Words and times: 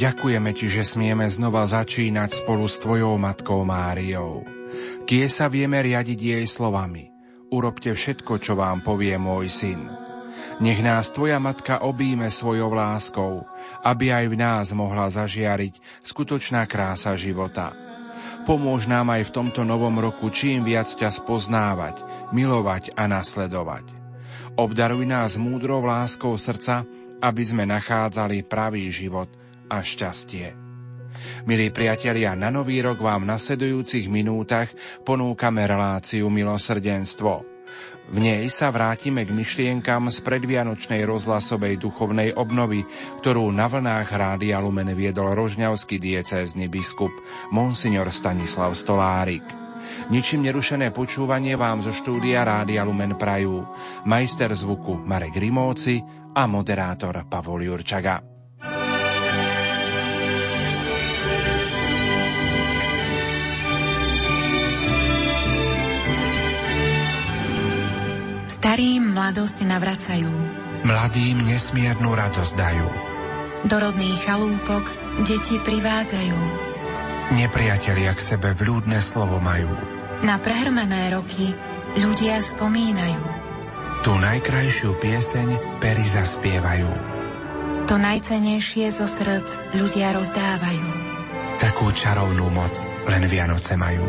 Ďakujeme 0.00 0.56
Ti, 0.56 0.80
že 0.80 0.80
smieme 0.80 1.28
znova 1.28 1.68
začínať 1.68 2.40
spolu 2.40 2.64
s 2.64 2.80
Tvojou 2.80 3.20
Matkou 3.20 3.68
Máriou. 3.68 4.48
Kie 5.04 5.28
sa 5.28 5.52
vieme 5.52 5.76
riadiť 5.76 6.16
jej 6.16 6.44
slovami. 6.48 7.12
Urobte 7.52 7.92
všetko, 7.92 8.40
čo 8.40 8.56
vám 8.56 8.80
povie 8.80 9.20
môj 9.20 9.52
syn. 9.52 9.92
Nech 10.64 10.80
nás 10.80 11.12
Tvoja 11.12 11.36
Matka 11.36 11.84
obíme 11.84 12.32
svojou 12.32 12.72
láskou, 12.72 13.44
aby 13.84 14.08
aj 14.08 14.24
v 14.32 14.36
nás 14.40 14.66
mohla 14.72 15.12
zažiariť 15.12 16.00
skutočná 16.00 16.64
krása 16.64 17.12
života. 17.12 17.76
Pomôž 18.48 18.88
nám 18.88 19.12
aj 19.12 19.28
v 19.28 19.34
tomto 19.36 19.68
novom 19.68 20.00
roku 20.00 20.32
čím 20.32 20.64
viac 20.64 20.88
ťa 20.88 21.12
spoznávať, 21.12 22.00
milovať 22.32 22.96
a 22.96 23.04
nasledovať. 23.04 23.92
Obdaruj 24.56 25.04
nás 25.04 25.36
múdrou 25.36 25.84
láskou 25.84 26.32
srdca, 26.40 26.88
aby 27.20 27.42
sme 27.44 27.68
nachádzali 27.68 28.48
pravý 28.48 28.88
život 28.88 29.28
a 29.70 29.78
šťastie. 29.78 30.52
Milí 31.46 31.70
priatelia, 31.70 32.34
na 32.34 32.50
nový 32.50 32.82
rok 32.82 32.98
vám 32.98 33.26
v 33.26 33.30
nasledujúcich 33.34 34.10
minútach 34.10 34.70
ponúkame 35.06 35.66
reláciu 35.66 36.26
Milosrdenstvo. 36.28 37.46
V 38.10 38.18
nej 38.18 38.50
sa 38.50 38.74
vrátime 38.74 39.22
k 39.22 39.30
myšlienkam 39.30 40.10
z 40.10 40.18
predvianočnej 40.26 41.06
rozhlasovej 41.06 41.78
duchovnej 41.78 42.34
obnovy, 42.34 42.82
ktorú 43.22 43.54
na 43.54 43.70
vlnách 43.70 44.10
Rádia 44.10 44.58
Lumen 44.58 44.90
viedol 44.98 45.30
rožňavský 45.38 46.02
diecézny 46.02 46.66
biskup 46.66 47.14
Monsignor 47.54 48.10
Stanislav 48.10 48.74
Stolárik. 48.74 49.46
Ničím 50.10 50.42
nerušené 50.42 50.90
počúvanie 50.90 51.54
vám 51.54 51.86
zo 51.86 51.94
štúdia 51.94 52.42
Rádia 52.42 52.82
Lumen 52.82 53.14
Prajú, 53.14 53.62
majster 54.10 54.50
zvuku 54.58 55.06
Marek 55.06 55.38
Rimóci 55.38 56.02
a 56.34 56.50
moderátor 56.50 57.14
Pavol 57.30 57.62
Jurčaga. 57.62 58.39
Starým 68.60 69.16
mladosť 69.16 69.64
navracajú. 69.64 70.28
Mladým 70.84 71.48
nesmiernu 71.48 72.12
radosť 72.12 72.52
dajú. 72.60 72.88
Do 73.64 73.76
rodných 73.80 74.20
chalúpok 74.20 74.84
deti 75.24 75.56
privádzajú. 75.64 76.36
Nepriatelia 77.40 78.12
k 78.12 78.20
sebe 78.20 78.52
vľúdne 78.52 79.00
slovo 79.00 79.40
majú. 79.40 79.72
Na 80.20 80.36
prehrmené 80.36 81.08
roky 81.08 81.56
ľudia 81.96 82.44
spomínajú. 82.44 83.24
Tu 84.04 84.12
najkrajšiu 84.12 84.92
pieseň 84.92 85.80
pery 85.80 86.04
zaspievajú. 86.04 86.92
To 87.88 87.96
najcenejšie 87.96 88.92
zo 88.92 89.08
srdc 89.08 89.72
ľudia 89.72 90.12
rozdávajú. 90.12 90.88
Takú 91.64 91.96
čarovnú 91.96 92.52
moc 92.52 92.76
len 93.08 93.24
Vianoce 93.24 93.80
majú. 93.80 94.04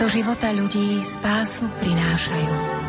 Do 0.00 0.08
života 0.08 0.48
ľudí 0.48 1.04
spásu 1.04 1.68
prinášajú. 1.76 2.81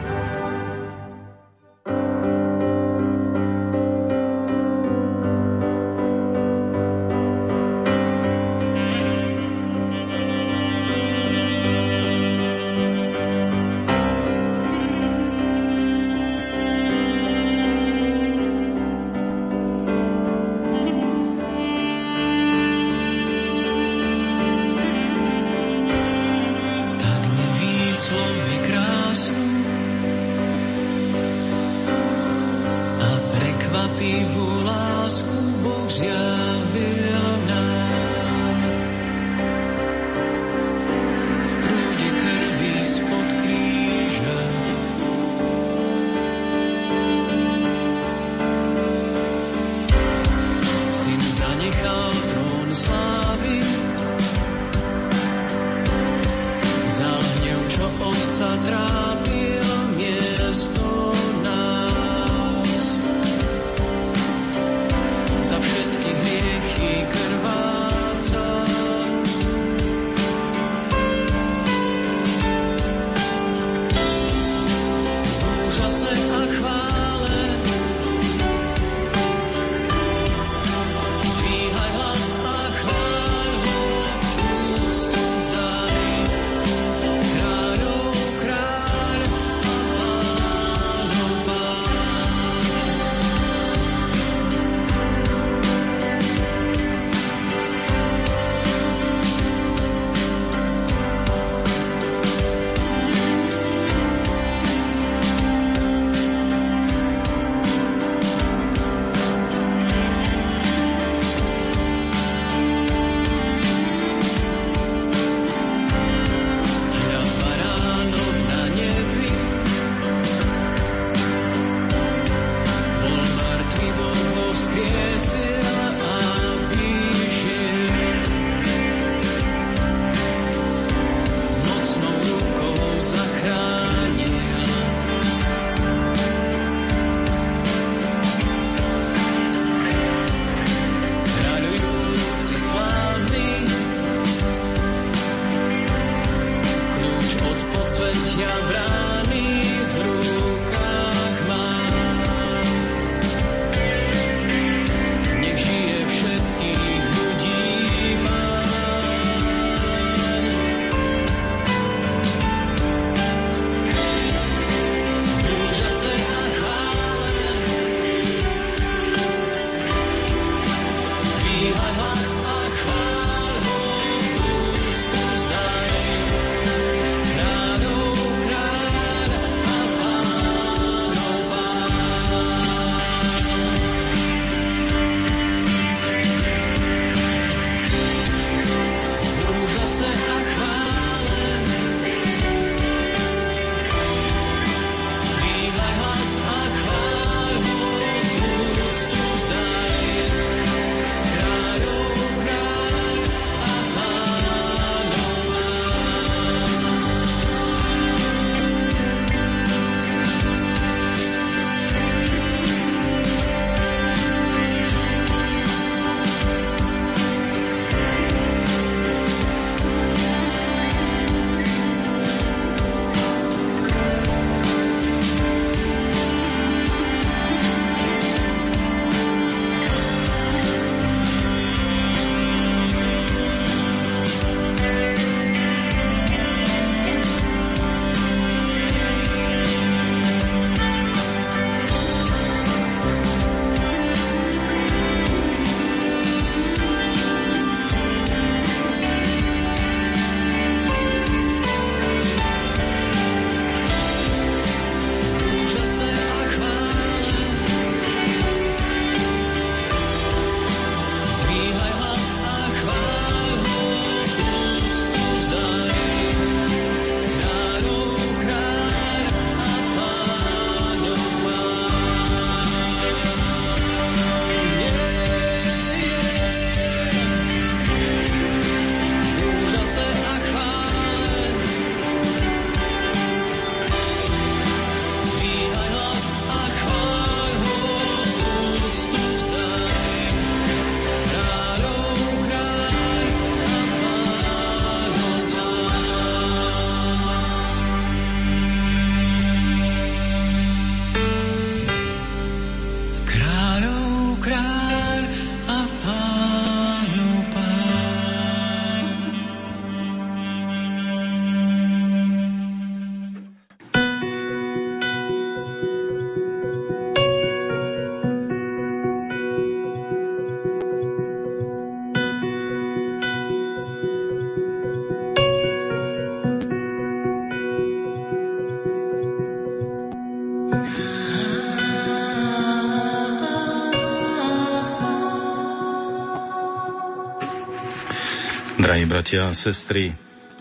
Bratia 339.13 339.45
a 339.45 339.54
sestry, 339.54 340.10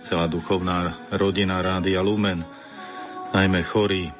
celá 0.04 0.28
duchovná 0.28 1.08
rodina 1.08 1.64
Rádia 1.64 2.04
Lumen, 2.04 2.44
najmä 3.32 3.64
chorí, 3.64 4.12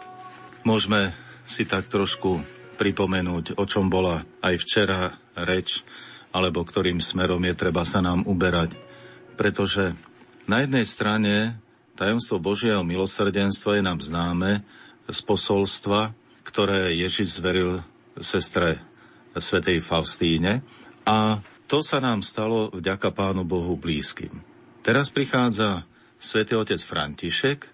môžeme 0.65 1.13
si 1.45 1.69
tak 1.69 1.93
trošku 1.93 2.41
pripomenúť, 2.81 3.61
o 3.61 3.65
čom 3.69 3.93
bola 3.93 4.25
aj 4.41 4.57
včera 4.57 5.13
reč, 5.37 5.85
alebo 6.33 6.65
ktorým 6.65 6.97
smerom 7.05 7.45
je 7.45 7.53
treba 7.53 7.85
sa 7.85 8.01
nám 8.01 8.25
uberať. 8.25 8.73
Pretože 9.37 9.93
na 10.49 10.65
jednej 10.65 10.89
strane 10.89 11.61
tajomstvo 12.01 12.41
Božieho 12.41 12.81
milosrdenstva 12.89 13.77
je 13.77 13.83
nám 13.85 14.01
známe 14.01 14.65
z 15.13 15.19
posolstva, 15.29 16.17
ktoré 16.41 16.97
Ježiš 16.97 17.37
zveril 17.37 17.85
sestre 18.17 18.81
svätej 19.37 19.85
Faustíne 19.85 20.65
a 21.05 21.37
to 21.67 21.81
sa 21.81 21.99
nám 22.03 22.21
stalo 22.21 22.71
vďaka 22.73 23.11
Pánu 23.15 23.47
Bohu 23.47 23.79
blízkym. 23.79 24.43
Teraz 24.83 25.09
prichádza 25.09 25.87
svätý 26.19 26.59
otec 26.59 26.79
František, 26.83 27.71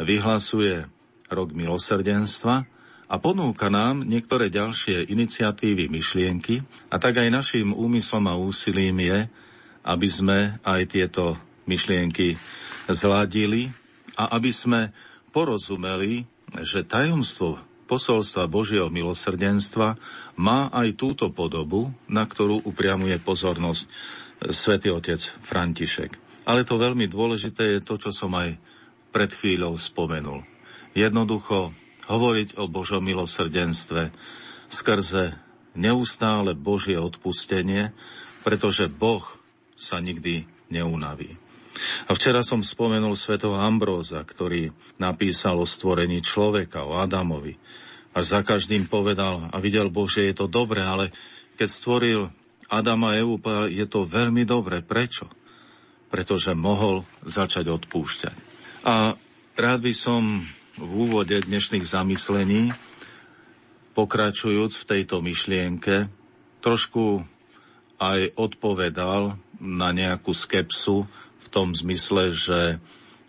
vyhlasuje 0.00 0.84
rok 1.32 1.56
milosrdenstva 1.56 2.68
a 3.06 3.14
ponúka 3.22 3.70
nám 3.70 4.02
niektoré 4.02 4.52
ďalšie 4.52 5.08
iniciatívy, 5.08 5.88
myšlienky 5.88 6.60
a 6.90 6.96
tak 6.98 7.22
aj 7.22 7.28
našim 7.30 7.72
úmyslom 7.72 8.24
a 8.26 8.34
úsilím 8.34 8.98
je, 9.00 9.18
aby 9.86 10.08
sme 10.10 10.38
aj 10.66 10.82
tieto 10.90 11.38
myšlienky 11.70 12.34
zladili 12.90 13.70
a 14.18 14.34
aby 14.34 14.50
sme 14.50 14.90
porozumeli, 15.30 16.26
že 16.62 16.86
tajomstvo 16.86 17.58
posolstva 17.86 18.50
Božieho 18.50 18.90
milosrdenstva 18.90 19.96
má 20.36 20.68
aj 20.74 20.98
túto 20.98 21.30
podobu, 21.30 21.94
na 22.10 22.26
ktorú 22.26 22.66
upriamuje 22.66 23.16
pozornosť 23.22 23.86
svätý 24.52 24.92
otec 24.92 25.22
František. 25.40 26.18
Ale 26.46 26.62
to 26.62 26.78
veľmi 26.78 27.10
dôležité 27.10 27.78
je 27.78 27.80
to, 27.82 27.98
čo 27.98 28.10
som 28.14 28.34
aj 28.36 28.58
pred 29.10 29.30
chvíľou 29.32 29.78
spomenul. 29.80 30.44
Jednoducho 30.92 31.72
hovoriť 32.06 32.60
o 32.60 32.68
Božom 32.70 33.02
milosrdenstve 33.02 34.14
skrze 34.70 35.34
neustále 35.74 36.54
Božie 36.54 36.98
odpustenie, 36.98 37.90
pretože 38.46 38.86
Boh 38.86 39.24
sa 39.74 39.98
nikdy 39.98 40.46
neunaví. 40.72 41.45
A 42.06 42.10
včera 42.16 42.40
som 42.40 42.64
spomenul 42.64 43.14
svetého 43.14 43.56
Ambróza, 43.56 44.22
ktorý 44.22 44.72
napísal 44.96 45.60
o 45.60 45.66
stvorení 45.68 46.24
človeka, 46.24 46.84
o 46.84 46.96
Adamovi. 46.98 47.56
Až 48.16 48.24
za 48.32 48.40
každým 48.40 48.88
povedal 48.88 49.52
a 49.52 49.56
videl 49.60 49.92
Boh, 49.92 50.08
že 50.08 50.32
je 50.32 50.34
to 50.36 50.48
dobré, 50.48 50.80
ale 50.80 51.12
keď 51.60 51.68
stvoril 51.68 52.20
Adama 52.66 53.14
a 53.14 53.18
Evu, 53.20 53.36
je 53.68 53.86
to 53.86 54.08
veľmi 54.08 54.48
dobré. 54.48 54.80
Prečo? 54.80 55.28
Pretože 56.08 56.56
mohol 56.56 57.04
začať 57.22 57.68
odpúšťať. 57.68 58.36
A 58.86 59.14
rád 59.58 59.80
by 59.84 59.92
som 59.92 60.46
v 60.76 60.90
úvode 60.92 61.32
dnešných 61.32 61.84
zamyslení, 61.84 62.72
pokračujúc 63.96 64.76
v 64.76 64.88
tejto 64.92 65.24
myšlienke, 65.24 66.12
trošku 66.60 67.24
aj 67.96 68.36
odpovedal 68.36 69.40
na 69.56 69.88
nejakú 69.96 70.36
skepsu, 70.36 71.08
tom 71.56 71.72
zmysle, 71.72 72.36
že 72.36 72.76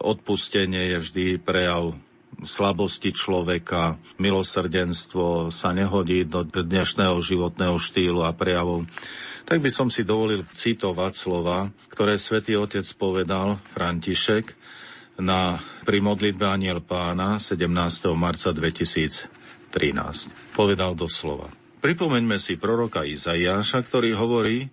odpustenie 0.04 0.92
je 0.92 0.98
vždy 1.00 1.26
prejav 1.40 1.96
slabosti 2.44 3.16
človeka, 3.16 3.96
milosrdenstvo 4.20 5.48
sa 5.48 5.72
nehodí 5.72 6.28
do 6.28 6.44
dnešného 6.44 7.16
životného 7.24 7.80
štýlu 7.80 8.28
a 8.28 8.36
prejavov. 8.36 8.84
Tak 9.48 9.64
by 9.64 9.72
som 9.72 9.88
si 9.88 10.04
dovolil 10.04 10.44
citovať 10.44 11.14
slova, 11.16 11.72
ktoré 11.88 12.20
svätý 12.20 12.60
Otec 12.60 12.84
povedal 13.00 13.64
František 13.72 14.52
na, 15.24 15.64
pri 15.88 16.04
Aniel 16.44 16.84
Pána 16.84 17.40
17. 17.40 17.64
marca 18.14 18.52
2013. 18.52 19.72
Povedal 20.52 21.00
doslova. 21.00 21.48
Pripomeňme 21.80 22.36
si 22.36 22.60
proroka 22.60 23.08
Izaiáša, 23.08 23.82
ktorý 23.88 24.20
hovorí, 24.20 24.68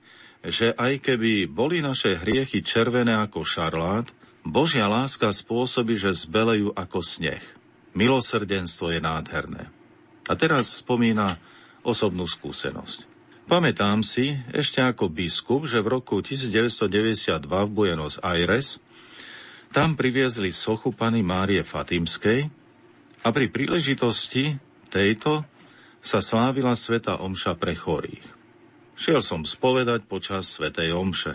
že 0.45 0.77
aj 0.77 1.01
keby 1.01 1.49
boli 1.49 1.81
naše 1.81 2.21
hriechy 2.21 2.61
červené 2.61 3.17
ako 3.17 3.45
šarlát, 3.45 4.09
Božia 4.45 4.85
láska 4.85 5.33
spôsobí, 5.33 5.97
že 5.97 6.13
zbelejú 6.13 6.77
ako 6.77 7.01
sneh. 7.01 7.41
Milosrdenstvo 7.97 8.93
je 8.93 9.01
nádherné. 9.01 9.73
A 10.29 10.33
teraz 10.37 10.85
spomína 10.85 11.41
osobnú 11.81 12.29
skúsenosť. 12.29 13.09
Pamätám 13.45 14.01
si 14.01 14.37
ešte 14.53 14.81
ako 14.81 15.13
biskup, 15.13 15.69
že 15.69 15.81
v 15.81 16.01
roku 16.01 16.21
1992 16.21 17.45
v 17.45 17.71
Buenos 17.73 18.17
Aires 18.25 18.81
tam 19.69 19.97
priviezli 19.97 20.53
sochu 20.53 20.93
pani 20.97 21.21
Márie 21.21 21.61
Fatimskej 21.61 22.49
a 23.21 23.29
pri 23.33 23.47
príležitosti 23.53 24.57
tejto 24.89 25.45
sa 26.05 26.21
slávila 26.21 26.77
Sveta 26.77 27.21
Omša 27.21 27.57
pre 27.57 27.73
chorých. 27.77 28.34
Šiel 28.95 29.27
som 29.27 29.43
spovedať 29.43 30.07
počas 30.07 30.55
Svetej 30.55 30.95
Omše. 30.95 31.35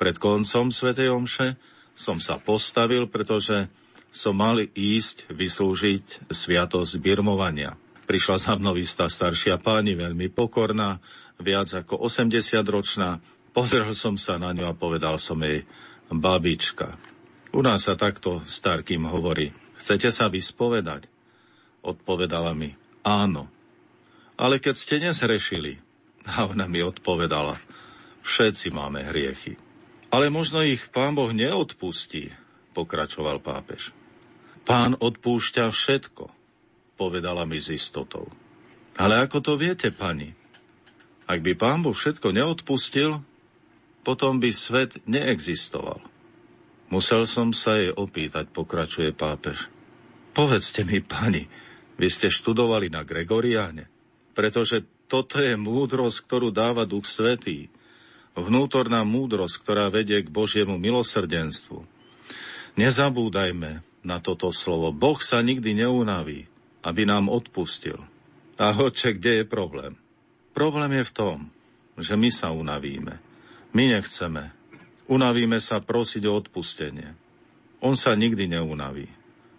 Pred 0.00 0.16
koncom 0.16 0.72
Svetej 0.72 1.12
Omše 1.12 1.60
som 1.92 2.16
sa 2.24 2.40
postavil, 2.40 3.04
pretože 3.04 3.68
som 4.08 4.32
mal 4.32 4.58
ísť 4.64 5.28
vyslúžiť 5.28 6.32
sviatosť 6.32 6.96
birmovania. 6.98 7.76
Prišla 8.08 8.36
za 8.40 8.52
mnou 8.56 8.74
istá 8.80 9.06
staršia 9.06 9.60
páni, 9.60 9.94
veľmi 9.94 10.32
pokorná, 10.32 10.98
viac 11.38 11.68
ako 11.70 12.00
80-ročná. 12.08 13.20
Pozrel 13.52 13.92
som 13.92 14.16
sa 14.16 14.40
na 14.40 14.50
ňu 14.56 14.66
a 14.66 14.74
povedal 14.74 15.20
som 15.20 15.38
jej, 15.44 15.68
babička. 16.10 16.96
U 17.54 17.60
nás 17.60 17.86
sa 17.86 17.94
takto 17.94 18.42
starkým 18.48 19.04
hovorí. 19.04 19.52
Chcete 19.78 20.08
sa 20.08 20.32
vyspovedať? 20.32 21.06
Odpovedala 21.84 22.56
mi, 22.56 22.74
áno. 23.06 23.52
Ale 24.40 24.58
keď 24.58 24.74
ste 24.74 24.96
nezrešili, 24.98 25.89
a 26.30 26.46
ona 26.46 26.70
mi 26.70 26.78
odpovedala, 26.80 27.58
všetci 28.22 28.70
máme 28.70 29.02
hriechy. 29.10 29.58
Ale 30.10 30.30
možno 30.30 30.62
ich 30.62 30.90
pán 30.90 31.14
Boh 31.14 31.30
neodpustí, 31.30 32.34
pokračoval 32.74 33.42
pápež. 33.42 33.94
Pán 34.66 34.94
odpúšťa 34.98 35.70
všetko, 35.70 36.30
povedala 36.94 37.42
mi 37.46 37.58
s 37.58 37.70
istotou. 37.70 38.30
Ale 38.98 39.22
ako 39.22 39.38
to 39.42 39.52
viete, 39.58 39.90
pani? 39.94 40.34
Ak 41.30 41.42
by 41.46 41.54
pán 41.54 41.86
Boh 41.86 41.94
všetko 41.94 42.34
neodpustil, 42.34 43.22
potom 44.02 44.42
by 44.42 44.50
svet 44.50 44.98
neexistoval. 45.06 46.02
Musel 46.90 47.22
som 47.30 47.54
sa 47.54 47.78
jej 47.78 47.94
opýtať, 47.94 48.50
pokračuje 48.50 49.14
pápež. 49.14 49.70
Povedzte 50.34 50.82
mi, 50.82 50.98
pani, 50.98 51.46
vy 51.94 52.08
ste 52.10 52.26
študovali 52.26 52.90
na 52.90 53.06
Gregoriáne, 53.06 53.86
pretože 54.34 54.82
toto 55.10 55.42
je 55.42 55.58
múdrosť, 55.58 56.22
ktorú 56.22 56.54
dáva 56.54 56.86
Duch 56.86 57.10
Svetý. 57.10 57.66
Vnútorná 58.38 59.02
múdrosť, 59.02 59.58
ktorá 59.58 59.90
vedie 59.90 60.22
k 60.22 60.30
Božiemu 60.30 60.78
milosrdenstvu. 60.78 61.82
Nezabúdajme 62.78 63.82
na 64.06 64.22
toto 64.22 64.54
slovo. 64.54 64.94
Boh 64.94 65.18
sa 65.18 65.42
nikdy 65.42 65.82
neunaví, 65.82 66.46
aby 66.86 67.02
nám 67.02 67.26
odpustil. 67.26 67.98
A 68.54 68.70
hoďte, 68.70 69.18
kde 69.18 69.32
je 69.42 69.44
problém? 69.44 69.98
Problém 70.54 71.02
je 71.02 71.04
v 71.10 71.16
tom, 71.16 71.36
že 71.98 72.14
my 72.14 72.30
sa 72.30 72.54
unavíme. 72.54 73.18
My 73.74 73.84
nechceme. 73.90 74.54
Unavíme 75.10 75.58
sa 75.58 75.82
prosiť 75.82 76.22
o 76.30 76.38
odpustenie. 76.38 77.18
On 77.82 77.98
sa 77.98 78.14
nikdy 78.14 78.46
neunaví 78.46 79.10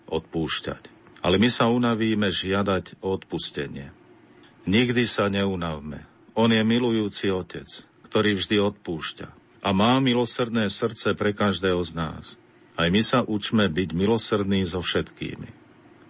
odpúšťať. 0.08 0.88
Ale 1.22 1.38
my 1.38 1.50
sa 1.51 1.67
unavíme 1.67 2.31
žiadať 2.31 3.03
o 3.03 3.13
odpustenie. 3.13 4.00
Nikdy 4.70 5.03
sa 5.10 5.25
neunavme. 5.27 6.06
On 6.38 6.48
je 6.48 6.62
milujúci 6.62 7.34
otec, 7.34 7.68
ktorý 8.08 8.38
vždy 8.38 8.62
odpúšťa 8.62 9.27
a 9.62 9.70
má 9.74 9.98
milosrdné 10.01 10.70
srdce 10.70 11.13
pre 11.13 11.34
každého 11.34 11.82
z 11.82 11.91
nás. 11.98 12.25
Aj 12.77 12.89
my 12.89 13.01
sa 13.06 13.22
učme 13.22 13.70
byť 13.70 13.89
milosrdní 13.94 14.65
so 14.65 14.82
všetkými. 14.82 15.50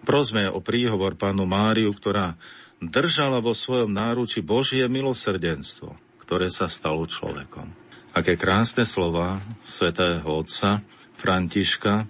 Prosme 0.02 0.48
o 0.48 0.58
príhovor 0.58 1.14
pánu 1.14 1.44
Máriu, 1.44 1.92
ktorá 1.94 2.34
držala 2.82 3.38
vo 3.38 3.54
svojom 3.54 3.92
náruči 3.92 4.42
Božie 4.42 4.82
milosrdenstvo, 4.90 5.94
ktoré 6.22 6.50
sa 6.50 6.66
stalo 6.66 7.06
človekom. 7.06 7.70
Aké 8.12 8.36
krásne 8.36 8.84
slova 8.84 9.40
svätého 9.62 10.26
otca 10.26 10.84
Františka, 11.16 12.04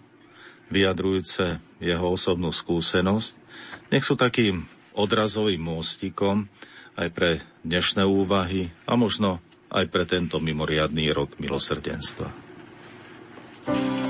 vyjadrujúce 0.73 1.61
jeho 1.79 2.07
osobnú 2.17 2.49
skúsenosť, 2.51 3.33
nech 3.93 4.03
sú 4.03 4.17
takým 4.17 4.65
odrazovým 4.95 5.61
môstikom 5.61 6.49
aj 6.97 7.09
pre 7.13 7.31
dnešné 7.65 8.05
úvahy 8.05 8.69
a 8.85 8.97
možno 8.97 9.41
aj 9.73 9.89
pre 9.89 10.05
tento 10.05 10.37
mimoriadný 10.37 11.09
rok 11.17 11.41
milosrdenstva. 11.41 12.29
spolu 13.65 14.02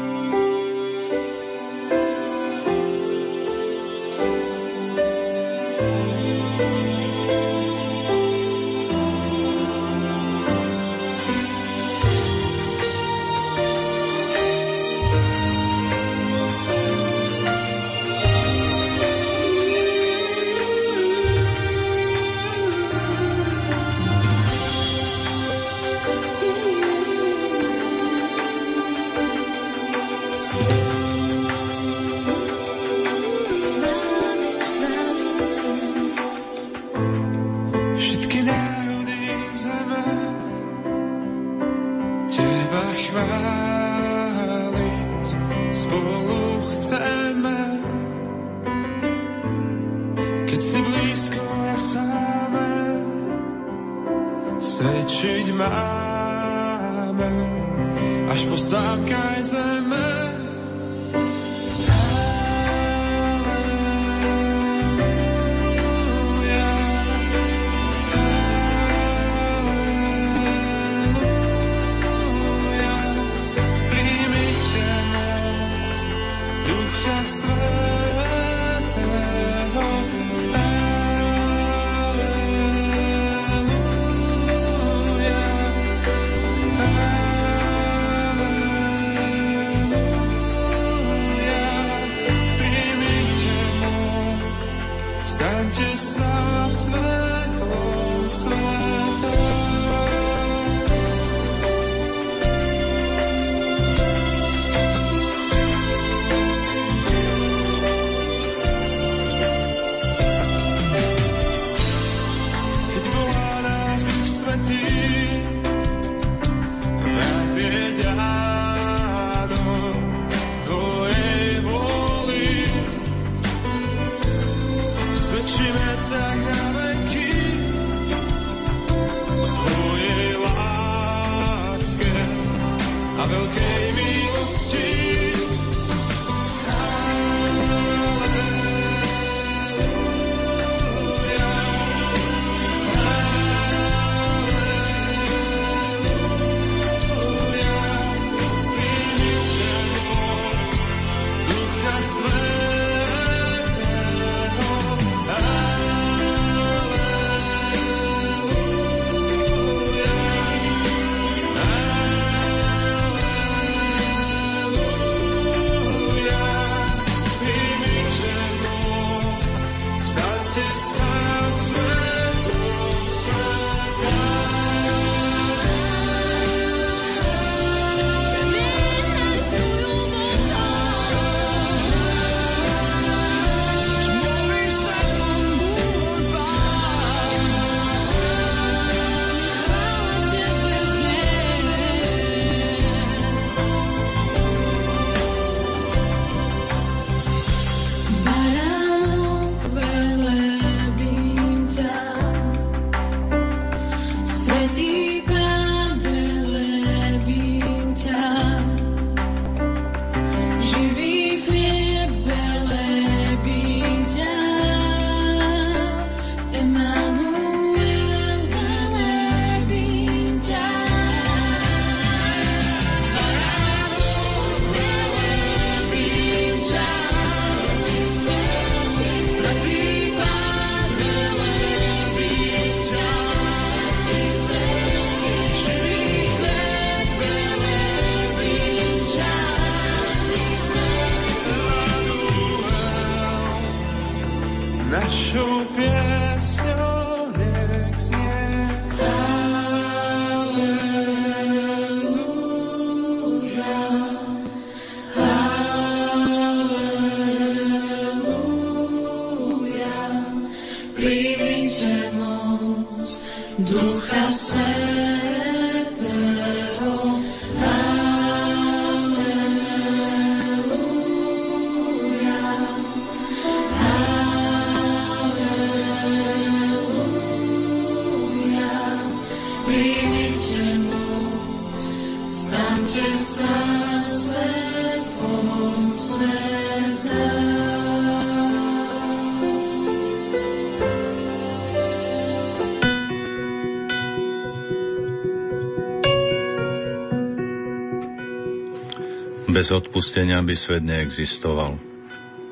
Bez 299.53 299.69
odpustenia 299.69 300.41
by 300.41 300.57
svet 300.57 300.81
neexistoval. 300.81 301.77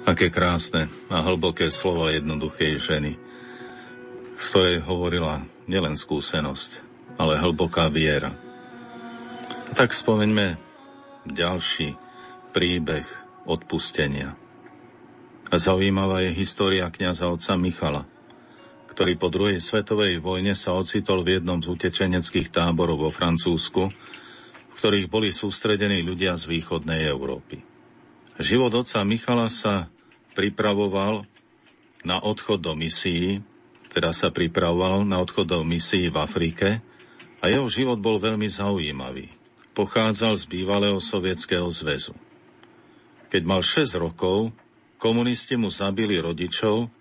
Aké 0.04 0.28
krásne 0.28 0.92
a 1.08 1.24
hlboké 1.24 1.72
slovo 1.72 2.12
jednoduchej 2.12 2.76
ženy, 2.76 3.16
z 4.36 4.44
ktorej 4.52 4.84
hovorila 4.84 5.40
nielen 5.64 5.96
skúsenosť, 5.96 6.89
ale 7.20 7.36
hlboká 7.36 7.92
viera. 7.92 8.32
A 9.68 9.72
tak 9.76 9.92
spomeňme 9.92 10.56
ďalší 11.28 11.92
príbeh 12.56 13.04
odpustenia. 13.44 14.32
Zaujímavá 15.52 16.24
je 16.24 16.32
história 16.32 16.88
kniaza 16.88 17.28
otca 17.28 17.60
Michala, 17.60 18.08
ktorý 18.88 19.20
po 19.20 19.28
druhej 19.28 19.60
svetovej 19.60 20.22
vojne 20.22 20.56
sa 20.56 20.72
ocitol 20.72 21.20
v 21.20 21.38
jednom 21.38 21.60
z 21.60 21.68
utečeneckých 21.68 22.48
táborov 22.48 23.04
vo 23.04 23.10
Francúzsku, 23.12 23.92
ktorých 24.80 25.12
boli 25.12 25.28
sústredení 25.34 26.00
ľudia 26.00 26.40
z 26.40 26.48
východnej 26.48 27.04
Európy. 27.04 27.60
Život 28.40 28.86
otca 28.86 29.04
Michala 29.04 29.52
sa 29.52 29.92
pripravoval 30.32 31.28
na 32.00 32.16
odchod 32.16 32.64
do 32.64 32.72
misií, 32.72 33.44
teda 33.92 34.14
sa 34.16 34.32
pripravoval 34.32 35.04
na 35.04 35.20
odchod 35.20 35.50
do 35.50 35.60
misií 35.66 36.08
v 36.08 36.16
Afrike 36.16 36.89
a 37.40 37.48
jeho 37.48 37.66
život 37.72 37.98
bol 38.00 38.20
veľmi 38.20 38.46
zaujímavý. 38.46 39.32
Pochádzal 39.72 40.36
z 40.36 40.44
bývalého 40.44 41.00
sovietského 41.00 41.66
zväzu. 41.72 42.12
Keď 43.32 43.42
mal 43.48 43.64
6 43.64 43.96
rokov, 43.96 44.52
komunisti 45.00 45.56
mu 45.56 45.72
zabili 45.72 46.20
rodičov 46.20 46.92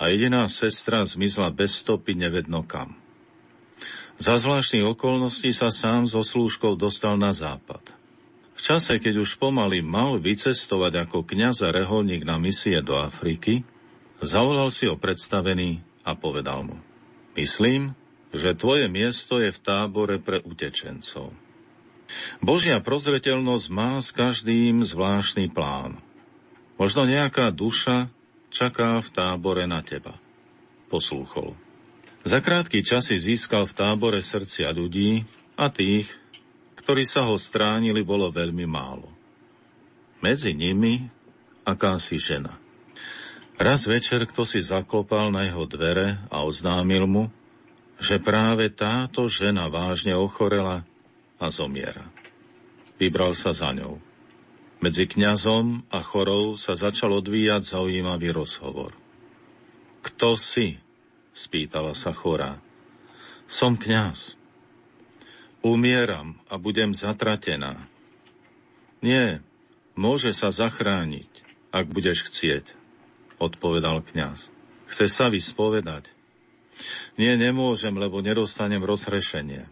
a 0.00 0.08
jediná 0.08 0.48
sestra 0.48 1.04
zmizla 1.04 1.52
bez 1.52 1.84
stopy 1.84 2.16
nevedno 2.16 2.64
kam. 2.64 2.96
Za 4.16 4.38
zvláštnych 4.38 4.94
okolností 4.94 5.50
sa 5.50 5.74
sám 5.74 6.06
so 6.06 6.22
slúžkou 6.22 6.78
dostal 6.78 7.18
na 7.18 7.34
západ. 7.34 7.82
V 8.54 8.60
čase, 8.62 9.02
keď 9.02 9.26
už 9.26 9.42
pomaly 9.42 9.82
mal 9.82 10.22
vycestovať 10.22 11.10
ako 11.10 11.26
kňaz 11.26 11.66
a 11.66 11.74
reholník 11.74 12.22
na 12.22 12.38
misie 12.38 12.78
do 12.78 12.94
Afriky, 12.94 13.66
zavolal 14.22 14.70
si 14.70 14.86
ho 14.86 14.94
predstavený 14.94 15.82
a 16.06 16.14
povedal 16.14 16.62
mu 16.62 16.78
Myslím, 17.34 17.98
že 18.34 18.58
tvoje 18.58 18.90
miesto 18.90 19.38
je 19.38 19.54
v 19.54 19.62
tábore 19.62 20.18
pre 20.18 20.42
utečencov. 20.42 21.30
Božia 22.42 22.82
prozreteľnosť 22.82 23.66
má 23.70 24.02
s 24.02 24.10
každým 24.10 24.82
zvláštny 24.82 25.48
plán. 25.54 26.02
Možno 26.74 27.06
nejaká 27.06 27.54
duša 27.54 28.10
čaká 28.50 28.98
v 28.98 29.08
tábore 29.14 29.64
na 29.70 29.80
teba. 29.80 30.18
Poslúchol. 30.90 31.54
Za 32.26 32.42
krátky 32.42 32.82
čas 32.82 33.08
si 33.12 33.16
získal 33.20 33.68
v 33.68 33.76
tábore 33.76 34.20
srdcia 34.20 34.72
ľudí 34.74 35.22
a 35.54 35.70
tých, 35.70 36.10
ktorí 36.80 37.06
sa 37.06 37.28
ho 37.28 37.36
stránili, 37.38 38.02
bolo 38.02 38.28
veľmi 38.32 38.66
málo. 38.66 39.08
Medzi 40.24 40.56
nimi 40.56 41.04
akási 41.68 42.16
žena. 42.16 42.56
Raz 43.54 43.86
večer 43.86 44.26
kto 44.26 44.42
si 44.42 44.58
zaklopal 44.58 45.30
na 45.30 45.46
jeho 45.46 45.62
dvere 45.68 46.18
a 46.26 46.42
oznámil 46.42 47.06
mu, 47.06 47.24
že 48.04 48.20
práve 48.20 48.68
táto 48.68 49.24
žena 49.32 49.72
vážne 49.72 50.12
ochorela 50.12 50.84
a 51.40 51.48
zomiera. 51.48 52.12
Vybral 53.00 53.32
sa 53.32 53.56
za 53.56 53.72
ňou. 53.72 53.96
Medzi 54.84 55.08
kňazom 55.08 55.88
a 55.88 56.04
chorou 56.04 56.60
sa 56.60 56.76
začal 56.76 57.16
odvíjať 57.16 57.64
zaujímavý 57.64 58.36
rozhovor. 58.36 58.92
Kto 60.04 60.36
si? 60.36 60.76
spýtala 61.34 61.96
sa 61.98 62.14
chorá. 62.14 62.62
Som 63.50 63.74
kňaz. 63.74 64.38
Umieram 65.64 66.38
a 66.46 66.60
budem 66.60 66.92
zatratená. 66.94 67.88
Nie, 69.00 69.42
môže 69.98 70.30
sa 70.30 70.54
zachrániť, 70.54 71.32
ak 71.74 71.90
budeš 71.90 72.28
chcieť, 72.30 72.70
odpovedal 73.42 74.04
kňaz. 74.06 74.54
Chce 74.86 75.10
sa 75.10 75.26
vyspovedať. 75.32 76.13
Nie, 77.14 77.38
nemôžem, 77.38 77.94
lebo 77.94 78.24
nedostanem 78.24 78.82
rozhrešenie. 78.82 79.70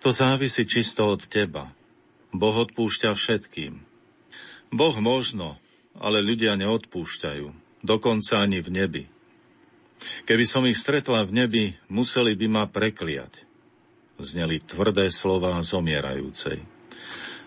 To 0.00 0.12
závisí 0.12 0.64
čisto 0.64 1.04
od 1.08 1.24
teba. 1.28 1.72
Boh 2.32 2.56
odpúšťa 2.56 3.12
všetkým. 3.12 3.84
Boh 4.70 4.96
možno, 5.02 5.58
ale 5.98 6.22
ľudia 6.22 6.54
neodpúšťajú, 6.56 7.46
dokonca 7.82 8.40
ani 8.40 8.62
v 8.62 8.68
nebi. 8.70 9.04
Keby 10.24 10.44
som 10.48 10.64
ich 10.64 10.80
stretla 10.80 11.26
v 11.26 11.44
nebi, 11.44 11.64
museli 11.92 12.32
by 12.32 12.46
ma 12.48 12.64
prekliať. 12.70 13.44
Zneli 14.20 14.60
tvrdé 14.60 15.12
slová 15.12 15.60
zomierajúcej. 15.60 16.64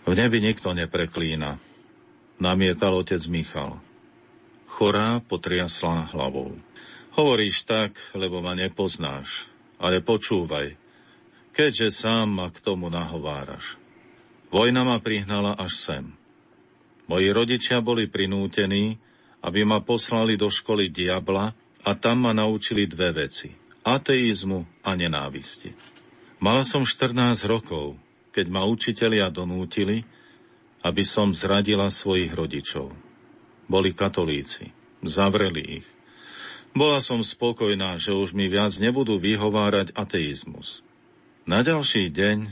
V 0.04 0.12
nebi 0.14 0.44
nikto 0.44 0.76
nepreklína, 0.76 1.58
namietal 2.38 2.94
otec 2.98 3.24
Michal. 3.32 3.80
Chorá 4.68 5.22
potriasla 5.22 6.12
hlavou. 6.12 6.58
Hovoríš 7.14 7.70
tak, 7.70 7.94
lebo 8.18 8.42
ma 8.42 8.58
nepoznáš, 8.58 9.46
ale 9.78 10.02
počúvaj, 10.02 10.74
keďže 11.54 11.94
sám 11.94 12.42
ma 12.42 12.50
k 12.50 12.58
tomu 12.58 12.90
nahováraš. 12.90 13.78
Vojna 14.50 14.82
ma 14.82 14.98
prihnala 14.98 15.54
až 15.54 15.74
sem. 15.78 16.06
Moji 17.06 17.30
rodičia 17.30 17.86
boli 17.86 18.10
prinútení, 18.10 18.98
aby 19.46 19.62
ma 19.62 19.86
poslali 19.86 20.42
do 20.42 20.50
školy 20.50 20.90
diabla 20.90 21.54
a 21.86 21.92
tam 21.94 22.26
ma 22.26 22.34
naučili 22.34 22.90
dve 22.90 23.14
veci. 23.14 23.54
Ateizmu 23.86 24.82
a 24.82 24.98
nenávisti. 24.98 25.70
Mala 26.42 26.66
som 26.66 26.82
14 26.82 27.46
rokov, 27.46 27.94
keď 28.34 28.46
ma 28.50 28.66
učitelia 28.66 29.30
donútili, 29.30 30.02
aby 30.82 31.04
som 31.06 31.30
zradila 31.36 31.94
svojich 31.94 32.34
rodičov. 32.34 32.90
Boli 33.70 33.94
katolíci, 33.94 34.74
zavreli 35.06 35.84
ich. 35.84 35.88
Bola 36.74 36.98
som 36.98 37.22
spokojná, 37.22 38.02
že 38.02 38.18
už 38.18 38.34
mi 38.34 38.50
viac 38.50 38.74
nebudú 38.82 39.22
vyhovárať 39.22 39.94
ateizmus. 39.94 40.82
Na 41.46 41.62
ďalší 41.62 42.10
deň 42.10 42.50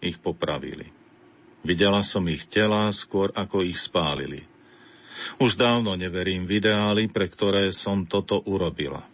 ich 0.00 0.16
popravili. 0.16 0.88
Videla 1.60 2.00
som 2.00 2.24
ich 2.32 2.48
tela 2.48 2.88
skôr, 2.96 3.28
ako 3.36 3.60
ich 3.60 3.76
spálili. 3.76 4.48
Už 5.36 5.60
dávno 5.60 5.98
neverím 6.00 6.48
v 6.48 6.64
ideály, 6.64 7.12
pre 7.12 7.28
ktoré 7.28 7.68
som 7.74 8.08
toto 8.08 8.40
urobila. 8.46 9.04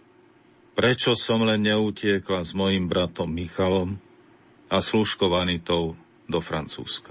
Prečo 0.78 1.18
som 1.18 1.42
len 1.42 1.66
neutiekla 1.66 2.46
s 2.46 2.54
mojim 2.54 2.86
bratom 2.86 3.30
Michalom 3.30 3.98
a 4.70 4.78
služkovanitou 4.78 5.98
do 6.30 6.38
Francúzska? 6.38 7.10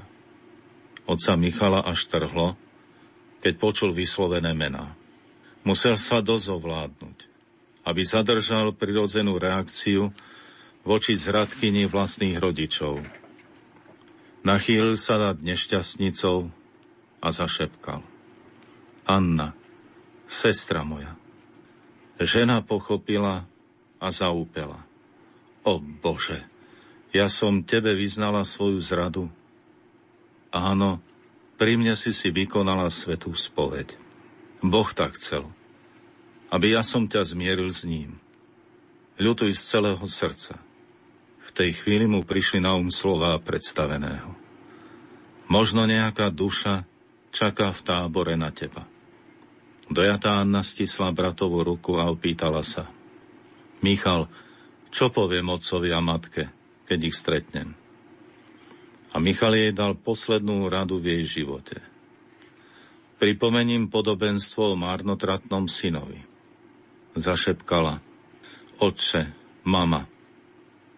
Otca 1.03 1.35
Michala 1.35 1.83
až 1.83 2.07
trhlo, 2.07 2.55
keď 3.43 3.53
počul 3.59 3.91
vyslovené 3.91 4.55
mená. 4.55 4.95
Musel 5.67 5.99
sa 5.99 6.23
dozovládnuť, 6.23 7.32
aby 7.83 8.01
zadržal 8.07 8.71
prirodzenú 8.75 9.35
reakciu, 9.39 10.15
voči 10.83 11.15
zradkyni 11.15 11.87
vlastných 11.87 12.39
rodičov. 12.39 13.03
Nachýlil 14.43 14.99
sa 14.99 15.15
nad 15.15 15.39
nešťastnicou 15.39 16.51
a 17.23 17.27
zašepkal. 17.31 18.03
Anna, 19.07 19.55
sestra 20.27 20.83
moja. 20.83 21.15
Žena 22.19 22.59
pochopila 22.63 23.47
a 23.99 24.07
zaúpela. 24.11 24.83
O 25.63 25.79
Bože, 25.79 26.43
ja 27.15 27.31
som 27.31 27.63
tebe 27.63 27.95
vyznala 27.95 28.43
svoju 28.43 28.83
zradu. 28.83 29.31
Áno, 30.51 30.99
pri 31.55 31.79
mne 31.79 31.95
si 31.95 32.11
si 32.11 32.27
vykonala 32.27 32.91
svetú 32.91 33.31
spoveď. 33.31 33.95
Boh 34.59 34.89
tak 34.91 35.15
chcel, 35.15 35.47
aby 36.53 36.77
ja 36.77 36.85
som 36.85 37.09
ťa 37.09 37.33
zmieril 37.33 37.73
s 37.73 37.81
ním. 37.89 38.21
Ľutuj 39.17 39.57
z 39.57 39.61
celého 39.73 40.05
srdca 40.05 40.61
tej 41.53 41.77
chvíli 41.77 42.09
mu 42.09 42.25
prišli 42.25 42.57
na 42.57 42.73
um 42.73 42.89
slova 42.89 43.37
predstaveného. 43.37 44.33
Možno 45.47 45.85
nejaká 45.85 46.33
duša 46.33 46.89
čaká 47.29 47.69
v 47.69 47.81
tábore 47.85 48.33
na 48.33 48.49
teba. 48.49 48.89
Dojatá 49.85 50.41
Anna 50.41 50.65
stisla 50.65 51.13
bratovú 51.13 51.61
ruku 51.61 52.01
a 52.01 52.09
opýtala 52.09 52.65
sa. 52.65 52.89
Michal, 53.85 54.25
čo 54.89 55.13
poviem 55.13 55.53
otcovi 55.53 55.93
a 55.93 56.01
matke, 56.01 56.49
keď 56.89 56.99
ich 57.05 57.15
stretnem? 57.15 57.77
A 59.13 59.21
Michal 59.21 59.53
jej 59.53 59.69
dal 59.69 59.93
poslednú 59.93 60.65
radu 60.73 60.97
v 60.97 61.19
jej 61.19 61.43
živote. 61.43 61.77
Pripomením 63.21 63.93
podobenstvo 63.93 64.73
o 64.73 64.79
marnotratnom 64.79 65.69
synovi. 65.69 66.32
Zašepkala. 67.13 68.01
Otče, 68.81 69.31
mama, 69.63 70.09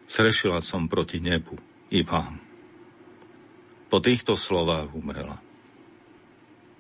Srešila 0.06 0.62
som 0.62 0.86
proti 0.86 1.18
nebu 1.18 1.58
i 1.90 2.06
vám. 2.06 2.38
Po 3.90 3.98
týchto 3.98 4.38
slovách 4.38 4.94
umrela. 4.94 5.42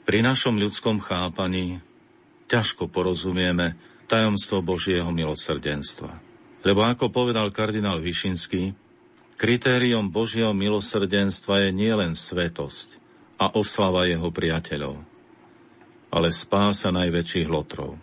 Pri 0.05 0.21
našom 0.21 0.61
ľudskom 0.61 1.01
chápaní 1.01 1.81
ťažko 2.45 2.85
porozumieme 2.85 3.73
tajomstvo 4.05 4.61
Božieho 4.61 5.09
milosrdenstva. 5.09 6.21
Lebo 6.61 6.85
ako 6.85 7.09
povedal 7.09 7.49
kardinál 7.49 7.97
Višinský, 8.01 8.77
kritériom 9.41 10.13
Božieho 10.13 10.53
milosrdenstva 10.53 11.65
je 11.65 11.69
nielen 11.73 12.13
svetosť 12.13 13.01
a 13.41 13.49
oslava 13.57 14.05
jeho 14.05 14.29
priateľov, 14.29 15.01
ale 16.13 16.29
spása 16.29 16.93
najväčších 16.93 17.49
lotrov. 17.49 17.97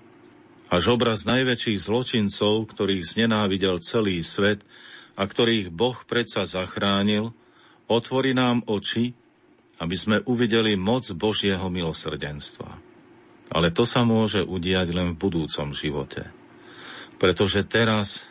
Až 0.73 0.97
obraz 0.97 1.29
najväčších 1.29 1.85
zločincov, 1.85 2.65
ktorých 2.73 3.05
znenávidel 3.05 3.77
celý 3.85 4.25
svet, 4.25 4.65
a 5.13 5.29
ktorých 5.29 5.69
Boh 5.69 6.01
predsa 6.09 6.49
zachránil, 6.49 7.37
otvorí 7.85 8.33
nám 8.33 8.65
oči, 8.65 9.13
aby 9.77 9.97
sme 10.01 10.25
uvideli 10.25 10.73
moc 10.81 11.05
Božieho 11.13 11.69
milosrdenstva. 11.69 12.81
Ale 13.53 13.69
to 13.69 13.85
sa 13.85 14.09
môže 14.09 14.41
udiať 14.41 14.97
len 14.97 15.13
v 15.13 15.21
budúcom 15.21 15.77
živote, 15.77 16.33
pretože 17.21 17.61
teraz 17.69 18.25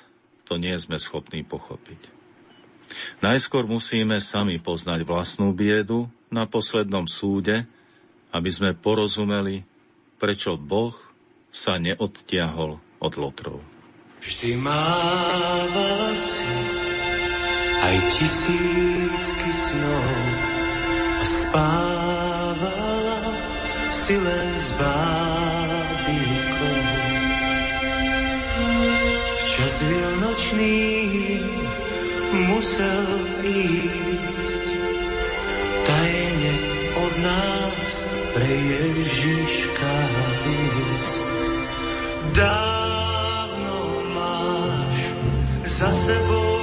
to 0.50 0.58
nie 0.58 0.74
sme 0.82 0.98
schopní 0.98 1.46
pochopiť. 1.46 2.10
Najskôr 3.22 3.70
musíme 3.70 4.18
sami 4.18 4.58
poznať 4.58 5.06
vlastnú 5.06 5.54
biedu 5.54 6.10
na 6.34 6.50
poslednom 6.50 7.06
súde, 7.06 7.70
aby 8.34 8.50
sme 8.50 8.74
porozumeli, 8.74 9.62
prečo 10.18 10.58
Boh 10.58 11.11
sa 11.52 11.76
neodtiahol 11.76 12.80
od 13.04 13.14
lotrov. 13.20 13.60
Vždy 14.24 14.56
mávala 14.56 16.16
si 16.16 16.48
aj 17.82 17.98
tisícky 18.16 19.52
snov 19.52 20.16
a 20.96 21.24
spávala 21.28 23.36
si 23.92 24.16
len 24.16 24.50
s 24.56 24.70
bábikou. 24.80 26.80
V 29.36 29.42
čas 29.52 29.76
vianočný 29.84 30.80
musel 32.32 33.08
ísť 33.44 34.64
tajene 35.84 36.54
od 36.56 36.71
nás 37.22 37.94
pre 38.34 38.50
Ježiška 38.50 39.96
ísť. 40.46 41.26
Dávno 42.34 43.80
máš 44.14 44.98
za 45.66 45.90
sebou 45.94 46.61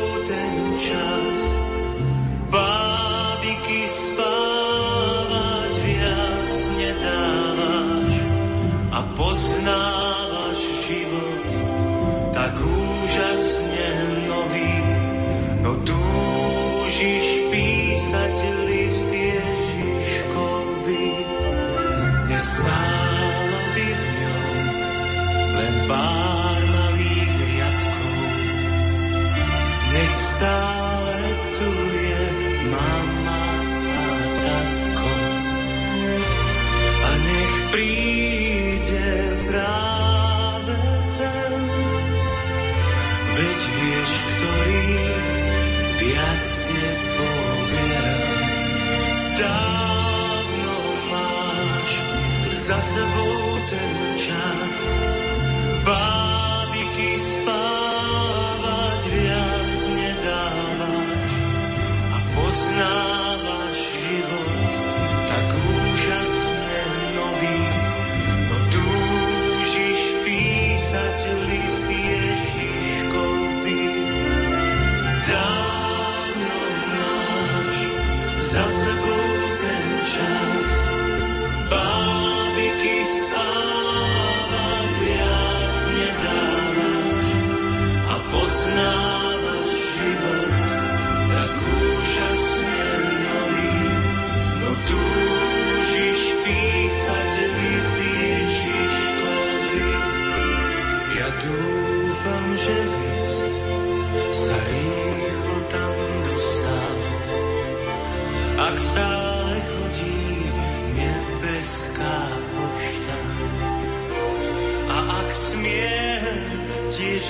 za 52.94 53.27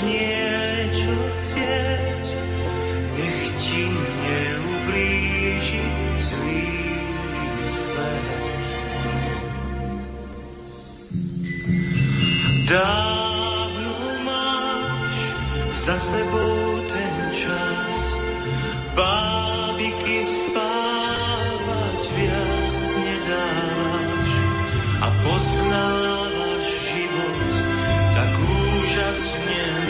niečo 0.04 1.14
chcieť, 1.40 2.24
nech 3.18 3.42
ti 3.58 3.82
neublíži 3.90 5.87
zlý 6.22 6.70
svet. 7.66 8.64
Dávno 12.68 13.96
máš 14.22 15.18
za 15.72 15.96
sebou 15.98 16.84
ten 16.87 17.16
čas, 17.32 17.94
bábiky 18.94 20.20
spávať 20.22 22.00
viac 22.12 22.70
nedávaš 22.92 24.30
a 25.00 25.08
poznávaš 25.24 26.66
život 26.92 27.52
tak 28.18 28.32
úžasne 28.34 29.88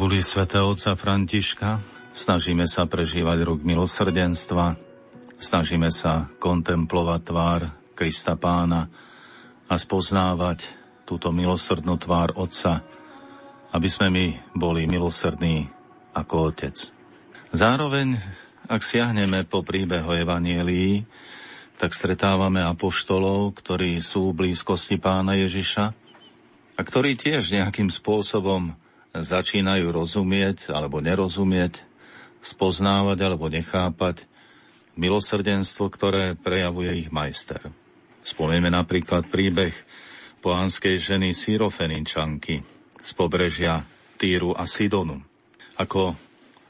Buly 0.00 0.24
svätého 0.24 0.64
otca 0.64 0.96
Františka 0.96 1.76
snažíme 2.16 2.64
sa 2.64 2.88
prežívať 2.88 3.44
rok 3.44 3.60
milosrdenstva, 3.60 4.72
snažíme 5.36 5.92
sa 5.92 6.24
kontemplovať 6.40 7.20
tvár 7.20 7.60
Krista 7.92 8.32
Pána 8.32 8.88
a 9.68 9.74
spoznávať 9.76 10.64
túto 11.04 11.28
milosrdnú 11.36 12.00
tvár 12.00 12.32
Otca, 12.40 12.80
aby 13.76 13.88
sme 13.92 14.08
my 14.08 14.26
boli 14.56 14.88
milosrdní 14.88 15.68
ako 16.16 16.48
Otec. 16.48 16.80
Zároveň, 17.52 18.16
ak 18.72 18.80
siahneme 18.80 19.44
po 19.44 19.60
príbehu 19.60 20.16
Evanielii, 20.16 21.04
tak 21.76 21.92
stretávame 21.92 22.64
apoštolov, 22.64 23.52
ktorí 23.52 24.00
sú 24.00 24.32
v 24.32 24.48
blízkosti 24.48 24.96
pána 24.96 25.36
Ježiša 25.36 25.92
a 26.72 26.80
ktorí 26.80 27.20
tiež 27.20 27.52
nejakým 27.52 27.92
spôsobom 27.92 28.80
začínajú 29.14 29.90
rozumieť 29.90 30.70
alebo 30.70 31.02
nerozumieť, 31.02 31.82
spoznávať 32.40 33.18
alebo 33.26 33.50
nechápať 33.50 34.24
milosrdenstvo, 34.94 35.90
ktoré 35.92 36.38
prejavuje 36.38 37.06
ich 37.06 37.08
majster. 37.12 37.60
Spomeňme 38.20 38.70
napríklad 38.70 39.28
príbeh 39.32 39.72
pohanskej 40.40 41.00
ženy 41.00 41.36
Syrofeninčanky 41.36 42.62
z 43.00 43.10
pobrežia 43.16 43.84
Týru 44.20 44.52
a 44.52 44.68
Sidonu, 44.68 45.20
ako 45.80 46.16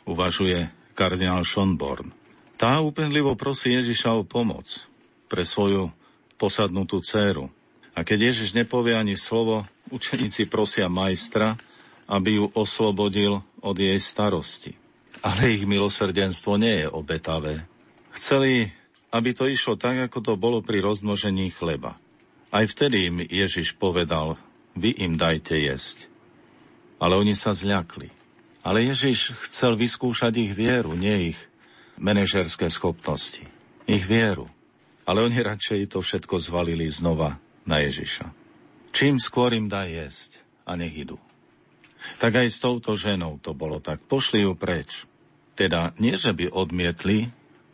uvažuje 0.06 0.70
kardinál 0.94 1.42
Schonborn. 1.42 2.14
Tá 2.54 2.78
úpenlivo 2.78 3.34
prosí 3.34 3.72
Ježiša 3.74 4.20
o 4.20 4.22
pomoc 4.22 4.68
pre 5.26 5.42
svoju 5.42 5.90
posadnutú 6.36 7.00
dceru. 7.00 7.48
A 7.96 8.06
keď 8.06 8.30
Ježiš 8.30 8.54
nepovie 8.54 8.94
ani 8.94 9.18
slovo, 9.18 9.66
učeníci 9.90 10.46
prosia 10.46 10.86
majstra, 10.86 11.58
aby 12.10 12.42
ju 12.42 12.44
oslobodil 12.58 13.38
od 13.62 13.76
jej 13.78 13.96
starosti. 14.02 14.74
Ale 15.22 15.54
ich 15.54 15.62
milosrdenstvo 15.62 16.58
nie 16.58 16.82
je 16.82 16.88
obetavé. 16.90 17.70
Chceli, 18.10 18.74
aby 19.14 19.30
to 19.30 19.46
išlo 19.46 19.78
tak, 19.78 20.10
ako 20.10 20.18
to 20.18 20.34
bolo 20.34 20.58
pri 20.58 20.82
rozmnožení 20.82 21.54
chleba. 21.54 21.94
Aj 22.50 22.66
vtedy 22.66 23.06
im 23.06 23.22
Ježiš 23.22 23.78
povedal, 23.78 24.34
vy 24.74 24.90
im 24.98 25.14
dajte 25.14 25.54
jesť. 25.54 26.10
Ale 26.98 27.14
oni 27.14 27.38
sa 27.38 27.54
zľakli. 27.54 28.10
Ale 28.66 28.84
Ježiš 28.84 29.32
chcel 29.46 29.78
vyskúšať 29.78 30.34
ich 30.36 30.52
vieru, 30.52 30.98
nie 30.98 31.32
ich 31.32 31.38
manažerské 31.96 32.66
schopnosti. 32.68 33.46
Ich 33.86 34.04
vieru. 34.04 34.50
Ale 35.06 35.22
oni 35.24 35.38
radšej 35.40 35.94
to 35.94 36.02
všetko 36.02 36.42
zvalili 36.42 36.90
znova 36.90 37.38
na 37.64 37.80
Ježiša. 37.80 38.26
Čím 38.90 39.22
skôr 39.22 39.54
im 39.54 39.70
dá 39.70 39.86
jesť 39.86 40.42
a 40.66 40.74
nech 40.74 40.92
idú. 40.92 41.16
Tak 42.20 42.32
aj 42.40 42.48
s 42.48 42.58
touto 42.60 42.96
ženou 42.96 43.40
to 43.40 43.52
bolo 43.52 43.80
tak. 43.80 44.00
Pošli 44.04 44.44
ju 44.44 44.56
preč. 44.56 45.04
Teda 45.56 45.92
nie, 46.00 46.16
že 46.16 46.32
by 46.32 46.48
odmietli 46.48 47.28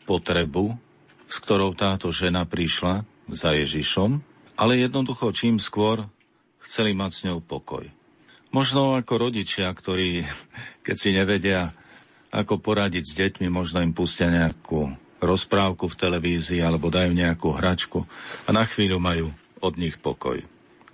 potrebu, 0.06 0.78
s 1.26 1.36
ktorou 1.42 1.74
táto 1.74 2.10
žena 2.14 2.46
prišla 2.46 3.02
za 3.30 3.54
Ježišom, 3.54 4.22
ale 4.58 4.78
jednoducho 4.78 5.34
čím 5.34 5.58
skôr 5.58 6.06
chceli 6.62 6.94
mať 6.94 7.10
s 7.12 7.24
ňou 7.26 7.38
pokoj. 7.42 7.86
Možno 8.54 8.94
ako 8.94 9.30
rodičia, 9.30 9.70
ktorí, 9.70 10.24
keď 10.86 10.96
si 10.96 11.10
nevedia, 11.14 11.74
ako 12.30 12.58
poradiť 12.58 13.04
s 13.04 13.12
deťmi, 13.18 13.46
možno 13.50 13.82
im 13.82 13.94
pustia 13.94 14.30
nejakú 14.30 14.94
rozprávku 15.22 15.88
v 15.88 15.98
televízii 15.98 16.60
alebo 16.60 16.92
dajú 16.92 17.14
nejakú 17.16 17.48
hračku 17.56 18.04
a 18.44 18.50
na 18.52 18.66
chvíľu 18.68 19.00
majú 19.00 19.32
od 19.64 19.74
nich 19.80 19.96
pokoj. 19.96 20.44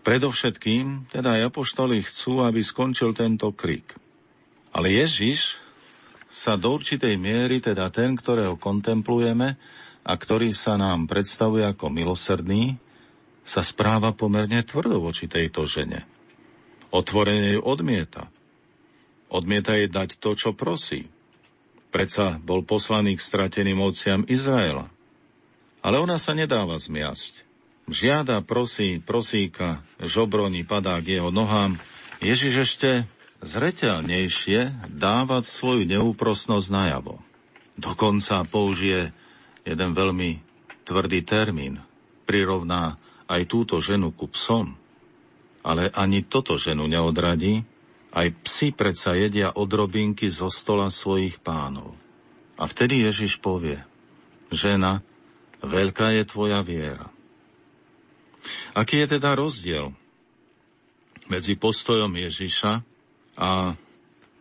Predovšetkým, 0.02 1.14
teda 1.14 1.38
aj 1.38 1.54
apoštoli 1.54 2.02
chcú, 2.02 2.42
aby 2.42 2.58
skončil 2.58 3.14
tento 3.14 3.54
krik. 3.54 3.94
Ale 4.74 4.90
Ježiš 4.90 5.62
sa 6.32 6.58
do 6.58 6.74
určitej 6.74 7.14
miery, 7.20 7.62
teda 7.62 7.92
ten, 7.92 8.18
ktorého 8.18 8.58
kontemplujeme 8.58 9.54
a 10.02 10.12
ktorý 10.18 10.50
sa 10.50 10.74
nám 10.74 11.06
predstavuje 11.06 11.62
ako 11.62 11.92
milosrdný, 11.92 12.80
sa 13.46 13.62
správa 13.62 14.10
pomerne 14.14 14.64
tvrdo 14.66 14.98
voči 14.98 15.30
tejto 15.30 15.66
žene. 15.70 16.02
Otvorene 16.90 17.58
ju 17.58 17.62
odmieta. 17.62 18.26
Odmieta 19.30 19.78
jej 19.78 19.86
dať 19.86 20.18
to, 20.18 20.34
čo 20.34 20.50
prosí. 20.56 21.06
Predsa 21.92 22.40
bol 22.40 22.64
poslaný 22.64 23.20
k 23.20 23.24
strateným 23.24 23.78
ovciam 23.78 24.24
Izraela. 24.24 24.88
Ale 25.84 26.00
ona 26.00 26.16
sa 26.16 26.32
nedáva 26.32 26.78
zmiasť. 26.80 27.51
Žiada, 27.90 28.40
prosí, 28.46 29.02
prosíka, 29.02 29.82
žobroni 29.98 30.62
padá 30.62 31.02
k 31.02 31.18
jeho 31.18 31.34
nohám. 31.34 31.82
Ježiš 32.22 32.54
ešte 32.70 32.90
zreteľnejšie 33.42 34.86
dávať 34.86 35.44
svoju 35.50 35.82
neúprosnosť 35.90 36.68
najavo. 36.70 37.18
Dokonca 37.74 38.46
použije 38.46 39.10
jeden 39.66 39.90
veľmi 39.98 40.38
tvrdý 40.86 41.26
termín. 41.26 41.82
Prirovná 42.22 43.02
aj 43.26 43.50
túto 43.50 43.82
ženu 43.82 44.14
ku 44.14 44.30
psom. 44.30 44.78
Ale 45.62 45.90
ani 45.94 46.26
toto 46.26 46.58
ženu 46.58 46.86
neodradí, 46.86 47.62
aj 48.12 48.34
psi 48.44 48.74
predsa 48.74 49.14
jedia 49.14 49.54
odrobinky 49.54 50.26
zo 50.30 50.50
stola 50.50 50.90
svojich 50.90 51.38
pánov. 51.42 51.94
A 52.60 52.66
vtedy 52.68 53.02
Ježiš 53.02 53.40
povie, 53.40 53.80
žena, 54.52 55.00
veľká 55.64 56.14
je 56.18 56.22
tvoja 56.28 56.60
viera. 56.60 57.11
Aký 58.72 59.04
je 59.04 59.18
teda 59.18 59.36
rozdiel 59.36 59.94
medzi 61.30 61.54
postojom 61.54 62.10
Ježiša 62.12 62.72
a 63.38 63.76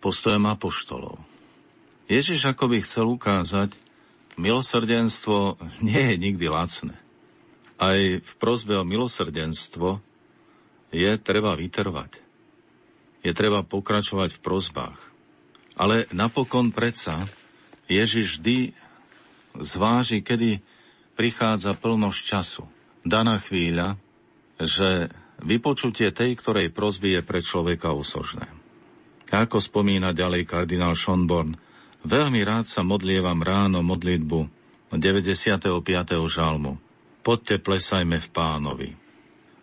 postojom 0.01 0.45
apoštolov? 0.49 1.21
Ježiš 2.11 2.51
ako 2.51 2.75
by 2.75 2.77
chcel 2.83 3.07
ukázať, 3.07 3.71
milosrdenstvo 4.35 5.55
nie 5.79 6.01
je 6.11 6.15
nikdy 6.19 6.45
lacné. 6.51 6.95
Aj 7.81 7.97
v 8.19 8.33
prozbe 8.37 8.75
o 8.77 8.83
milosrdenstvo 8.83 10.03
je 10.91 11.11
treba 11.21 11.55
vytrvať. 11.55 12.19
Je 13.21 13.31
treba 13.31 13.63
pokračovať 13.63 14.37
v 14.37 14.43
prozbách. 14.43 14.99
Ale 15.79 16.05
napokon 16.11 16.73
predsa 16.73 17.25
Ježiš 17.87 18.37
vždy 18.37 18.57
zváži, 19.61 20.19
kedy 20.19 20.59
prichádza 21.15 21.73
plnosť 21.77 22.21
času. 22.21 22.63
Daná 23.01 23.41
chvíľa, 23.41 23.97
že 24.61 25.09
vypočutie 25.41 26.13
tej, 26.13 26.37
ktorej 26.37 26.69
prozby 26.69 27.17
je 27.17 27.21
pre 27.25 27.41
človeka 27.41 27.97
osožné. 27.97 28.45
Ako 29.31 29.57
spomína 29.63 30.13
ďalej 30.13 30.45
kardinál 30.45 30.93
Schonborn, 30.93 31.57
veľmi 32.05 32.43
rád 32.45 32.69
sa 32.69 32.85
modlievam 32.85 33.41
ráno 33.41 33.81
modlitbu 33.81 34.39
95. 34.91 35.71
žalmu. 36.27 36.77
Poďte 37.23 37.63
plesajme 37.63 38.19
v 38.19 38.27
pánovi. 38.29 38.89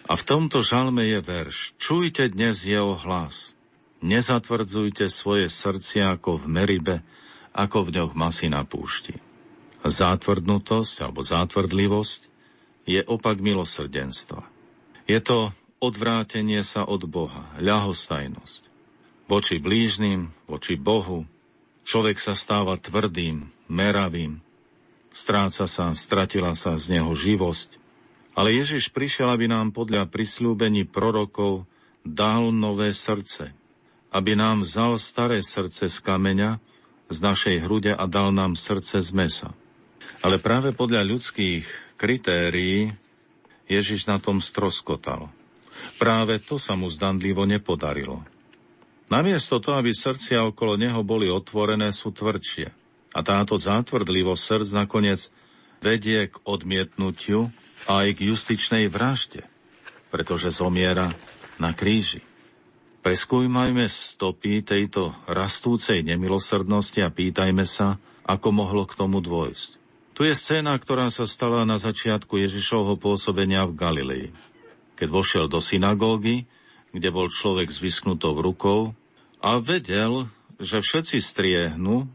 A 0.08 0.16
v 0.16 0.22
tomto 0.24 0.64
žalme 0.64 1.04
je 1.04 1.20
verš 1.20 1.76
Čujte 1.76 2.32
dnes 2.32 2.64
jeho 2.64 2.96
hlas. 2.96 3.52
Nezatvrdzujte 4.00 5.10
svoje 5.12 5.52
srdcia 5.52 6.16
ako 6.16 6.40
v 6.40 6.44
Meribe, 6.48 6.96
ako 7.52 7.90
v 7.90 8.00
ňoch 8.00 8.12
masy 8.16 8.48
na 8.48 8.64
púšti. 8.64 9.18
Zátvrdnutosť 9.84 11.04
alebo 11.04 11.20
zátvrdlivosť 11.20 12.27
je 12.88 13.04
opak 13.04 13.36
milosrdenstva. 13.44 14.48
Je 15.04 15.20
to 15.20 15.52
odvrátenie 15.78 16.64
sa 16.64 16.88
od 16.88 17.04
Boha, 17.04 17.52
ľahostajnosť. 17.60 18.64
Voči 19.28 19.60
blížnym, 19.60 20.32
voči 20.48 20.80
Bohu, 20.80 21.28
človek 21.84 22.16
sa 22.16 22.32
stáva 22.32 22.80
tvrdým, 22.80 23.52
meravým, 23.68 24.40
stráca 25.12 25.68
sa, 25.68 25.92
stratila 25.92 26.56
sa 26.56 26.80
z 26.80 26.96
neho 26.96 27.12
živosť, 27.12 27.76
ale 28.32 28.56
Ježiš 28.56 28.88
prišiel, 28.88 29.28
aby 29.28 29.50
nám 29.52 29.76
podľa 29.76 30.08
prislúbení 30.08 30.88
prorokov 30.88 31.68
dal 32.06 32.54
nové 32.54 32.96
srdce, 32.96 33.52
aby 34.08 34.32
nám 34.32 34.64
vzal 34.64 34.96
staré 34.96 35.44
srdce 35.44 35.92
z 35.92 35.98
kameňa, 36.00 36.56
z 37.08 37.18
našej 37.20 37.56
hrude 37.68 37.92
a 37.92 38.04
dal 38.08 38.32
nám 38.32 38.56
srdce 38.56 39.00
z 39.04 39.10
mesa. 39.12 39.50
Ale 40.24 40.40
práve 40.40 40.70
podľa 40.72 41.04
ľudských 41.04 41.87
kritérií 41.98 42.94
Ježiš 43.66 44.06
na 44.06 44.22
tom 44.22 44.38
stroskotal. 44.38 45.28
Práve 45.98 46.38
to 46.38 46.56
sa 46.56 46.78
mu 46.78 46.86
zdanlivo 46.86 47.42
nepodarilo. 47.44 48.22
Namiesto 49.10 49.58
toho, 49.58 49.82
aby 49.82 49.90
srdcia 49.90 50.46
okolo 50.46 50.78
neho 50.78 51.02
boli 51.02 51.26
otvorené, 51.26 51.90
sú 51.90 52.14
tvrdšie. 52.14 52.70
A 53.16 53.20
táto 53.24 53.56
zátvrdlivosť 53.56 54.42
srdc 54.42 54.70
nakoniec 54.76 55.20
vedie 55.80 56.28
k 56.28 56.34
odmietnutiu 56.44 57.48
aj 57.88 58.06
k 58.14 58.30
justičnej 58.30 58.86
vražde, 58.92 59.48
pretože 60.12 60.52
zomiera 60.52 61.10
na 61.56 61.72
kríži. 61.72 62.20
Preskúmajme 63.00 63.88
stopy 63.88 64.60
tejto 64.60 65.16
rastúcej 65.24 66.04
nemilosrdnosti 66.04 67.00
a 67.00 67.08
pýtajme 67.08 67.64
sa, 67.64 67.96
ako 68.28 68.48
mohlo 68.52 68.84
k 68.84 68.98
tomu 68.98 69.24
dôjsť. 69.24 69.80
Tu 70.18 70.26
je 70.26 70.34
scéna, 70.34 70.74
ktorá 70.74 71.14
sa 71.14 71.30
stala 71.30 71.62
na 71.62 71.78
začiatku 71.78 72.42
Ježišovho 72.42 72.98
pôsobenia 72.98 73.62
v 73.70 73.78
Galilei. 73.78 74.26
Keď 74.98 75.14
vošiel 75.14 75.46
do 75.46 75.62
synagógy, 75.62 76.42
kde 76.90 77.14
bol 77.14 77.30
človek 77.30 77.70
s 77.70 77.78
vysknutou 77.78 78.34
rukou 78.34 78.98
a 79.38 79.62
vedel, 79.62 80.26
že 80.58 80.82
všetci 80.82 81.22
striehnú, 81.22 82.10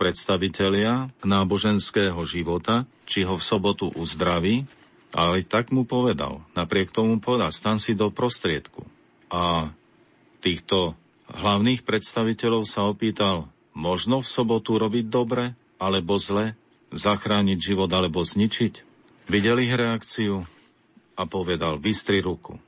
predstavitelia 0.00 1.12
náboženského 1.28 2.16
života, 2.24 2.88
či 3.04 3.28
ho 3.28 3.36
v 3.36 3.44
sobotu 3.44 3.92
uzdraví, 4.00 4.64
ale 5.12 5.44
tak 5.44 5.76
mu 5.76 5.84
povedal, 5.84 6.40
napriek 6.56 6.88
tomu 6.88 7.20
povedal, 7.20 7.52
stan 7.52 7.76
si 7.76 7.92
do 7.92 8.08
prostriedku. 8.08 8.88
A 9.28 9.68
týchto 10.40 10.96
hlavných 11.28 11.84
predstaviteľov 11.84 12.64
sa 12.64 12.88
opýtal, 12.88 13.52
možno 13.76 14.24
v 14.24 14.32
sobotu 14.40 14.80
robiť 14.80 15.04
dobre 15.12 15.52
alebo 15.76 16.16
zle, 16.16 16.56
zachrániť 16.92 17.58
život 17.58 17.90
alebo 17.90 18.20
zničiť. 18.20 18.84
Videl 19.26 19.64
ich 19.64 19.72
reakciu 19.72 20.44
a 21.16 21.22
povedal, 21.24 21.80
vystri 21.80 22.20
ruku. 22.20 22.60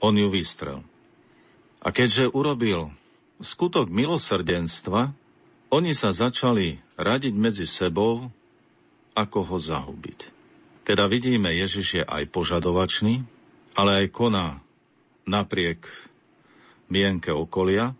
On 0.00 0.16
ju 0.16 0.32
vystrel. 0.32 0.80
A 1.80 1.92
keďže 1.92 2.32
urobil 2.32 2.92
skutok 3.40 3.88
milosrdenstva, 3.88 5.12
oni 5.70 5.92
sa 5.94 6.12
začali 6.12 6.80
radiť 6.98 7.34
medzi 7.36 7.64
sebou, 7.64 8.28
ako 9.16 9.38
ho 9.54 9.56
zahubiť. 9.56 10.18
Teda 10.84 11.06
vidíme, 11.06 11.52
Ježiš 11.52 12.02
je 12.02 12.04
aj 12.04 12.32
požadovačný, 12.32 13.22
ale 13.76 14.04
aj 14.04 14.06
koná 14.10 14.46
napriek 15.28 15.86
mienke 16.90 17.30
okolia. 17.30 17.94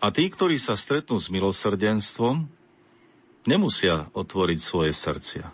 A 0.00 0.08
tí, 0.08 0.32
ktorí 0.32 0.56
sa 0.56 0.78
stretnú 0.80 1.20
s 1.20 1.28
milosrdenstvom, 1.28 2.48
nemusia 3.48 4.08
otvoriť 4.12 4.58
svoje 4.60 4.92
srdcia. 4.92 5.46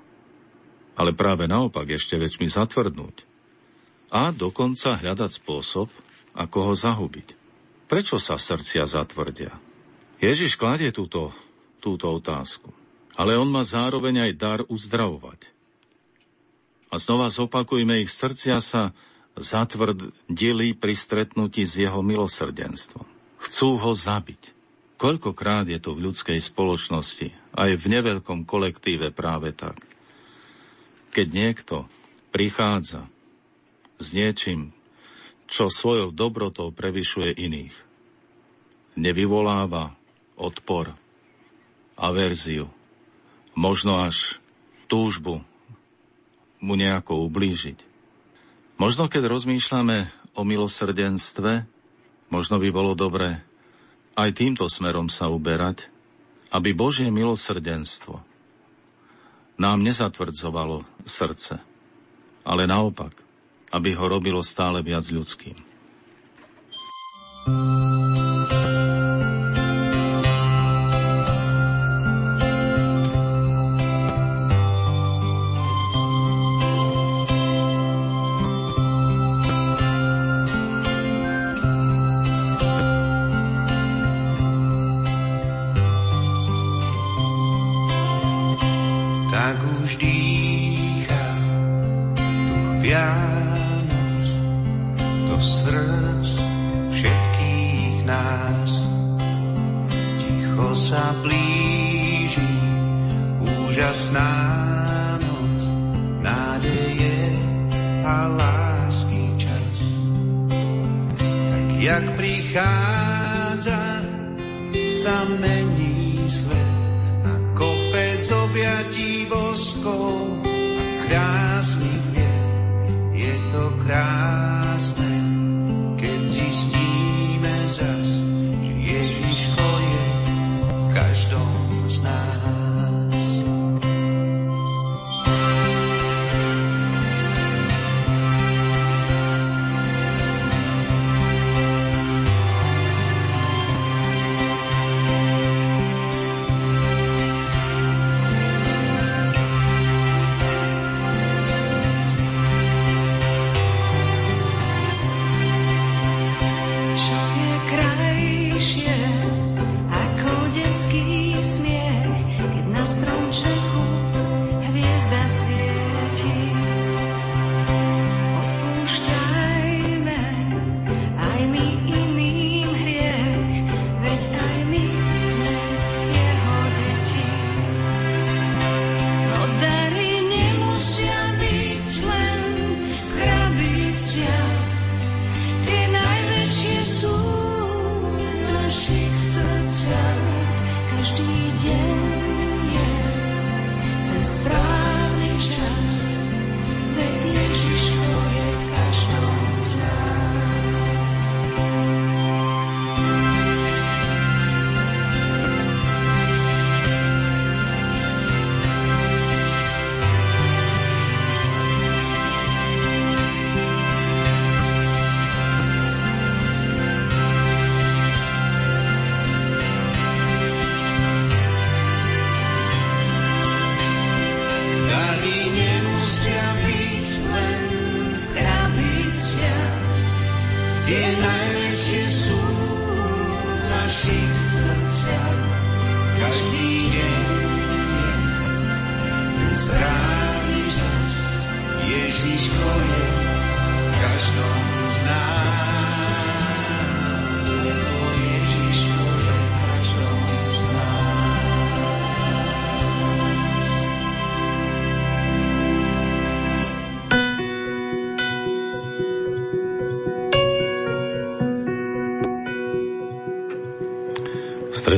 Ale 0.97 1.13
práve 1.13 1.45
naopak 1.45 1.93
ešte 1.93 2.17
väčšmi 2.17 2.49
zatvrdnúť. 2.49 3.27
a 4.11 4.31
dokonca 4.31 4.97
hľadať 4.97 5.43
spôsob, 5.43 5.91
ako 6.37 6.59
ho 6.71 6.75
zahubiť. 6.79 7.35
Prečo 7.91 8.17
sa 8.23 8.39
srdcia 8.39 8.87
zatvrdia? 8.87 9.55
Ježiš 10.23 10.57
kladie 10.57 10.95
túto, 10.95 11.35
túto 11.83 12.09
otázku, 12.09 12.73
ale 13.19 13.37
on 13.37 13.51
má 13.51 13.67
zároveň 13.67 14.31
aj 14.31 14.33
dar 14.39 14.61
uzdravovať. 14.67 15.53
A 16.89 17.03
znova 17.03 17.29
zopakujme, 17.29 18.01
ich 18.01 18.15
srdcia 18.15 18.63
sa 18.63 18.95
zatvrdili 19.37 20.73
pri 20.73 20.95
stretnutí 20.97 21.67
s 21.69 21.77
jeho 21.77 22.01
milosrdenstvom. 22.01 23.05
Chcú 23.43 23.77
ho 23.77 23.93
zabiť. 23.93 24.57
Koľkokrát 24.97 25.69
je 25.69 25.77
to 25.77 25.93
v 25.93 26.09
ľudskej 26.09 26.41
spoločnosti, 26.41 27.37
aj 27.57 27.71
v 27.81 27.85
neveľkom 27.89 28.45
kolektíve 28.45 29.11
práve 29.11 29.57
tak. 29.57 29.81
Keď 31.17 31.27
niekto 31.33 31.77
prichádza 32.31 33.09
s 33.97 34.13
niečím, 34.13 34.77
čo 35.49 35.73
svojou 35.73 36.13
dobrotou 36.13 36.69
prevyšuje 36.69 37.33
iných, 37.33 37.75
nevyvoláva 39.01 39.97
odpor, 40.37 40.93
averziu, 41.97 42.69
možno 43.57 44.05
až 44.05 44.37
túžbu 44.87 45.41
mu 46.61 46.75
nejako 46.77 47.25
ublížiť. 47.25 47.81
Možno 48.77 49.09
keď 49.09 49.33
rozmýšľame 49.33 50.13
o 50.37 50.45
milosrdenstve, 50.45 51.65
možno 52.29 52.61
by 52.61 52.69
bolo 52.69 52.93
dobré 52.93 53.41
aj 54.17 54.37
týmto 54.37 54.69
smerom 54.69 55.09
sa 55.09 55.33
uberať, 55.33 55.89
aby 56.57 56.73
Božie 56.73 57.13
milosrdenstvo 57.13 58.25
nám 59.61 59.85
nezatvrdzovalo 59.85 60.89
srdce, 61.05 61.61
ale 62.49 62.65
naopak, 62.65 63.13
aby 63.77 63.93
ho 63.93 64.09
robilo 64.09 64.41
stále 64.41 64.81
viac 64.81 65.05
ľudským. 65.13 65.57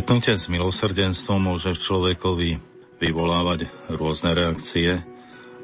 Stretnutie 0.08 0.40
s 0.40 0.48
milosrdenstvom 0.48 1.52
môže 1.52 1.76
v 1.76 1.84
človekovi 1.84 2.50
vyvolávať 2.96 3.68
rôzne 3.92 4.32
reakcie, 4.32 5.04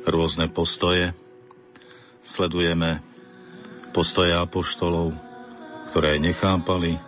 rôzne 0.05 0.53
postoje. 0.53 1.17
Sledujeme 2.21 3.01
postoje 3.97 4.37
apoštolov, 4.37 5.17
ktoré 5.89 6.21
nechápali 6.21 7.01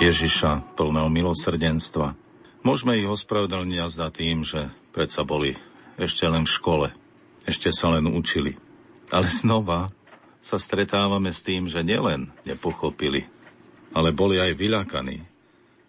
Ježiša 0.00 0.80
plného 0.80 1.12
milosrdenstva. 1.12 2.16
Môžeme 2.64 2.96
ich 2.96 3.04
ospravedlniť 3.04 3.84
za 3.92 4.08
tým, 4.08 4.48
že 4.48 4.72
predsa 4.96 5.28
boli 5.28 5.60
ešte 6.00 6.24
len 6.24 6.48
v 6.48 6.54
škole, 6.56 6.88
ešte 7.44 7.68
sa 7.68 7.92
len 7.92 8.08
učili. 8.08 8.56
Ale 9.12 9.28
znova 9.28 9.92
sa 10.40 10.56
stretávame 10.56 11.36
s 11.36 11.44
tým, 11.44 11.68
že 11.68 11.84
nielen 11.84 12.32
nepochopili 12.48 13.28
ale 13.94 14.10
boli 14.10 14.42
aj 14.42 14.58
vyľakaní, 14.58 15.33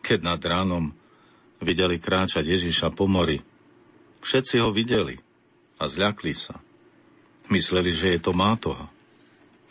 keď 0.05 0.19
nad 0.21 0.41
ránom 0.45 0.93
videli 1.65 1.97
kráčať 1.97 2.45
Ježiša 2.45 2.93
po 2.93 3.09
mori. 3.09 3.41
Všetci 4.21 4.61
ho 4.61 4.69
videli 4.69 5.17
a 5.81 5.89
zľakli 5.89 6.37
sa. 6.37 6.61
Mysleli, 7.49 7.89
že 7.89 8.13
je 8.13 8.19
to 8.21 8.37
mátoha. 8.37 8.85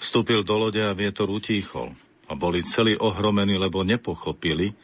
Vstúpil 0.02 0.42
do 0.42 0.58
lode 0.58 0.82
a 0.82 0.90
vietor 0.90 1.30
utíchol 1.30 1.94
a 2.26 2.34
boli 2.34 2.66
celí 2.66 2.98
ohromení, 2.98 3.54
lebo 3.54 3.86
nepochopili, 3.86 4.74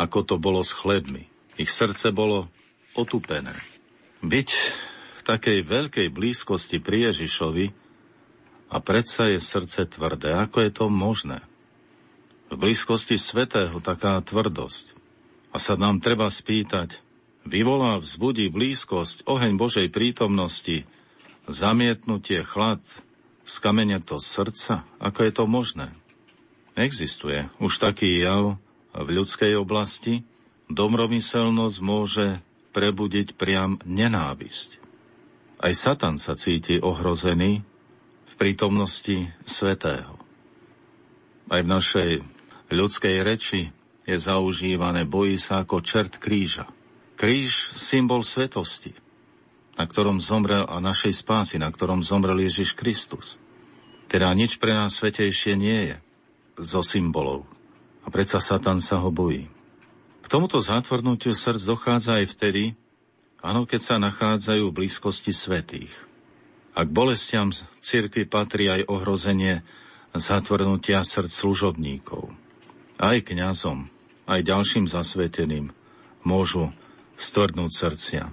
ako 0.00 0.24
to 0.24 0.34
bolo 0.40 0.64
s 0.64 0.72
chlebmi. 0.72 1.28
Ich 1.60 1.68
srdce 1.68 2.08
bolo 2.14 2.48
otupené. 2.96 3.52
Byť 4.24 4.48
v 5.18 5.20
takej 5.22 5.58
veľkej 5.68 6.08
blízkosti 6.08 6.80
pri 6.80 7.12
Ježišovi 7.12 7.66
a 8.72 8.76
predsa 8.80 9.28
je 9.28 9.40
srdce 9.40 9.84
tvrdé. 9.88 10.32
Ako 10.32 10.64
je 10.64 10.70
to 10.72 10.86
možné? 10.88 11.44
V 12.48 12.56
blízkosti 12.56 13.20
svetého 13.20 13.76
taká 13.84 14.20
tvrdosť. 14.24 14.96
A 15.52 15.60
sa 15.60 15.76
nám 15.76 16.00
treba 16.00 16.28
spýtať, 16.32 17.00
vyvolá, 17.44 18.00
vzbudí 18.00 18.48
blízkosť, 18.48 19.24
oheň 19.28 19.56
Božej 19.56 19.88
prítomnosti, 19.92 20.88
zamietnutie, 21.48 22.44
chlad, 22.44 22.80
skamenia 23.48 24.00
to 24.00 24.20
srdca? 24.20 24.84
Ako 25.00 25.24
je 25.24 25.32
to 25.32 25.44
možné? 25.48 25.92
Existuje 26.76 27.48
už 27.58 27.80
taký 27.80 28.20
jav 28.20 28.60
v 28.92 29.08
ľudskej 29.08 29.56
oblasti. 29.56 30.22
Domromyselnosť 30.68 31.76
môže 31.80 32.44
prebudiť 32.76 33.40
priam 33.40 33.80
nenávisť. 33.88 34.76
Aj 35.58 35.72
Satan 35.72 36.20
sa 36.20 36.36
cíti 36.36 36.76
ohrozený 36.78 37.64
v 38.28 38.34
prítomnosti 38.36 39.32
svetého. 39.48 40.20
Aj 41.48 41.64
v 41.64 41.72
našej 41.72 42.10
ľudskej 42.74 43.24
reči 43.24 43.72
je 44.04 44.16
zaužívané 44.16 45.04
bojí 45.08 45.40
sa 45.40 45.64
ako 45.64 45.80
čert 45.84 46.20
kríža. 46.20 46.68
Kríž 47.18 47.72
symbol 47.76 48.24
svetosti– 48.24 48.92
na 49.78 49.86
ktorom 49.86 50.18
zomrel 50.18 50.66
a 50.66 50.82
našej 50.82 51.22
spásy, 51.22 51.56
na 51.62 51.70
ktorom 51.70 52.02
zomrel 52.02 52.42
Ježiš 52.42 52.74
Kristus. 52.74 53.38
Teda 54.10 54.26
nič 54.34 54.58
pre 54.58 54.74
nás 54.74 54.98
svetejšie 54.98 55.54
nie 55.54 55.94
je 55.94 55.96
zo 56.58 56.82
symbolov. 56.82 57.46
A 58.02 58.10
predsa 58.10 58.42
Satan 58.42 58.82
sa 58.82 58.98
ho 58.98 59.14
bojí. 59.14 59.46
K 60.18 60.26
tomuto 60.26 60.58
zátvornutiu 60.58 61.30
srdc 61.30 61.62
dochádza 61.62 62.18
aj 62.18 62.26
vtedy, 62.34 62.74
áno, 63.38 63.70
keď 63.70 63.80
sa 63.80 63.94
nachádzajú 64.02 64.66
v 64.68 64.76
blízkosti 64.82 65.30
svetých. 65.30 65.94
A 66.74 66.82
k 66.82 66.90
bolestiam 66.90 67.54
cirkvi 67.78 68.26
patrí 68.26 68.66
aj 68.66 68.90
ohrozenie 68.90 69.62
zatvrnutia 70.10 71.06
srdc 71.06 71.30
služobníkov. 71.30 72.34
Aj 72.98 73.14
kňazom, 73.22 73.86
aj 74.26 74.40
ďalším 74.42 74.90
zasveteným 74.90 75.70
môžu 76.26 76.74
stvrdnúť 77.14 77.70
srdcia. 77.70 78.24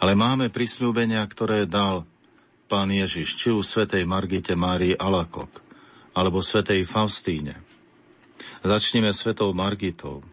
Ale 0.00 0.16
máme 0.16 0.48
prisľúbenia, 0.48 1.20
ktoré 1.28 1.68
dal 1.68 2.08
pán 2.72 2.88
Ježiš, 2.88 3.36
či 3.36 3.52
u 3.52 3.60
svetej 3.60 4.08
Margite 4.08 4.56
Márii 4.56 4.96
Alakok, 4.96 5.60
alebo 6.16 6.40
svetej 6.40 6.88
Faustíne. 6.88 7.60
Začneme 8.64 9.12
svetou 9.12 9.52
Margitou. 9.52 10.24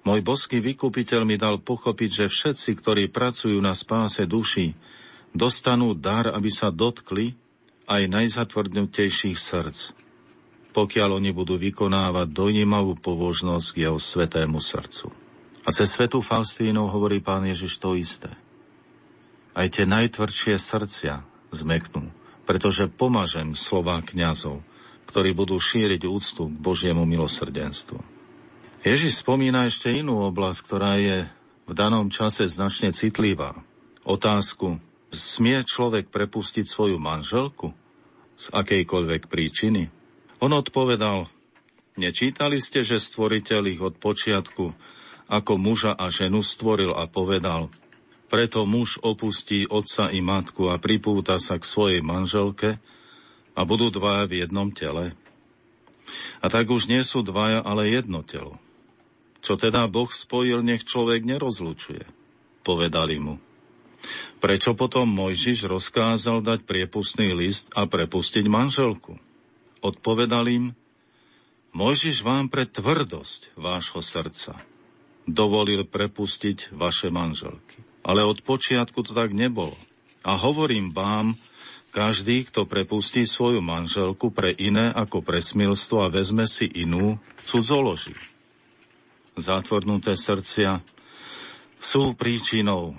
Môj 0.00 0.24
boský 0.24 0.64
vykupiteľ 0.64 1.28
mi 1.28 1.36
dal 1.36 1.60
pochopiť, 1.60 2.24
že 2.24 2.32
všetci, 2.32 2.70
ktorí 2.80 3.12
pracujú 3.12 3.60
na 3.60 3.76
spáse 3.76 4.24
duši, 4.24 4.72
dostanú 5.36 5.92
dar, 5.92 6.32
aby 6.32 6.48
sa 6.48 6.72
dotkli 6.72 7.36
aj 7.84 8.08
najzatvrdnutejších 8.08 9.36
srdc, 9.36 9.92
pokiaľ 10.76 11.16
oni 11.16 11.32
budú 11.32 11.56
vykonávať 11.56 12.28
dojímavú 12.28 13.00
pobožnosť 13.00 13.66
k 13.72 13.76
jeho 13.88 13.96
svetému 13.96 14.60
srdcu. 14.60 15.08
A 15.64 15.72
cez 15.72 15.88
svetu 15.96 16.20
Faustínu 16.20 16.92
hovorí 16.92 17.24
pán 17.24 17.48
Ježiš 17.48 17.80
to 17.80 17.96
isté– 17.96 18.28
aj 19.56 19.66
tie 19.72 19.88
najtvrdšie 19.88 20.60
srdcia 20.60 21.24
zmeknú, 21.48 22.12
pretože 22.44 22.92
pomažem 22.92 23.56
slová 23.56 24.04
kňazov, 24.04 24.60
ktorí 25.08 25.32
budú 25.32 25.56
šíriť 25.56 26.04
úctu 26.04 26.52
k 26.52 26.60
Božiemu 26.60 27.08
milosrdenstvu. 27.08 27.96
Ježiš 28.84 29.24
spomína 29.24 29.66
ešte 29.66 29.88
inú 29.90 30.20
oblasť, 30.28 30.58
ktorá 30.60 31.00
je 31.00 31.24
v 31.66 31.72
danom 31.72 32.12
čase 32.12 32.46
značne 32.46 32.92
citlivá. 32.92 33.56
Otázku, 34.04 34.78
smie 35.10 35.64
človek 35.66 36.12
prepustiť 36.12 36.68
svoju 36.68 37.00
manželku 37.00 37.72
z 38.36 38.46
akejkoľvek 38.52 39.26
príčiny? 39.26 39.88
On 40.40 40.52
odpovedal, 40.52 41.28
nečítali 41.96 42.60
ste, 42.60 42.84
že 42.84 43.00
stvoriteľ 43.00 43.62
ich 43.72 43.80
od 43.80 43.96
počiatku 43.96 44.72
ako 45.26 45.52
muža 45.58 45.92
a 45.96 46.12
ženu 46.12 46.44
stvoril 46.44 46.94
a 46.94 47.08
povedal– 47.10 47.68
preto 48.26 48.66
muž 48.66 48.98
opustí 49.06 49.70
otca 49.70 50.10
i 50.10 50.18
matku 50.18 50.66
a 50.66 50.82
pripúta 50.82 51.38
sa 51.38 51.62
k 51.62 51.64
svojej 51.64 52.00
manželke 52.02 52.82
a 53.54 53.60
budú 53.62 53.94
dvaja 53.94 54.26
v 54.26 54.42
jednom 54.42 54.68
tele. 54.74 55.14
A 56.42 56.46
tak 56.50 56.70
už 56.70 56.90
nie 56.90 57.02
sú 57.06 57.22
dvaja, 57.22 57.62
ale 57.62 57.90
jedno 57.90 58.26
telo. 58.26 58.58
Čo 59.42 59.54
teda 59.54 59.86
Boh 59.86 60.10
spojil, 60.10 60.62
nech 60.62 60.82
človek 60.82 61.22
nerozlučuje, 61.22 62.02
povedali 62.66 63.22
mu. 63.22 63.38
Prečo 64.42 64.74
potom 64.74 65.06
Mojžiš 65.06 65.66
rozkázal 65.70 66.42
dať 66.42 66.66
priepustný 66.66 67.30
list 67.30 67.70
a 67.74 67.86
prepustiť 67.86 68.44
manželku? 68.46 69.18
Odpovedal 69.84 70.46
im, 70.48 70.64
Mojžiš 71.76 72.24
vám 72.24 72.48
pre 72.48 72.64
tvrdosť 72.64 73.52
vášho 73.58 74.00
srdca 74.00 74.64
dovolil 75.28 75.84
prepustiť 75.84 76.72
vaše 76.72 77.12
manželky 77.12 77.86
ale 78.06 78.22
od 78.22 78.38
počiatku 78.46 79.02
to 79.02 79.10
tak 79.10 79.34
nebolo. 79.34 79.74
A 80.22 80.38
hovorím 80.38 80.94
vám, 80.94 81.34
každý, 81.90 82.46
kto 82.46 82.62
prepustí 82.62 83.26
svoju 83.26 83.58
manželku 83.58 84.30
pre 84.30 84.54
iné 84.54 84.94
ako 84.94 85.26
pre 85.26 85.42
smilstvo 85.42 86.06
a 86.06 86.12
vezme 86.12 86.46
si 86.46 86.70
inú, 86.70 87.18
cudzoloží. 87.42 88.14
Zatvornuté 89.34 90.14
srdcia 90.14 90.80
sú 91.82 92.14
príčinou, 92.14 92.94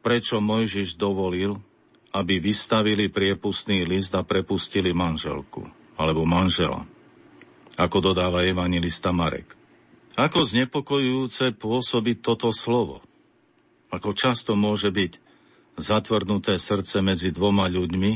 prečo 0.00 0.38
Mojžiš 0.38 0.94
dovolil, 0.94 1.58
aby 2.14 2.38
vystavili 2.38 3.10
priepustný 3.10 3.82
list 3.82 4.14
a 4.14 4.22
prepustili 4.22 4.94
manželku 4.94 5.75
alebo 5.96 6.28
manžela, 6.28 6.84
ako 7.80 8.12
dodáva 8.12 8.44
evangelista 8.44 9.12
Marek. 9.12 9.52
Ako 10.16 10.44
znepokojujúce 10.44 11.52
pôsobí 11.56 12.20
toto 12.20 12.52
slovo– 12.52 13.00
ako 13.90 14.12
často 14.12 14.58
môže 14.58 14.90
byť 14.90 15.12
zatvrdnuté 15.78 16.58
srdce 16.58 17.04
medzi 17.04 17.30
dvoma 17.30 17.70
ľuďmi, 17.70 18.12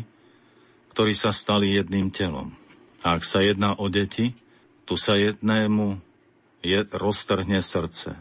ktorí 0.90 1.12
sa 1.14 1.30
stali 1.30 1.76
jedným 1.76 2.10
telom. 2.10 2.56
A 3.00 3.16
ak 3.16 3.22
sa 3.24 3.40
jedná 3.40 3.76
o 3.78 3.86
deti, 3.86 4.34
tu 4.84 4.98
sa 4.98 5.14
jednému 5.14 6.02
je, 6.60 6.84
roztrhne 6.90 7.62
srdce. 7.62 8.18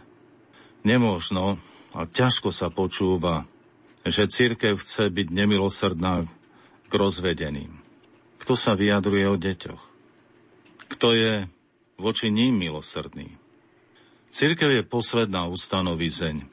Nemožno 0.85 1.59
a 1.91 2.07
ťažko 2.07 2.53
sa 2.53 2.71
počúva, 2.71 3.43
že 4.07 4.31
církev 4.31 4.79
chce 4.79 5.11
byť 5.11 5.27
nemilosrdná 5.33 6.29
k 6.87 6.91
rozvedeným. 6.93 7.78
Kto 8.49 8.57
sa 8.57 8.73
vyjadruje 8.73 9.29
o 9.29 9.37
deťoch? 9.37 9.83
Kto 10.89 11.13
je 11.13 11.45
voči 12.01 12.33
ním 12.33 12.57
milosrdný? 12.57 13.37
Církev 14.33 14.73
je 14.73 14.81
posledná 14.81 15.45
ustanovizeň, 15.53 16.49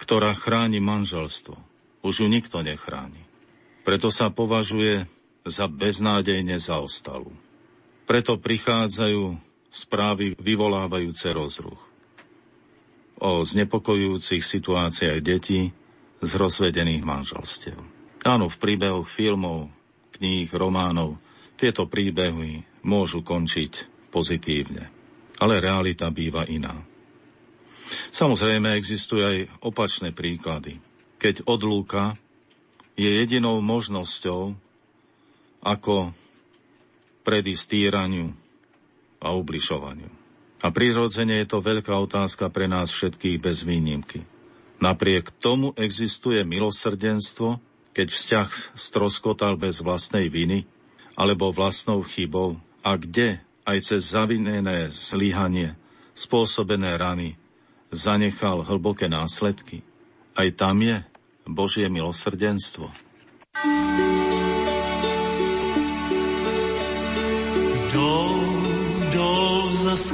ktorá 0.00 0.32
chráni 0.32 0.80
manželstvo. 0.80 1.60
Už 2.00 2.24
ju 2.24 2.26
nikto 2.32 2.64
nechráni. 2.64 3.20
Preto 3.84 4.08
sa 4.08 4.32
považuje 4.32 5.04
za 5.44 5.68
beznádejne 5.68 6.56
zaostalú. 6.56 7.36
Preto 8.08 8.40
prichádzajú 8.40 9.36
správy 9.68 10.32
vyvolávajúce 10.40 11.28
rozruch. 11.36 11.84
O 13.20 13.44
znepokojujúcich 13.44 14.40
situáciách 14.40 15.20
detí 15.20 15.68
z 16.24 16.32
rozvedených 16.32 17.04
manželstiev. 17.04 17.76
Áno, 18.24 18.48
v 18.48 18.56
príbehoch 18.56 19.04
filmov, 19.04 19.83
kníh, 20.24 20.48
románov 20.56 21.20
tieto 21.60 21.84
príbehy 21.84 22.64
môžu 22.80 23.20
končiť 23.20 24.08
pozitívne. 24.08 24.88
Ale 25.36 25.60
realita 25.60 26.08
býva 26.08 26.48
iná. 26.48 26.72
Samozrejme 28.08 28.72
existujú 28.72 29.20
aj 29.20 29.38
opačné 29.60 30.16
príklady. 30.16 30.80
Keď 31.20 31.44
odlúka 31.44 32.16
je 32.96 33.04
jedinou 33.20 33.60
možnosťou, 33.60 34.56
ako 35.60 36.16
predísť 37.20 37.64
týraniu 37.76 38.32
a 39.20 39.36
ubližovaniu. 39.36 40.08
A 40.64 40.72
prirodzene 40.72 41.44
je 41.44 41.48
to 41.52 41.60
veľká 41.60 41.92
otázka 41.92 42.48
pre 42.48 42.64
nás 42.64 42.88
všetkých 42.88 43.36
bez 43.36 43.60
výnimky. 43.60 44.24
Napriek 44.80 45.36
tomu 45.36 45.76
existuje 45.76 46.40
milosrdenstvo, 46.44 47.60
keď 47.94 48.08
vzťah 48.10 48.48
stroskotal 48.74 49.54
bez 49.54 49.78
vlastnej 49.78 50.26
viny 50.26 50.66
alebo 51.14 51.54
vlastnou 51.54 52.02
chybou 52.02 52.58
a 52.82 52.98
kde 52.98 53.38
aj 53.64 53.78
cez 53.94 54.12
zavinené 54.12 54.90
zlyhanie, 54.90 55.78
spôsobené 56.12 56.98
rany, 56.98 57.38
zanechal 57.94 58.66
hlboké 58.66 59.06
následky. 59.06 59.86
Aj 60.34 60.50
tam 60.52 60.82
je 60.82 61.00
Božie 61.46 61.86
milosrdenstvo. 61.86 62.90
Jdou, 67.94 68.28
jdou 69.14 69.70
zas 69.72 70.10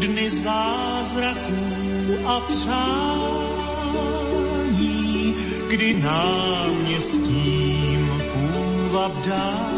dny 0.00 0.30
zázraků 0.30 1.66
a 2.24 2.40
přání 2.40 3.39
kdy 5.70 5.94
náměstím 6.02 7.42
půvab 8.32 9.26
dá 9.26 9.70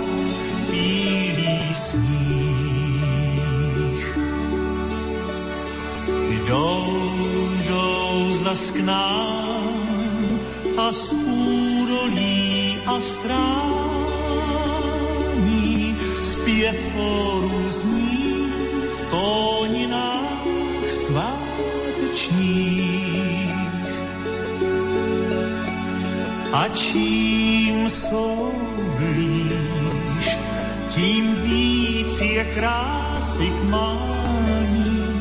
bílý 0.70 1.74
sníh. 1.74 2.12
Jdou, 6.30 7.12
jdou 7.64 8.32
zas 8.32 8.70
k 8.70 8.80
nám 8.80 10.40
a 10.76 10.93
z 10.93 11.12
údolí 11.12 12.78
a 12.86 13.01
strání 13.01 13.57
zpěv 16.22 16.76
chorů 16.95 17.64
zní 17.68 18.53
v 18.99 19.03
tóninách 19.11 20.47
svátečních. 20.88 22.82
A 26.53 26.69
čím 26.69 27.89
jsou 27.89 28.53
blíž, 28.99 30.39
tím 30.89 31.35
víc 31.43 32.21
je 32.21 32.45
krásy 32.45 33.51
k 33.51 33.63
mání 33.63 35.19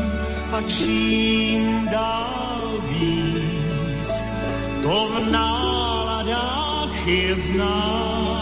a 0.52 0.62
čím 0.62 1.88
dál 1.92 2.84
víc, 2.90 4.24
to 4.84 5.08
v 5.08 5.32
náladách 5.32 7.08
je 7.08 7.36
znát. 7.36 8.41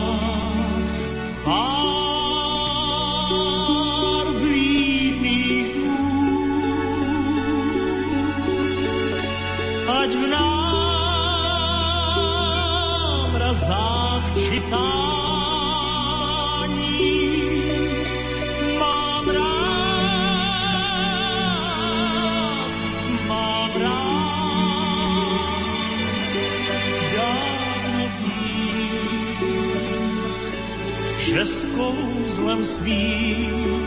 Že 31.40 31.46
s 31.48 31.64
kouzlem 31.72 32.60
svým 32.60 33.79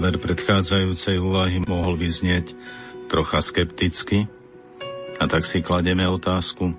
Záver 0.00 0.16
predchádzajúcej 0.16 1.20
úvahy 1.20 1.60
mohol 1.60 1.92
vyznieť 1.92 2.56
trocha 3.12 3.44
skepticky 3.44 4.32
a 5.20 5.28
tak 5.28 5.44
si 5.44 5.60
kladieme 5.60 6.08
otázku, 6.08 6.72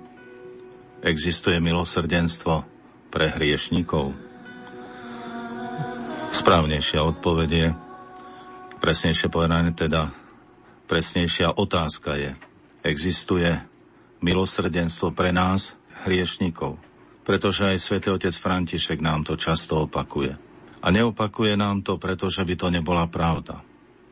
existuje 1.06 1.54
milosrdenstvo 1.62 2.66
pre 3.14 3.30
hriešnikov? 3.30 4.10
Správnejšia 6.34 6.98
odpoveď 6.98 7.50
je, 7.54 7.68
presnejšie 8.82 9.30
povedané 9.30 9.70
teda, 9.70 10.10
presnejšia 10.90 11.54
otázka 11.54 12.18
je, 12.18 12.34
existuje 12.82 13.54
milosrdenstvo 14.18 15.14
pre 15.14 15.30
nás, 15.30 15.78
hriešnikov? 16.10 16.74
Pretože 17.22 17.70
aj 17.70 17.86
svätý 17.86 18.10
otec 18.10 18.34
František 18.34 18.98
nám 18.98 19.22
to 19.22 19.38
často 19.38 19.86
opakuje. 19.86 20.51
A 20.82 20.90
neopakuje 20.90 21.54
nám 21.54 21.86
to, 21.86 21.96
pretože 21.96 22.42
by 22.42 22.54
to 22.58 22.68
nebola 22.74 23.06
pravda. 23.06 23.62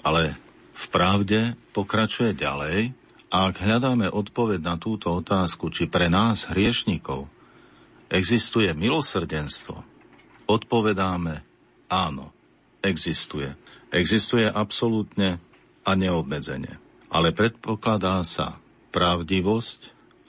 Ale 0.06 0.38
v 0.70 0.84
pravde 0.88 1.58
pokračuje 1.74 2.32
ďalej 2.38 2.94
a 3.30 3.50
ak 3.50 3.62
hľadáme 3.62 4.10
odpoveď 4.10 4.60
na 4.62 4.74
túto 4.78 5.10
otázku, 5.10 5.70
či 5.70 5.90
pre 5.90 6.06
nás, 6.06 6.46
hriešnikov, 6.46 7.26
existuje 8.10 8.70
milosrdenstvo, 8.74 9.82
odpovedáme 10.46 11.42
áno, 11.90 12.34
existuje. 12.82 13.54
Existuje 13.90 14.46
absolútne 14.46 15.42
a 15.82 15.98
neobmedzenie. 15.98 16.78
Ale 17.10 17.34
predpokladá 17.34 18.22
sa 18.22 18.62
pravdivosť 18.94 19.80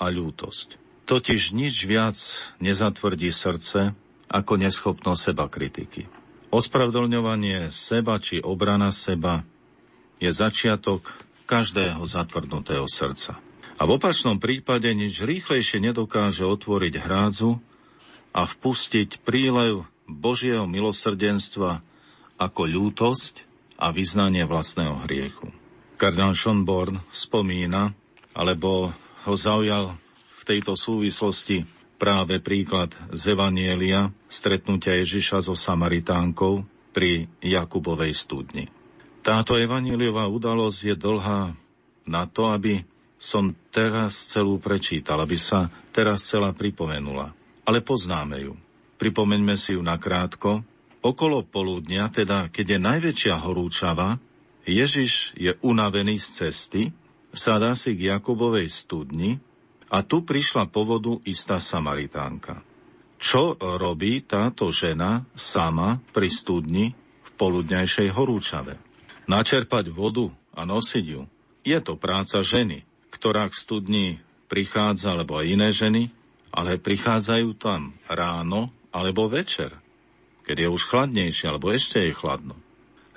a 0.01 0.09
ľútosť. 0.09 0.81
Totiž 1.05 1.53
nič 1.53 1.85
viac 1.85 2.17
nezatvrdí 2.57 3.29
srdce 3.29 3.93
ako 4.31 4.53
neschopnosť 4.57 5.21
seba 5.21 5.45
kritiky. 5.45 6.20
Ospravedlňovanie 6.51 7.71
seba 7.71 8.19
či 8.19 8.43
obrana 8.43 8.91
seba 8.91 9.47
je 10.19 10.27
začiatok 10.27 11.15
každého 11.47 12.03
zatvrdnutého 12.03 12.83
srdca. 12.91 13.39
A 13.79 13.87
v 13.87 13.95
opačnom 13.95 14.35
prípade 14.37 14.91
nič 14.91 15.23
rýchlejšie 15.23 15.79
nedokáže 15.79 16.43
otvoriť 16.43 16.93
hrádzu 17.01 17.55
a 18.35 18.43
vpustiť 18.43 19.23
prílev 19.23 19.87
Božieho 20.11 20.67
milosrdenstva 20.67 21.79
ako 22.35 22.61
ľútosť 22.67 23.47
a 23.79 23.95
vyznanie 23.95 24.43
vlastného 24.43 25.07
hriechu. 25.07 25.49
Kardinál 25.95 26.35
Schonborn 26.35 26.99
spomína, 27.15 27.95
alebo 28.35 28.91
ho 29.23 29.33
zaujal 29.39 29.95
v 30.35 30.41
tejto 30.43 30.75
súvislosti 30.75 31.63
práve 32.01 32.41
príklad 32.41 32.89
z 33.13 33.37
Evanielia 33.37 34.09
stretnutia 34.25 34.97
Ježiša 34.97 35.45
so 35.45 35.53
Samaritánkou 35.53 36.65
pri 36.89 37.29
Jakubovej 37.45 38.17
studni. 38.17 38.65
Táto 39.21 39.53
evaníliová 39.53 40.25
udalosť 40.25 40.79
je 40.81 40.95
dlhá 40.97 41.53
na 42.09 42.23
to, 42.25 42.49
aby 42.49 42.81
som 43.21 43.53
teraz 43.69 44.33
celú 44.33 44.57
prečítal, 44.57 45.21
aby 45.21 45.37
sa 45.37 45.69
teraz 45.93 46.25
celá 46.25 46.57
pripomenula. 46.57 47.37
Ale 47.69 47.85
poznáme 47.85 48.49
ju. 48.49 48.57
Pripomeňme 48.97 49.53
si 49.53 49.77
ju 49.77 49.85
nakrátko. 49.85 50.65
Okolo 51.05 51.45
poludnia, 51.45 52.09
teda 52.09 52.49
keď 52.49 52.65
je 52.65 52.79
najväčšia 52.81 53.35
horúčava, 53.45 54.17
Ježiš 54.65 55.37
je 55.37 55.53
unavený 55.61 56.17
z 56.17 56.27
cesty, 56.49 56.81
sadá 57.29 57.77
si 57.77 57.93
k 57.93 58.09
Jakubovej 58.09 58.73
studni 58.73 59.37
a 59.91 59.97
tu 60.07 60.23
prišla 60.23 60.71
po 60.71 60.87
vodu 60.87 61.19
istá 61.27 61.59
Samaritánka. 61.59 62.63
Čo 63.21 63.59
robí 63.59 64.23
táto 64.23 64.71
žena 64.71 65.27
sama 65.35 65.99
pri 66.15 66.31
studni 66.31 66.95
v 67.21 67.29
poludňajšej 67.35 68.09
horúčave? 68.15 68.79
Načerpať 69.27 69.91
vodu 69.93 70.31
a 70.55 70.65
nosiť 70.65 71.05
ju. 71.05 71.27
Je 71.61 71.77
to 71.83 71.99
práca 71.99 72.41
ženy, 72.41 72.81
ktorá 73.13 73.45
k 73.51 73.59
studni 73.59 74.05
prichádza, 74.49 75.13
alebo 75.13 75.37
aj 75.37 75.45
iné 75.45 75.69
ženy, 75.69 76.09
ale 76.49 76.81
prichádzajú 76.81 77.53
tam 77.61 77.93
ráno 78.09 78.73
alebo 78.91 79.29
večer, 79.29 79.77
keď 80.43 80.67
je 80.67 80.73
už 80.73 80.83
chladnejšie, 80.89 81.45
alebo 81.47 81.71
ešte 81.71 82.01
je 82.01 82.11
chladno. 82.11 82.57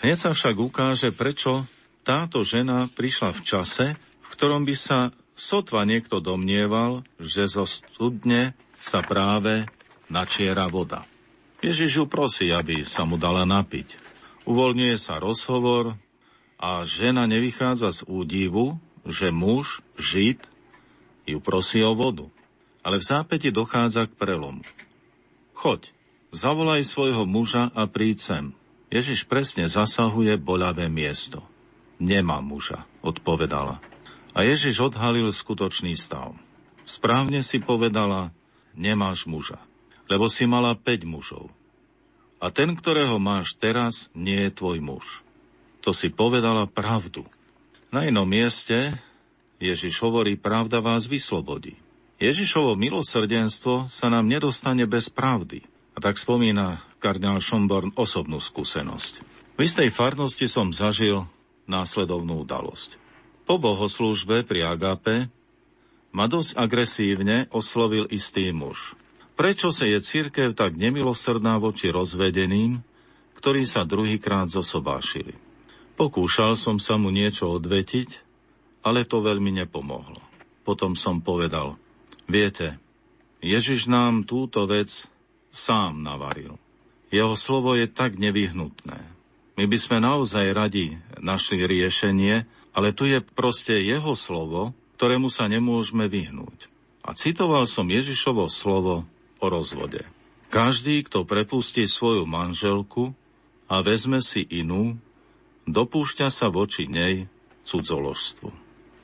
Hneď 0.04 0.18
sa 0.20 0.30
však 0.36 0.54
ukáže, 0.60 1.10
prečo 1.10 1.64
táto 2.04 2.44
žena 2.44 2.86
prišla 2.92 3.32
v 3.32 3.40
čase, 3.40 3.86
v 3.96 4.28
ktorom 4.28 4.68
by 4.68 4.76
sa 4.76 5.08
sotva 5.34 5.82
niekto 5.82 6.22
domnieval, 6.22 7.02
že 7.18 7.50
zo 7.50 7.66
studne 7.66 8.54
sa 8.78 9.02
práve 9.02 9.66
načiera 10.08 10.70
voda. 10.70 11.02
Ježiš 11.64 11.90
ju 12.02 12.04
prosí, 12.06 12.52
aby 12.52 12.84
sa 12.84 13.08
mu 13.08 13.16
dala 13.16 13.48
napiť. 13.48 13.96
Uvoľňuje 14.44 14.96
sa 15.00 15.16
rozhovor 15.16 15.96
a 16.60 16.84
žena 16.84 17.24
nevychádza 17.24 17.90
z 17.90 18.00
údivu, 18.04 18.76
že 19.08 19.32
muž, 19.32 19.80
žid, 19.96 20.44
ju 21.24 21.40
prosí 21.40 21.80
o 21.80 21.96
vodu. 21.96 22.28
Ale 22.84 23.00
v 23.00 23.08
zápäti 23.08 23.48
dochádza 23.48 24.04
k 24.04 24.12
prelomu. 24.12 24.60
Choď, 25.56 25.88
zavolaj 26.36 26.84
svojho 26.84 27.24
muža 27.24 27.72
a 27.72 27.88
príď 27.88 28.18
sem. 28.20 28.44
Ježiš 28.92 29.24
presne 29.24 29.64
zasahuje 29.64 30.36
boľavé 30.36 30.92
miesto. 30.92 31.40
Nemá 31.96 32.44
muža, 32.44 32.84
odpovedala. 33.00 33.80
A 34.34 34.42
Ježiš 34.42 34.82
odhalil 34.82 35.30
skutočný 35.30 35.94
stav. 35.94 36.34
Správne 36.82 37.40
si 37.46 37.62
povedala, 37.62 38.34
nemáš 38.74 39.30
muža, 39.30 39.62
lebo 40.10 40.26
si 40.26 40.44
mala 40.44 40.74
5 40.74 41.06
mužov. 41.06 41.48
A 42.42 42.50
ten, 42.50 42.74
ktorého 42.74 43.16
máš 43.22 43.54
teraz, 43.56 44.10
nie 44.12 44.50
je 44.50 44.50
tvoj 44.52 44.82
muž. 44.82 45.22
To 45.86 45.94
si 45.94 46.10
povedala 46.10 46.66
pravdu. 46.66 47.22
Na 47.94 48.04
inom 48.04 48.26
mieste 48.26 48.98
Ježiš 49.62 50.02
hovorí, 50.02 50.34
pravda 50.34 50.82
vás 50.82 51.06
vyslobodí. 51.06 51.78
Ježišovo 52.18 52.74
milosrdenstvo 52.74 53.86
sa 53.86 54.10
nám 54.10 54.26
nedostane 54.26 54.84
bez 54.84 55.08
pravdy. 55.08 55.62
A 55.94 56.02
tak 56.02 56.18
spomína 56.18 56.82
kardinál 56.98 57.38
Schomborn 57.38 57.94
osobnú 57.94 58.42
skúsenosť. 58.42 59.22
V 59.54 59.60
istej 59.62 59.94
farnosti 59.94 60.50
som 60.50 60.74
zažil 60.74 61.22
následovnú 61.70 62.42
udalosť. 62.42 63.03
Po 63.44 63.60
bohoslúžbe 63.60 64.40
pri 64.48 64.64
Agape 64.64 65.28
ma 66.16 66.24
dosť 66.24 66.56
agresívne 66.56 67.50
oslovil 67.52 68.08
istý 68.08 68.48
muž. 68.56 68.96
Prečo 69.34 69.74
sa 69.74 69.84
je 69.84 69.98
církev 69.98 70.54
tak 70.54 70.78
nemilosrdná 70.78 71.58
voči 71.58 71.90
rozvedeným, 71.90 72.80
ktorí 73.34 73.66
sa 73.66 73.82
druhýkrát 73.82 74.48
zosobášili? 74.48 75.34
Pokúšal 75.98 76.56
som 76.56 76.80
sa 76.80 76.96
mu 76.96 77.10
niečo 77.10 77.50
odvetiť, 77.50 78.10
ale 78.86 79.04
to 79.04 79.20
veľmi 79.20 79.52
nepomohlo. 79.60 80.22
Potom 80.64 80.96
som 80.96 81.20
povedal, 81.20 81.76
viete, 82.30 82.80
Ježiš 83.44 83.90
nám 83.90 84.24
túto 84.24 84.64
vec 84.64 85.04
sám 85.52 86.00
navaril. 86.00 86.56
Jeho 87.12 87.36
slovo 87.36 87.76
je 87.76 87.84
tak 87.86 88.16
nevyhnutné. 88.16 88.98
My 89.54 89.64
by 89.70 89.78
sme 89.78 89.98
naozaj 90.02 90.50
radi 90.50 90.98
našli 91.20 91.62
riešenie, 91.62 92.48
ale 92.74 92.90
tu 92.90 93.06
je 93.06 93.22
proste 93.22 93.78
jeho 93.78 94.12
slovo, 94.18 94.74
ktorému 94.98 95.30
sa 95.30 95.46
nemôžeme 95.46 96.10
vyhnúť. 96.10 96.68
A 97.06 97.14
citoval 97.14 97.70
som 97.70 97.86
Ježišovo 97.86 98.50
slovo 98.50 99.06
o 99.38 99.46
rozvode. 99.46 100.02
Každý, 100.50 101.06
kto 101.06 101.26
prepustí 101.26 101.86
svoju 101.86 102.26
manželku 102.26 103.14
a 103.70 103.80
vezme 103.80 104.18
si 104.18 104.42
inú, 104.42 104.98
dopúšťa 105.70 106.28
sa 106.30 106.50
voči 106.50 106.90
nej 106.90 107.30
cudzoložstvu. 107.64 108.50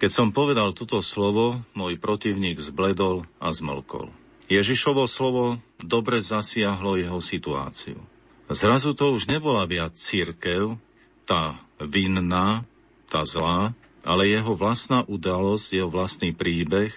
Keď 0.01 0.11
som 0.11 0.33
povedal 0.33 0.73
toto 0.73 1.05
slovo, 1.05 1.61
môj 1.77 2.01
protivník 2.01 2.57
zbledol 2.57 3.29
a 3.37 3.53
zmlkol. 3.53 4.09
Ježišovo 4.49 5.05
slovo 5.05 5.61
dobre 5.79 6.25
zasiahlo 6.25 6.97
jeho 6.97 7.21
situáciu. 7.21 8.01
Zrazu 8.51 8.97
to 8.99 9.15
už 9.15 9.31
nebola 9.31 9.63
viac 9.69 9.95
církev, 9.95 10.75
tá 11.23 11.61
vinná, 11.79 12.67
tá 13.11 13.27
zlá, 13.27 13.75
ale 14.07 14.31
jeho 14.31 14.55
vlastná 14.55 15.03
udalosť, 15.05 15.69
jeho 15.75 15.91
vlastný 15.91 16.31
príbeh, 16.33 16.95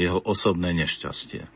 jeho 0.00 0.18
osobné 0.24 0.72
nešťastie. 0.72 1.46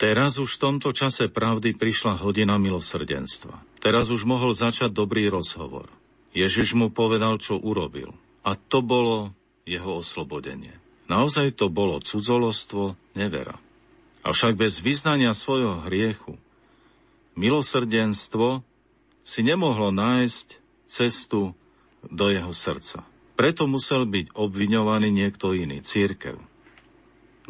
Teraz 0.00 0.40
už 0.40 0.58
v 0.58 0.62
tomto 0.66 0.90
čase 0.90 1.30
pravdy 1.30 1.78
prišla 1.78 2.18
hodina 2.18 2.58
milosrdenstva. 2.58 3.62
Teraz 3.78 4.10
už 4.10 4.26
mohol 4.26 4.50
začať 4.50 4.90
dobrý 4.90 5.30
rozhovor. 5.30 5.86
Ježiš 6.34 6.74
mu 6.74 6.90
povedal, 6.90 7.38
čo 7.38 7.60
urobil. 7.60 8.10
A 8.42 8.58
to 8.58 8.82
bolo 8.82 9.30
jeho 9.62 10.02
oslobodenie. 10.02 10.74
Naozaj 11.06 11.54
to 11.54 11.70
bolo 11.70 12.02
cudzolostvo, 12.02 12.98
nevera. 13.14 13.60
Avšak 14.26 14.58
bez 14.58 14.82
vyznania 14.82 15.36
svojho 15.38 15.86
hriechu 15.86 16.34
milosrdenstvo 17.38 18.66
si 19.22 19.40
nemohlo 19.46 19.94
nájsť 19.94 20.46
cestu 20.90 21.54
do 22.10 22.26
jeho 22.26 22.50
srdca. 22.50 23.06
Preto 23.42 23.66
musel 23.66 24.06
byť 24.06 24.38
obviňovaný 24.38 25.10
niekto 25.10 25.50
iný, 25.50 25.82
církev. 25.82 26.38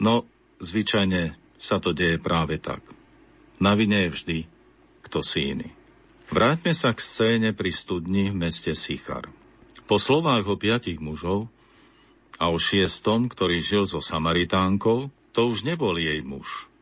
No, 0.00 0.24
zvyčajne 0.56 1.36
sa 1.60 1.84
to 1.84 1.92
deje 1.92 2.16
práve 2.16 2.56
tak. 2.56 2.80
Na 3.60 3.76
vine 3.76 4.08
je 4.08 4.16
vždy 4.16 4.38
kto 5.04 5.20
si 5.20 5.52
iný. 5.52 5.68
Vráťme 6.32 6.72
sa 6.72 6.96
k 6.96 7.04
scéne 7.04 7.52
pri 7.52 7.68
studni 7.68 8.32
v 8.32 8.48
meste 8.48 8.72
Sichar. 8.72 9.28
Po 9.84 10.00
slovách 10.00 10.48
o 10.48 10.56
piatich 10.56 10.96
mužov 10.96 11.52
a 12.40 12.48
o 12.48 12.56
šiestom, 12.56 13.28
ktorý 13.28 13.60
žil 13.60 13.84
so 13.84 14.00
Samaritánkou, 14.00 15.12
to 15.36 15.40
už 15.44 15.68
nebol 15.68 15.92
jej 16.00 16.24
muž. 16.24 16.72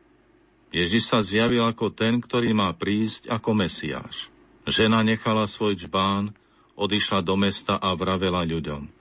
Ježiš 0.71 1.11
sa 1.11 1.19
zjavil 1.19 1.67
ako 1.67 1.91
ten, 1.91 2.23
ktorý 2.23 2.55
má 2.55 2.71
prísť 2.71 3.27
ako 3.27 3.51
Mesiáš. 3.59 4.31
Žena 4.63 5.03
nechala 5.03 5.43
svoj 5.43 5.75
čbán, 5.75 6.31
odišla 6.79 7.19
do 7.19 7.35
mesta 7.35 7.75
a 7.75 7.91
vravela 7.91 8.47
ľuďom. 8.47 9.00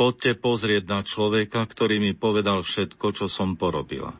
Poďte 0.00 0.32
pozrieť 0.32 0.88
na 0.88 1.04
človeka, 1.04 1.60
ktorý 1.60 2.00
mi 2.00 2.16
povedal 2.16 2.64
všetko, 2.64 3.12
čo 3.12 3.28
som 3.28 3.52
porobila. 3.52 4.16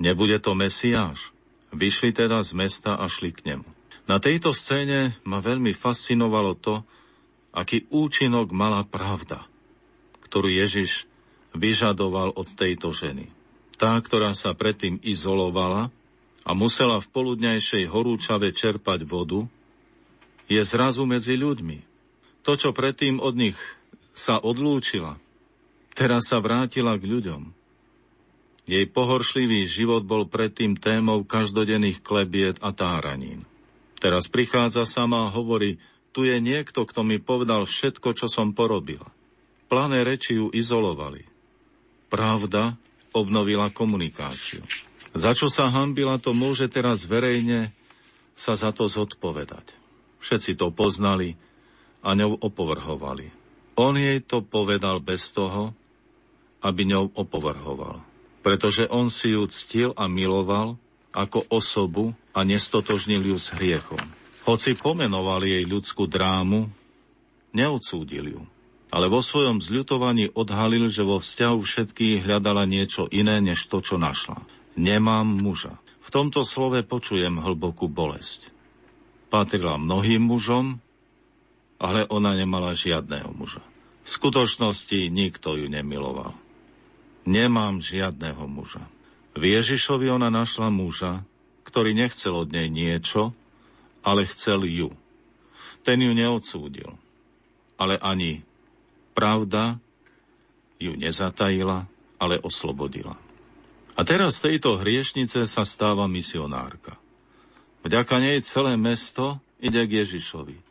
Nebude 0.00 0.40
to 0.40 0.56
Mesiáš? 0.56 1.36
Vyšli 1.68 2.16
teda 2.16 2.40
z 2.40 2.56
mesta 2.56 2.96
a 2.96 3.04
šli 3.04 3.28
k 3.36 3.44
nemu. 3.44 3.68
Na 4.08 4.16
tejto 4.24 4.56
scéne 4.56 5.12
ma 5.28 5.44
veľmi 5.44 5.76
fascinovalo 5.76 6.56
to, 6.56 6.80
aký 7.52 7.84
účinok 7.92 8.56
mala 8.56 8.88
pravda, 8.88 9.44
ktorú 10.24 10.48
Ježiš 10.48 11.04
vyžadoval 11.52 12.32
od 12.32 12.48
tejto 12.56 12.96
ženy. 12.96 13.28
Tá, 13.76 14.00
ktorá 14.00 14.32
sa 14.32 14.56
predtým 14.56 14.96
izolovala 15.04 15.92
a 16.40 16.56
musela 16.56 17.04
v 17.04 17.10
poludňajšej 17.12 17.84
horúčave 17.92 18.48
čerpať 18.48 19.04
vodu, 19.04 19.44
je 20.48 20.64
zrazu 20.64 21.04
medzi 21.04 21.36
ľuďmi. 21.36 21.84
To, 22.48 22.56
čo 22.56 22.72
predtým 22.72 23.20
od 23.20 23.36
nich 23.36 23.60
sa 24.16 24.40
odlúčila, 24.40 25.20
teraz 25.92 26.32
sa 26.32 26.40
vrátila 26.40 26.96
k 26.96 27.04
ľuďom. 27.04 27.52
Jej 28.66 28.88
pohoršlivý 28.90 29.68
život 29.68 30.02
bol 30.08 30.26
predtým 30.26 30.74
témou 30.74 31.22
každodenných 31.22 32.02
klebiet 32.02 32.58
a 32.64 32.72
táranín. 32.74 33.46
Teraz 34.00 34.26
prichádza 34.26 34.88
sama 34.88 35.28
a 35.28 35.32
hovorí, 35.32 35.78
tu 36.10 36.24
je 36.24 36.40
niekto, 36.40 36.88
kto 36.88 37.04
mi 37.04 37.20
povedal 37.20 37.68
všetko, 37.68 38.16
čo 38.16 38.26
som 38.26 38.56
porobila. 38.56 39.06
Plané 39.68 40.02
reči 40.02 40.40
ju 40.40 40.48
izolovali. 40.50 41.28
Pravda 42.08 42.80
obnovila 43.12 43.68
komunikáciu. 43.68 44.64
Za 45.16 45.32
čo 45.36 45.48
sa 45.48 45.68
hambila, 45.68 46.16
to 46.16 46.32
môže 46.32 46.68
teraz 46.72 47.04
verejne 47.04 47.72
sa 48.36 48.56
za 48.56 48.72
to 48.72 48.88
zodpovedať. 48.88 49.72
Všetci 50.20 50.58
to 50.58 50.72
poznali 50.72 51.38
a 52.04 52.12
ňou 52.12 52.36
opovrhovali. 52.36 53.45
On 53.76 53.92
jej 53.92 54.24
to 54.24 54.40
povedal 54.40 55.04
bez 55.04 55.30
toho, 55.36 55.76
aby 56.64 56.88
ňou 56.88 57.12
opovrhoval. 57.12 58.00
Pretože 58.40 58.88
on 58.88 59.12
si 59.12 59.36
ju 59.36 59.44
ctil 59.52 59.90
a 59.94 60.08
miloval 60.08 60.80
ako 61.12 61.44
osobu 61.52 62.16
a 62.32 62.44
nestotožnil 62.44 63.24
ju 63.32 63.36
s 63.36 63.52
hriechom. 63.52 64.00
Hoci 64.48 64.76
pomenoval 64.78 65.42
jej 65.44 65.64
ľudskú 65.66 66.06
drámu, 66.06 66.70
neodsúdil 67.56 68.36
ju, 68.36 68.42
ale 68.94 69.10
vo 69.10 69.18
svojom 69.18 69.58
zľutovaní 69.58 70.30
odhalil, 70.32 70.86
že 70.86 71.02
vo 71.02 71.18
vzťahu 71.18 71.58
všetkých 71.58 72.22
hľadala 72.22 72.68
niečo 72.68 73.10
iné, 73.10 73.42
než 73.42 73.66
to, 73.66 73.82
čo 73.82 73.98
našla. 73.98 74.38
Nemám 74.78 75.26
muža. 75.26 75.80
V 75.98 76.08
tomto 76.14 76.46
slove 76.46 76.86
počujem 76.86 77.42
hlbokú 77.42 77.90
bolesť. 77.90 78.54
Patrila 79.26 79.74
mnohým 79.74 80.22
mužom, 80.22 80.78
ale 81.76 82.08
ona 82.08 82.32
nemala 82.32 82.72
žiadného 82.72 83.32
muža. 83.36 83.64
V 84.06 84.08
skutočnosti 84.08 85.10
nikto 85.10 85.58
ju 85.58 85.66
nemiloval. 85.66 86.32
Nemám 87.26 87.82
žiadného 87.82 88.46
muža. 88.46 88.86
V 89.34 89.42
Ježišovi 89.58 90.08
ona 90.08 90.30
našla 90.30 90.70
muža, 90.70 91.26
ktorý 91.66 91.92
nechcel 91.92 92.32
od 92.32 92.48
nej 92.54 92.70
niečo, 92.70 93.34
ale 94.06 94.22
chcel 94.30 94.62
ju. 94.64 94.94
Ten 95.82 95.98
ju 95.98 96.14
neodsúdil, 96.14 96.94
ale 97.74 97.98
ani 97.98 98.46
pravda 99.12 99.82
ju 100.78 100.94
nezatajila, 100.94 101.90
ale 102.16 102.38
oslobodila. 102.40 103.18
A 103.96 104.00
teraz 104.04 104.38
z 104.38 104.52
tejto 104.52 104.76
hriešnice 104.78 105.48
sa 105.48 105.64
stáva 105.64 106.04
misionárka. 106.06 107.00
Vďaka 107.82 108.20
nej 108.20 108.38
celé 108.44 108.76
mesto 108.76 109.40
ide 109.58 109.82
k 109.88 110.04
Ježišovi. 110.04 110.65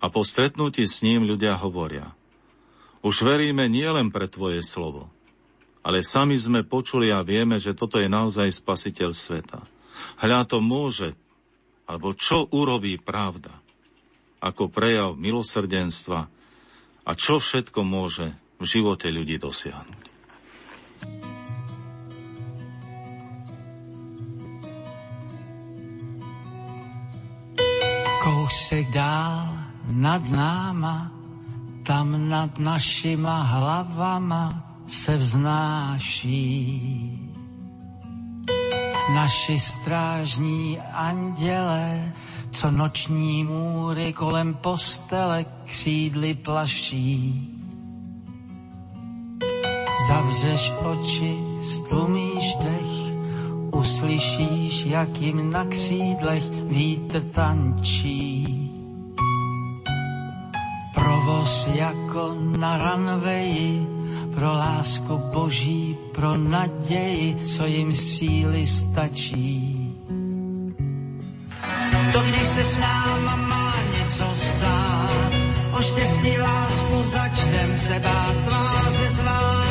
A 0.00 0.12
po 0.12 0.22
stretnutí 0.22 0.84
s 0.84 1.00
ním 1.00 1.24
ľudia 1.24 1.56
hovoria, 1.56 2.12
už 3.00 3.22
veríme 3.22 3.70
nielen 3.70 4.10
pre 4.10 4.26
Tvoje 4.26 4.60
slovo, 4.60 5.08
ale 5.86 6.02
sami 6.02 6.34
sme 6.34 6.66
počuli 6.66 7.14
a 7.14 7.22
vieme, 7.22 7.62
že 7.62 7.76
toto 7.76 8.02
je 8.02 8.10
naozaj 8.10 8.50
spasiteľ 8.50 9.14
sveta. 9.14 9.62
Hľa 10.20 10.42
to 10.50 10.58
môže, 10.58 11.14
alebo 11.86 12.12
čo 12.12 12.50
urobí 12.50 12.98
pravda, 12.98 13.54
ako 14.42 14.68
prejav 14.68 15.14
milosrdenstva 15.14 16.20
a 17.06 17.10
čo 17.14 17.38
všetko 17.38 17.80
môže 17.86 18.34
v 18.58 18.64
živote 18.66 19.06
ľudí 19.08 19.38
dosiahnuť. 19.38 20.04
Kousek 28.26 28.90
dál 28.90 29.65
nad 29.86 30.30
náma, 30.30 31.10
tam 31.82 32.28
nad 32.28 32.58
našima 32.58 33.42
hlavama 33.42 34.62
se 34.86 35.16
vznáší. 35.16 36.62
Naši 39.14 39.58
strážní 39.58 40.78
anděle, 40.80 42.12
co 42.50 42.70
noční 42.70 43.44
můry 43.44 44.12
kolem 44.12 44.54
postele 44.54 45.44
křídly 45.64 46.34
plaší. 46.34 47.52
Zavřeš 50.08 50.72
oči, 50.84 51.38
stlumíš 51.62 52.54
dech, 52.54 53.14
uslyšíš, 53.72 54.86
jak 54.86 55.20
jim 55.20 55.50
na 55.50 55.64
křídlech 55.64 56.50
vítr 56.50 57.20
tančí. 57.20 58.65
Provoz 61.26 61.66
jako 61.74 62.34
na 62.38 62.78
ranveji, 62.78 63.86
pro 64.34 64.50
lásku 64.52 65.18
boží, 65.32 65.96
pro 66.14 66.36
naději, 66.36 67.34
co 67.34 67.66
jim 67.66 67.96
síly 67.96 68.66
stačí. 68.66 69.76
To, 72.12 72.20
když 72.22 72.42
se 72.46 72.64
s 72.64 72.78
náma 72.78 73.36
má 73.36 73.74
něco 73.98 74.24
stát, 74.34 75.32
o 75.78 75.82
štěstí 75.82 76.38
lásku 76.38 77.02
začnem 77.02 77.74
se 77.74 77.98
bát 77.98 78.36
tváře 78.44 79.08
zvážení. 79.10 79.66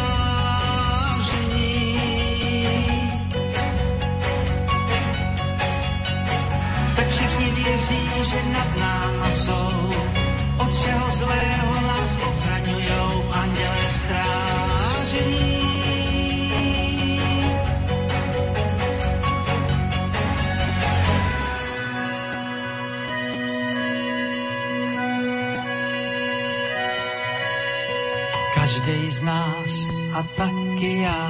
Tak 6.96 7.08
všichni 7.10 7.52
věří, 7.52 8.10
že 8.30 8.44
nad 8.54 8.78
náma 8.78 9.30
jsou, 9.30 9.85
zlého 11.16 11.76
nás 11.82 12.12
ochraňujou 12.28 13.32
andělé 13.32 13.86
strát. 13.90 14.86
Každý 28.56 29.10
z 29.10 29.22
nás 29.22 29.72
a 30.14 30.24
taky 30.24 31.02
já 31.02 31.26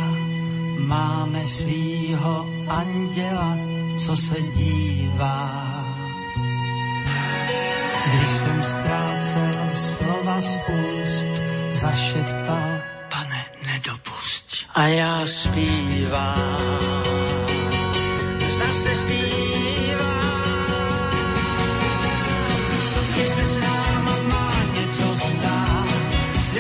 máme 0.78 1.46
svýho 1.46 2.48
anděla, 2.68 3.58
co 3.98 4.16
se 4.18 4.42
dívá. 4.42 5.75
Když 8.06 8.30
jsem 8.30 8.64
ztrácel 8.64 9.70
slova 9.74 10.42
z 10.42 10.58
úst, 10.70 11.28
zašeptal, 11.72 12.82
pane, 13.10 13.46
nedopust. 13.66 14.66
A 14.76 14.88
já 14.88 15.28
zpívám. 15.28 16.86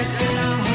překážky 0.05 0.65
z 0.65 0.74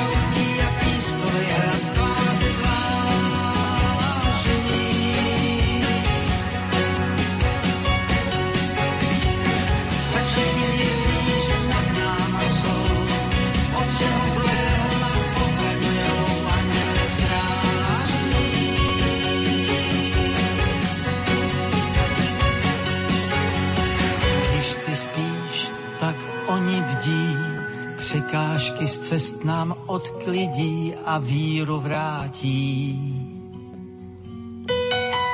cest 29.21 29.45
nám 29.45 29.77
odklidí 29.87 30.95
a 31.05 31.19
víru 31.19 31.81
vrátí. 31.81 32.97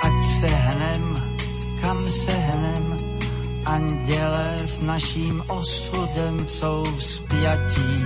Ať 0.02 0.24
se 0.24 0.46
hnem, 0.46 1.14
kam 1.80 2.06
se 2.06 2.32
hnem, 2.32 2.96
anděle 3.64 4.58
s 4.64 4.80
naším 4.80 5.44
osudem 5.48 6.48
jsou 6.48 6.84
vzpjatí. 6.98 8.04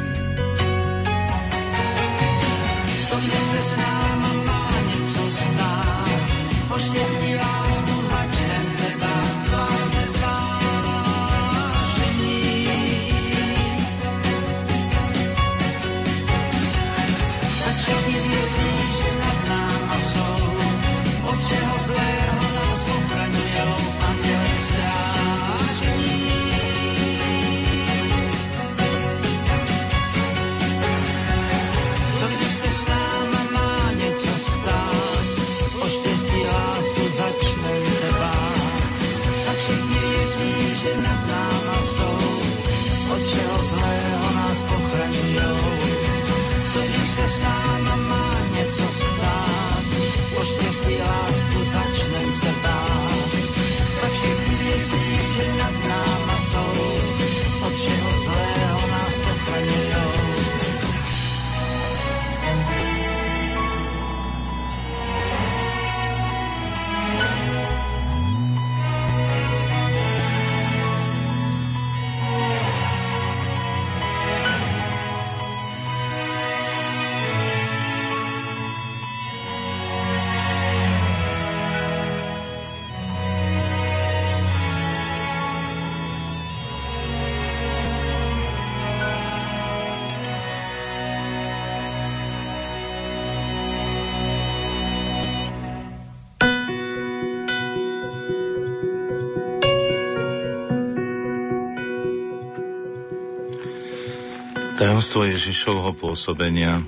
Tajomstvo 104.81 105.29
Ježišovho 105.29 105.93
pôsobenia 105.93 106.81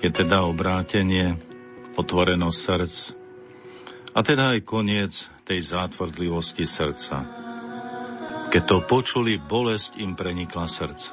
je 0.00 0.08
teda 0.08 0.48
obrátenie, 0.48 1.36
otvorenosť 1.92 2.56
srdc 2.56 2.96
a 4.16 4.24
teda 4.24 4.56
aj 4.56 4.64
koniec 4.64 5.28
tej 5.44 5.60
zátvrdlivosti 5.60 6.64
srdca. 6.64 7.28
Keď 8.48 8.62
to 8.64 8.76
počuli, 8.88 9.36
bolesť 9.36 10.00
im 10.00 10.16
prenikla 10.16 10.64
srdce. 10.64 11.12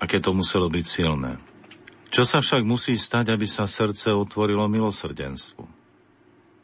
Aké 0.00 0.16
to 0.24 0.32
muselo 0.32 0.72
byť 0.72 0.86
silné. 0.88 1.36
Čo 2.08 2.24
sa 2.24 2.40
však 2.40 2.64
musí 2.64 2.96
stať, 2.96 3.36
aby 3.36 3.44
sa 3.44 3.68
srdce 3.68 4.16
otvorilo 4.16 4.64
milosrdenstvu? 4.72 5.64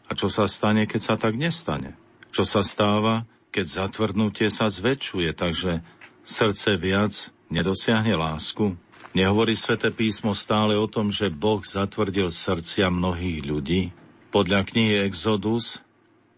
A 0.09 0.17
čo 0.17 0.33
sa 0.33 0.49
stane, 0.49 0.89
keď 0.89 1.01
sa 1.05 1.15
tak 1.21 1.37
nestane? 1.37 2.01
Čo 2.33 2.49
sa 2.49 2.65
stáva, 2.65 3.29
keď 3.53 3.85
zatvrdnutie 3.85 4.49
sa 4.49 4.73
zväčšuje, 4.73 5.37
takže 5.37 5.85
srdce 6.25 6.81
viac 6.81 7.29
nedosiahne 7.51 8.15
lásku? 8.15 8.79
Nehovorí 9.11 9.59
sväté 9.59 9.91
písmo 9.91 10.39
stále 10.39 10.79
o 10.79 10.87
tom, 10.87 11.11
že 11.11 11.35
Boh 11.35 11.61
zatvrdil 11.67 12.31
srdcia 12.31 12.89
mnohých 12.89 13.43
ľudí? 13.43 13.83
Podľa 14.31 14.63
knihy 14.63 15.03
Exodus 15.11 15.83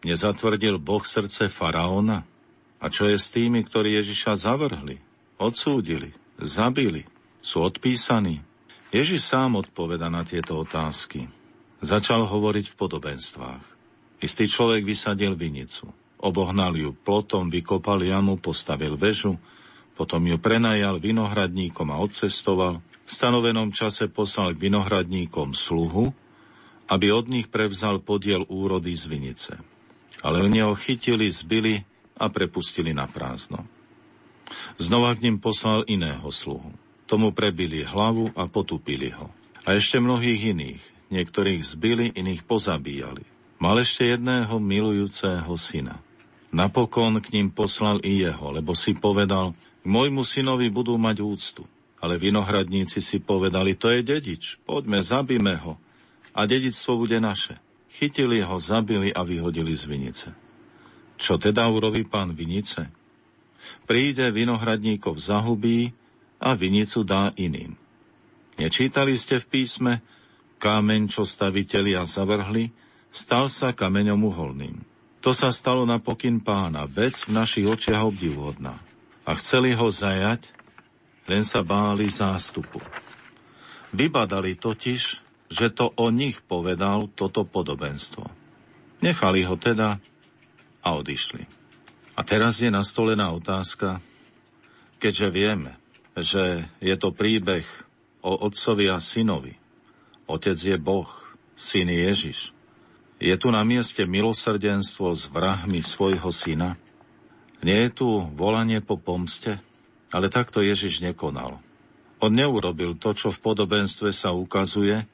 nezatvrdil 0.08 0.80
Boh 0.80 1.04
srdce 1.04 1.52
faraóna? 1.52 2.24
A 2.82 2.88
čo 2.88 3.06
je 3.06 3.20
s 3.20 3.30
tými, 3.30 3.62
ktorí 3.62 4.00
Ježiša 4.00 4.48
zavrhli, 4.48 4.98
odsúdili, 5.38 6.16
zabili, 6.40 7.06
sú 7.44 7.62
odpísaní? 7.62 8.42
Ježiš 8.90 9.28
sám 9.28 9.60
odpoveda 9.60 10.10
na 10.10 10.26
tieto 10.26 10.58
otázky. 10.58 11.28
Začal 11.84 12.26
hovoriť 12.26 12.72
v 12.72 12.78
podobenstvách. 12.78 13.64
Istý 14.22 14.44
človek 14.48 14.82
vysadil 14.82 15.36
vinicu. 15.36 15.92
Obohnal 16.22 16.78
ju 16.78 16.94
plotom, 16.94 17.50
vykopal 17.50 18.02
jamu, 18.06 18.38
postavil 18.38 18.94
väžu, 18.94 19.36
potom 19.92 20.24
ju 20.24 20.40
prenajal 20.40 20.96
vinohradníkom 20.98 21.92
a 21.92 22.00
odcestoval. 22.00 22.80
V 23.04 23.10
stanovenom 23.12 23.74
čase 23.74 24.08
poslal 24.08 24.56
k 24.56 24.68
vinohradníkom 24.70 25.52
sluhu, 25.52 26.16
aby 26.88 27.12
od 27.12 27.28
nich 27.28 27.48
prevzal 27.52 28.00
podiel 28.00 28.44
úrody 28.48 28.96
z 28.96 29.04
vinice. 29.08 29.52
Ale 30.24 30.40
oni 30.44 30.64
ho 30.64 30.72
chytili, 30.76 31.28
zbili 31.28 31.82
a 32.16 32.28
prepustili 32.30 32.94
na 32.96 33.08
prázdno. 33.08 33.64
Znova 34.76 35.16
k 35.16 35.28
ním 35.28 35.36
poslal 35.40 35.84
iného 35.88 36.28
sluhu. 36.28 36.72
Tomu 37.08 37.32
prebili 37.32 37.84
hlavu 37.84 38.32
a 38.36 38.48
potupili 38.48 39.12
ho. 39.12 39.28
A 39.64 39.76
ešte 39.76 40.00
mnohých 40.00 40.56
iných. 40.56 40.82
Niektorých 41.12 41.60
zbili, 41.60 42.08
iných 42.16 42.48
pozabíjali. 42.48 43.28
Mal 43.60 43.76
ešte 43.84 44.08
jedného 44.08 44.56
milujúceho 44.56 45.52
syna. 45.60 46.00
Napokon 46.52 47.20
k 47.20 47.32
ním 47.36 47.48
poslal 47.52 48.00
i 48.04 48.24
jeho, 48.24 48.52
lebo 48.52 48.72
si 48.72 48.96
povedal, 48.96 49.52
k 49.82 49.84
môjmu 49.90 50.22
synovi 50.22 50.70
budú 50.70 50.94
mať 50.94 51.26
úctu. 51.26 51.62
Ale 52.02 52.18
vinohradníci 52.18 52.98
si 52.98 53.22
povedali, 53.22 53.78
to 53.78 53.90
je 53.90 54.02
dedič, 54.02 54.58
poďme, 54.66 55.02
zabíme 55.02 55.54
ho 55.62 55.78
a 56.34 56.46
dedictvo 56.46 57.06
bude 57.06 57.18
naše. 57.22 57.58
Chytili 57.92 58.42
ho, 58.42 58.58
zabili 58.58 59.14
a 59.14 59.22
vyhodili 59.22 59.74
z 59.74 59.84
vinice. 59.86 60.28
Čo 61.18 61.38
teda 61.38 61.70
urobí 61.70 62.02
pán 62.02 62.34
vinice? 62.34 62.90
Príde 63.86 64.34
vinohradníkov 64.34 65.22
zahubí 65.22 65.94
a 66.42 66.58
vinicu 66.58 67.06
dá 67.06 67.30
iným. 67.38 67.78
Nečítali 68.58 69.14
ste 69.14 69.38
v 69.38 69.46
písme, 69.46 69.92
kámeň, 70.58 71.06
čo 71.06 71.22
stavitelia 71.22 72.02
zavrhli, 72.02 72.74
stal 73.14 73.46
sa 73.46 73.70
kameňom 73.70 74.18
uholným. 74.18 74.82
To 75.22 75.30
sa 75.30 75.54
stalo 75.54 75.86
na 75.86 76.02
pokyn 76.02 76.42
pána, 76.42 76.82
vec 76.90 77.22
v 77.30 77.38
našich 77.38 77.66
očiach 77.70 78.02
obdivuhodná 78.02 78.91
a 79.22 79.32
chceli 79.38 79.74
ho 79.74 79.88
zajať, 79.88 80.50
len 81.30 81.46
sa 81.46 81.62
báli 81.62 82.10
zástupu. 82.10 82.82
Vybadali 83.94 84.58
totiž, 84.58 85.02
že 85.52 85.68
to 85.68 85.92
o 85.94 86.08
nich 86.08 86.40
povedal 86.42 87.12
toto 87.12 87.44
podobenstvo. 87.44 88.24
Nechali 89.04 89.44
ho 89.44 89.54
teda 89.54 90.00
a 90.82 90.88
odišli. 90.96 91.44
A 92.16 92.20
teraz 92.24 92.58
je 92.58 92.72
nastolená 92.72 93.30
otázka, 93.32 94.02
keďže 94.98 95.28
vieme, 95.32 95.72
že 96.16 96.66
je 96.82 96.94
to 96.96 97.14
príbeh 97.14 97.64
o 98.20 98.36
otcovi 98.46 98.88
a 98.92 99.00
synovi. 99.00 99.56
Otec 100.28 100.56
je 100.56 100.76
Boh, 100.78 101.08
syn 101.56 101.88
Ježiš. 101.90 102.54
Je 103.22 103.34
tu 103.38 103.54
na 103.54 103.62
mieste 103.62 104.02
milosrdenstvo 104.02 105.14
s 105.14 105.30
vrahmi 105.30 105.84
svojho 105.84 106.30
syna? 106.34 106.74
Nie 107.62 107.86
je 107.86 107.90
tu 107.94 108.08
volanie 108.34 108.82
po 108.82 108.98
pomste, 108.98 109.62
ale 110.10 110.26
takto 110.26 110.58
Ježiš 110.58 110.98
nekonal. 110.98 111.62
On 112.18 112.30
neurobil 112.34 112.98
to, 112.98 113.14
čo 113.14 113.30
v 113.30 113.38
podobenstve 113.38 114.10
sa 114.10 114.34
ukazuje 114.34 115.06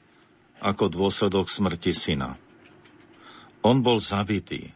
ako 0.57 0.89
dôsledok 0.89 1.45
smrti 1.45 1.93
syna. 1.93 2.41
On 3.61 3.85
bol 3.85 4.01
zabitý, 4.01 4.73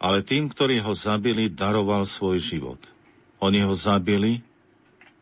ale 0.00 0.24
tým, 0.24 0.48
ktorí 0.48 0.80
ho 0.80 0.96
zabili, 0.96 1.52
daroval 1.52 2.08
svoj 2.08 2.40
život. 2.40 2.80
Oni 3.44 3.60
ho 3.60 3.76
zabili, 3.76 4.40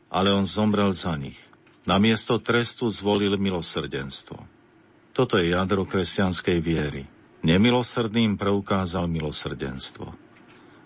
ale 0.06 0.30
on 0.30 0.46
zomrel 0.46 0.94
za 0.94 1.18
nich. 1.18 1.38
Namiesto 1.82 2.38
trestu 2.38 2.86
zvolil 2.86 3.34
milosrdenstvo. 3.34 4.38
Toto 5.10 5.34
je 5.34 5.50
jadro 5.50 5.82
kresťanskej 5.82 6.58
viery. 6.62 7.02
Nemilosrdným 7.42 8.38
preukázal 8.38 9.10
milosrdenstvo 9.10 10.29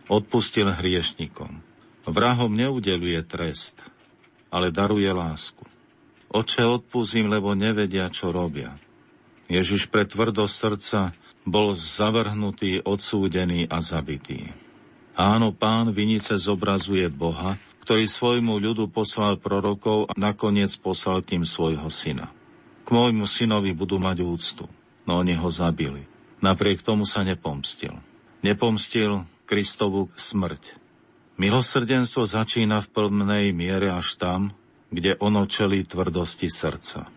odpustil 0.09 0.69
hriešnikom. 0.69 1.61
Vrahom 2.05 2.53
neudeluje 2.53 3.21
trest, 3.25 3.81
ale 4.53 4.69
daruje 4.69 5.09
lásku. 5.09 5.65
Oče, 6.35 6.67
odpustím, 6.67 7.31
lebo 7.31 7.55
nevedia, 7.55 8.11
čo 8.11 8.35
robia. 8.35 8.77
Ježiš 9.47 9.89
pre 9.89 10.05
tvrdosť 10.05 10.55
srdca 10.55 11.01
bol 11.45 11.77
zavrhnutý, 11.77 12.83
odsúdený 12.83 13.69
a 13.69 13.79
zabitý. 13.85 14.51
Áno, 15.15 15.55
pán 15.55 15.95
Vinice 15.95 16.35
zobrazuje 16.35 17.07
Boha, 17.07 17.55
ktorý 17.85 18.09
svojmu 18.09 18.59
ľudu 18.59 18.91
poslal 18.91 19.37
prorokov 19.37 20.09
a 20.11 20.17
nakoniec 20.17 20.73
poslal 20.81 21.21
tým 21.21 21.45
svojho 21.45 21.87
syna. 21.93 22.33
K 22.83 22.89
môjmu 22.91 23.29
synovi 23.29 23.77
budú 23.77 24.01
mať 24.01 24.25
úctu, 24.25 24.65
no 25.05 25.21
oni 25.21 25.37
ho 25.37 25.49
zabili. 25.53 26.09
Napriek 26.41 26.81
tomu 26.81 27.05
sa 27.05 27.23
nepomstil. 27.23 27.95
Nepomstil 28.41 29.25
Kristovu 29.45 30.09
smrť. 30.17 30.81
Milosrdenstvo 31.37 32.25
začína 32.25 32.81
v 32.81 32.89
plnej 32.89 33.47
miere 33.53 33.93
až 33.93 34.17
tam, 34.17 34.57
kde 34.89 35.21
ono 35.21 35.45
čelí 35.45 35.85
tvrdosti 35.85 36.49
srdca. 36.49 37.13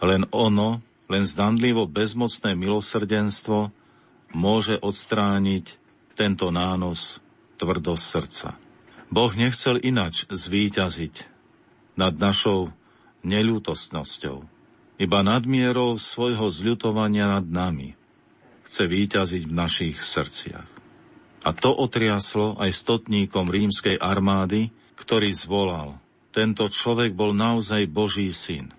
Len 0.00 0.24
ono, 0.32 0.80
len 1.12 1.24
zdanlivo 1.28 1.84
bezmocné 1.84 2.56
milosrdenstvo 2.56 3.74
môže 4.32 4.80
odstrániť 4.80 5.76
tento 6.16 6.48
nános 6.48 7.20
tvrdosť 7.60 8.04
srdca. 8.04 8.48
Boh 9.12 9.32
nechcel 9.36 9.76
inač 9.82 10.24
zvíťaziť 10.32 11.14
nad 12.00 12.16
našou 12.16 12.72
neľútostnosťou, 13.26 14.36
iba 14.96 15.20
nadmierou 15.20 16.00
svojho 16.00 16.48
zľutovania 16.48 17.40
nad 17.40 17.46
nami. 17.46 17.98
Chce 18.64 18.88
víťaziť 18.88 19.42
v 19.44 19.52
našich 19.52 19.96
srdciach. 20.00 20.75
A 21.46 21.54
to 21.54 21.70
otriaslo 21.70 22.58
aj 22.58 22.74
stotníkom 22.74 23.46
rímskej 23.46 24.02
armády, 24.02 24.74
ktorý 24.98 25.30
zvolal. 25.30 26.02
Tento 26.34 26.66
človek 26.66 27.14
bol 27.14 27.30
naozaj 27.38 27.86
Boží 27.86 28.34
syn. 28.34 28.74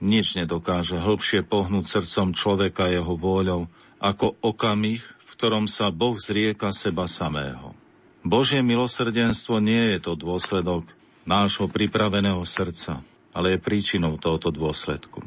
Nič 0.00 0.32
nedokáže 0.32 0.96
hĺbšie 0.96 1.44
pohnúť 1.44 1.84
srdcom 1.84 2.32
človeka 2.32 2.88
jeho 2.88 3.20
vôľou, 3.20 3.68
ako 4.00 4.32
okamih, 4.40 5.04
v 5.04 5.30
ktorom 5.36 5.68
sa 5.68 5.92
Boh 5.92 6.16
zrieka 6.16 6.72
seba 6.72 7.04
samého. 7.04 7.76
Božie 8.24 8.64
milosrdenstvo 8.64 9.60
nie 9.60 9.92
je 9.92 10.08
to 10.08 10.12
dôsledok 10.16 10.88
nášho 11.28 11.68
pripraveného 11.68 12.40
srdca, 12.48 13.04
ale 13.36 13.54
je 13.54 13.58
príčinou 13.60 14.16
tohoto 14.16 14.48
dôsledku. 14.48 15.20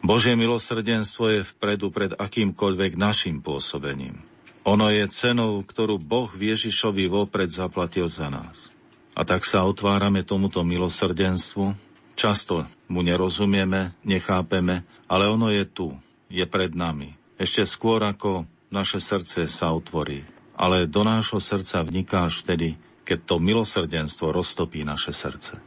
Božie 0.00 0.34
milosrdenstvo 0.34 1.28
je 1.28 1.40
vpredu 1.44 1.92
pred 1.92 2.16
akýmkoľvek 2.16 2.96
našim 2.96 3.44
pôsobením. 3.44 4.31
Ono 4.62 4.86
je 4.94 5.02
cenou, 5.10 5.58
ktorú 5.66 5.98
Boh 5.98 6.30
Ježišovi 6.30 7.10
vopred 7.10 7.50
zaplatil 7.50 8.06
za 8.06 8.30
nás. 8.30 8.70
A 9.12 9.26
tak 9.26 9.42
sa 9.42 9.66
otvárame 9.66 10.22
tomuto 10.22 10.62
milosrdenstvu. 10.62 11.74
Často 12.14 12.70
mu 12.86 13.02
nerozumieme, 13.02 13.98
nechápeme, 14.06 14.86
ale 15.10 15.26
ono 15.26 15.50
je 15.50 15.66
tu, 15.66 15.90
je 16.30 16.46
pred 16.46 16.70
nami. 16.78 17.18
Ešte 17.42 17.66
skôr 17.66 18.06
ako 18.06 18.46
naše 18.70 19.02
srdce 19.02 19.50
sa 19.50 19.74
otvorí. 19.74 20.22
Ale 20.54 20.86
do 20.86 21.02
nášho 21.02 21.42
srdca 21.42 21.82
vniká 21.82 22.30
až 22.30 22.46
vtedy, 22.46 22.78
keď 23.02 23.18
to 23.26 23.42
milosrdenstvo 23.42 24.30
roztopí 24.30 24.86
naše 24.86 25.10
srdce. 25.10 25.58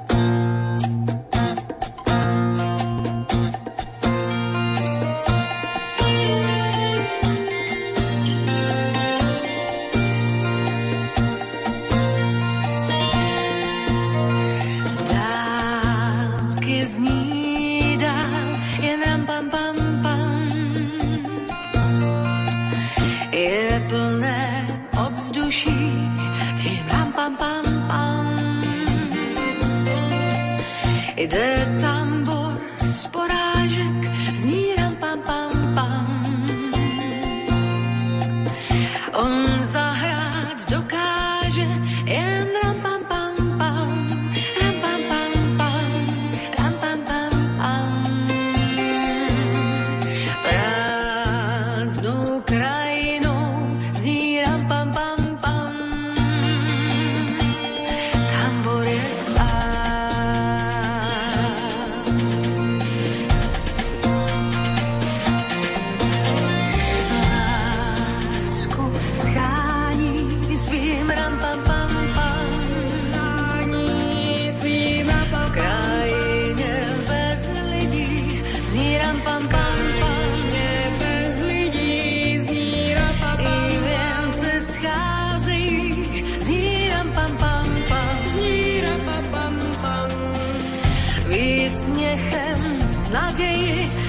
naději 93.38 94.05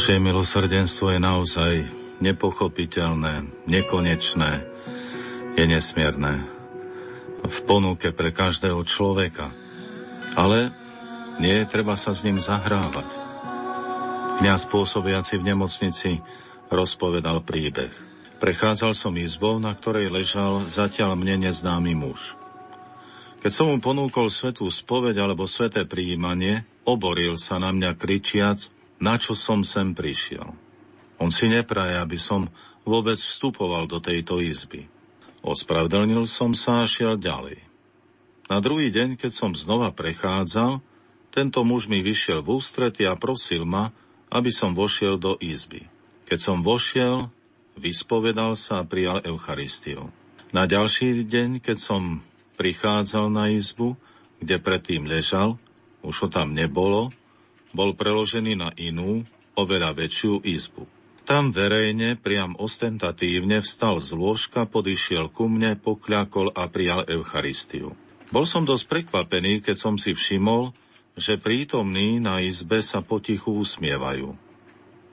Božie 0.00 0.16
milosrdenstvo 0.16 1.12
je 1.12 1.20
naozaj 1.20 1.72
nepochopiteľné, 2.24 3.44
nekonečné, 3.68 4.64
je 5.60 5.64
nesmierne 5.68 6.40
v 7.44 7.56
ponuke 7.68 8.08
pre 8.08 8.32
každého 8.32 8.80
človeka. 8.88 9.52
Ale 10.40 10.72
nie 11.36 11.52
je 11.52 11.68
treba 11.68 12.00
sa 12.00 12.16
s 12.16 12.24
ním 12.24 12.40
zahrávať. 12.40 13.12
Kňaz 14.40 14.72
pôsobiaci 14.72 15.36
v 15.36 15.52
nemocnici 15.52 16.24
rozpovedal 16.72 17.44
príbeh. 17.44 17.92
Prechádzal 18.40 18.96
som 18.96 19.12
izbou, 19.20 19.60
na 19.60 19.76
ktorej 19.76 20.08
ležal 20.08 20.64
zatiaľ 20.64 21.12
mne 21.12 21.52
neznámy 21.52 21.92
muž. 21.92 22.40
Keď 23.44 23.52
som 23.52 23.68
mu 23.68 23.76
ponúkol 23.84 24.32
svetú 24.32 24.64
spoveď 24.64 25.20
alebo 25.28 25.44
sveté 25.44 25.84
prijímanie, 25.84 26.64
oboril 26.88 27.36
sa 27.36 27.60
na 27.60 27.68
mňa 27.68 28.00
kričiac, 28.00 28.79
na 29.00 29.16
čo 29.16 29.32
som 29.32 29.64
sem 29.64 29.96
prišiel. 29.96 30.52
On 31.16 31.32
si 31.32 31.48
nepraje, 31.48 31.96
aby 31.96 32.20
som 32.20 32.52
vôbec 32.84 33.16
vstupoval 33.16 33.88
do 33.88 33.98
tejto 34.00 34.40
izby. 34.40 34.88
Ospravedlnil 35.40 36.28
som 36.28 36.52
sa 36.52 36.84
a 36.84 36.88
šiel 36.88 37.16
ďalej. 37.16 37.64
Na 38.52 38.60
druhý 38.60 38.92
deň, 38.92 39.16
keď 39.16 39.32
som 39.32 39.50
znova 39.56 39.92
prechádzal, 39.96 40.84
tento 41.32 41.60
muž 41.62 41.86
mi 41.86 42.04
vyšiel 42.04 42.44
v 42.44 42.60
ústrety 42.60 43.06
a 43.06 43.16
prosil 43.16 43.64
ma, 43.64 43.94
aby 44.28 44.50
som 44.50 44.76
vošiel 44.76 45.16
do 45.16 45.38
izby. 45.38 45.86
Keď 46.26 46.38
som 46.38 46.58
vošiel, 46.60 47.30
vyspovedal 47.78 48.58
sa 48.58 48.82
a 48.82 48.86
prijal 48.86 49.22
Eucharistiu. 49.22 50.10
Na 50.50 50.66
ďalší 50.66 51.22
deň, 51.24 51.62
keď 51.62 51.78
som 51.78 52.26
prichádzal 52.58 53.30
na 53.30 53.54
izbu, 53.54 53.94
kde 54.42 54.58
predtým 54.58 55.06
ležal, 55.06 55.56
už 56.02 56.26
ho 56.26 56.28
tam 56.28 56.50
nebolo, 56.50 57.14
bol 57.70 57.94
preložený 57.94 58.52
na 58.58 58.70
inú, 58.78 59.22
oveľa 59.58 59.94
väčšiu 59.94 60.42
izbu. 60.46 60.86
Tam 61.28 61.54
verejne, 61.54 62.18
priam 62.18 62.58
ostentatívne 62.58 63.62
vstal 63.62 64.02
z 64.02 64.18
lôžka, 64.18 64.66
podišiel 64.66 65.30
ku 65.30 65.46
mne, 65.46 65.78
pokľakol 65.78 66.50
a 66.56 66.66
prijal 66.66 67.06
Eucharistiu. 67.06 67.94
Bol 68.34 68.46
som 68.46 68.66
dosť 68.66 68.86
prekvapený, 68.90 69.62
keď 69.62 69.76
som 69.78 69.94
si 69.94 70.10
všimol, 70.14 70.74
že 71.14 71.38
prítomní 71.38 72.18
na 72.22 72.42
izbe 72.42 72.82
sa 72.82 73.02
potichu 73.02 73.54
usmievajú. 73.58 74.34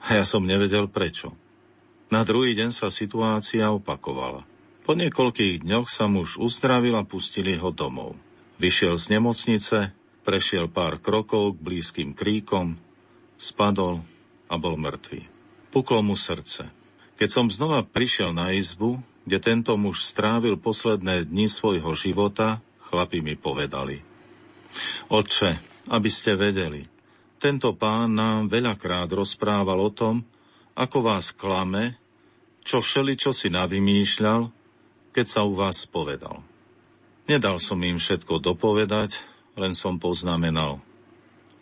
A 0.02 0.18
ja 0.18 0.24
som 0.24 0.46
nevedel 0.46 0.86
prečo. 0.86 1.34
Na 2.08 2.24
druhý 2.24 2.56
deň 2.56 2.70
sa 2.72 2.88
situácia 2.88 3.68
opakovala. 3.68 4.46
Po 4.88 4.96
niekoľkých 4.96 5.68
dňoch 5.68 5.92
sa 5.92 6.08
muž 6.08 6.40
uzdravil 6.40 6.96
a 6.96 7.04
pustili 7.04 7.60
ho 7.60 7.68
domov. 7.68 8.16
Vyšiel 8.56 8.96
z 8.96 9.18
nemocnice, 9.18 9.92
prešiel 10.28 10.68
pár 10.68 11.00
krokov 11.00 11.56
k 11.56 11.64
blízkym 11.64 12.12
kríkom, 12.12 12.76
spadol 13.40 14.04
a 14.52 14.60
bol 14.60 14.76
mŕtvý. 14.76 15.24
Puklo 15.72 16.04
mu 16.04 16.20
srdce. 16.20 16.68
Keď 17.16 17.28
som 17.32 17.48
znova 17.48 17.80
prišiel 17.80 18.36
na 18.36 18.52
izbu, 18.52 19.00
kde 19.24 19.40
tento 19.40 19.72
muž 19.80 20.04
strávil 20.04 20.60
posledné 20.60 21.24
dni 21.24 21.48
svojho 21.48 21.96
života, 21.96 22.60
chlapi 22.92 23.24
mi 23.24 23.40
povedali. 23.40 24.04
Otče, 25.08 25.56
aby 25.88 26.10
ste 26.12 26.36
vedeli, 26.36 26.84
tento 27.40 27.72
pán 27.72 28.12
nám 28.12 28.52
veľakrát 28.52 29.08
rozprával 29.08 29.80
o 29.80 29.88
tom, 29.96 30.28
ako 30.76 31.08
vás 31.08 31.32
klame, 31.32 31.96
čo 32.68 32.84
všeli, 32.84 33.16
čo 33.16 33.32
si 33.32 33.48
navymýšľal, 33.48 34.52
keď 35.16 35.24
sa 35.24 35.40
u 35.48 35.56
vás 35.56 35.88
povedal. 35.88 36.44
Nedal 37.24 37.56
som 37.60 37.80
im 37.80 37.96
všetko 37.96 38.44
dopovedať, 38.44 39.27
len 39.58 39.74
som 39.74 39.98
poznamenal. 39.98 40.78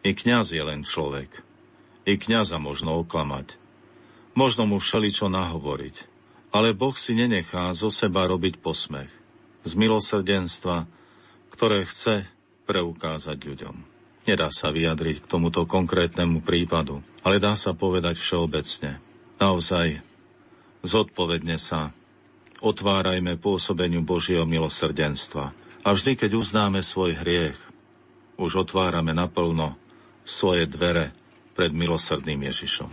I 0.05 0.12
kňaz 0.12 0.52
je 0.52 0.62
len 0.62 0.85
človek. 0.85 1.43
I 2.06 2.20
kňaza 2.20 2.60
možno 2.62 3.01
oklamať. 3.02 3.59
Možno 4.36 4.68
mu 4.68 4.78
všeličo 4.78 5.32
nahovoriť. 5.32 5.97
Ale 6.55 6.77
Boh 6.77 6.94
si 6.94 7.16
nenechá 7.16 7.73
zo 7.74 7.90
seba 7.90 8.28
robiť 8.28 8.62
posmech. 8.62 9.10
Z 9.66 9.73
milosrdenstva, 9.74 10.86
ktoré 11.51 11.89
chce 11.89 12.28
preukázať 12.68 13.39
ľuďom. 13.43 13.77
Nedá 14.27 14.51
sa 14.51 14.70
vyjadriť 14.70 15.23
k 15.23 15.31
tomuto 15.31 15.66
konkrétnemu 15.66 16.43
prípadu, 16.43 17.02
ale 17.23 17.39
dá 17.39 17.55
sa 17.55 17.74
povedať 17.74 18.18
všeobecne. 18.18 18.98
Naozaj, 19.39 20.02
zodpovedne 20.82 21.59
sa 21.59 21.94
otvárajme 22.62 23.39
pôsobeniu 23.39 24.02
Božieho 24.02 24.47
milosrdenstva. 24.48 25.55
A 25.86 25.89
vždy, 25.94 26.18
keď 26.18 26.31
uznáme 26.35 26.82
svoj 26.82 27.14
hriech, 27.14 27.59
už 28.37 28.69
otvárame 28.69 29.17
naplno 29.17 29.75
svoje 30.25 30.67
dvere 30.67 31.13
pred 31.57 31.73
milosrdným 31.73 32.43
Ježišom. 32.43 32.91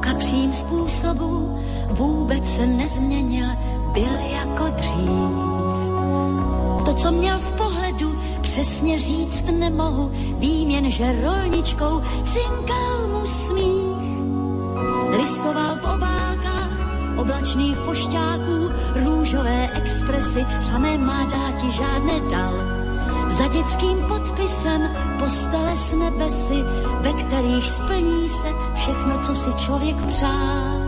Kapřím 0.00 0.52
způsobu, 0.52 1.58
vůbec 1.90 2.56
se 2.56 2.66
nezměnil, 2.66 3.46
byl 3.92 4.12
jako 4.32 4.64
dřív. 4.64 5.10
To, 6.84 6.94
co 6.94 7.12
měl 7.12 7.38
v 7.38 7.52
pohledu, 7.52 8.18
přesně 8.40 8.98
říct 8.98 9.44
nemohu, 9.50 10.10
vím 10.38 10.70
jen, 10.70 10.90
že 10.90 11.22
rolničkou 11.22 12.02
cinkal 12.24 12.99
mu 13.20 13.26
smích. 13.26 14.00
Listoval 15.10 15.76
v 15.76 15.84
obálkách 15.84 16.72
oblačných 17.16 17.78
pošťáků, 17.78 18.70
růžové 19.04 19.68
expresy, 19.74 20.46
samé 20.60 20.98
má 20.98 21.24
dáti 21.24 21.72
žádné 21.72 22.20
dal. 22.30 22.54
Za 23.28 23.46
dětským 23.46 23.98
podpisem 24.08 24.90
postele 25.18 25.76
s 25.76 25.92
nebesy, 25.92 26.64
ve 27.00 27.12
kterých 27.12 27.68
splní 27.68 28.28
se 28.28 28.48
všechno, 28.74 29.18
co 29.22 29.34
si 29.34 29.54
člověk 29.54 29.96
přál. 30.06 30.79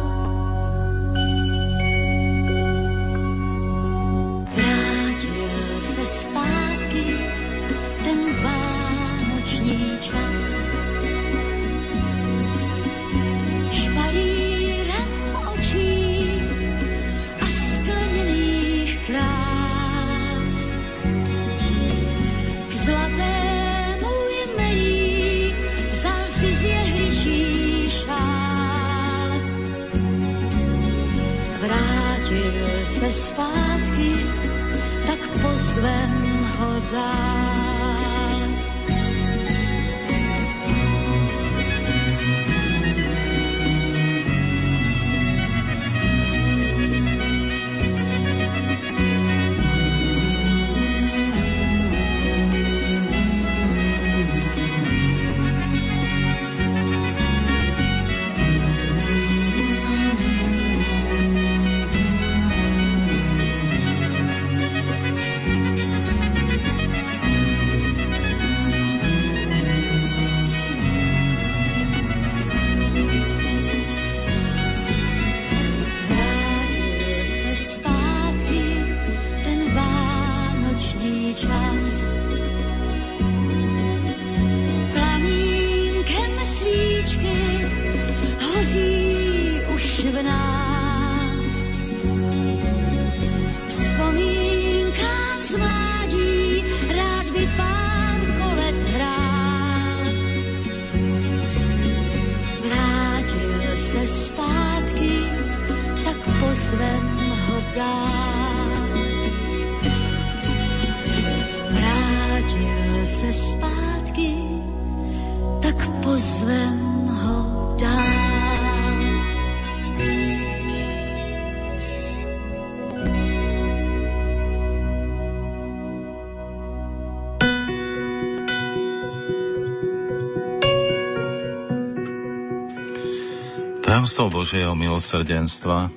Tajomstvo 133.93 134.33
Božieho 134.33 134.73
milosrdenstva 134.73 135.93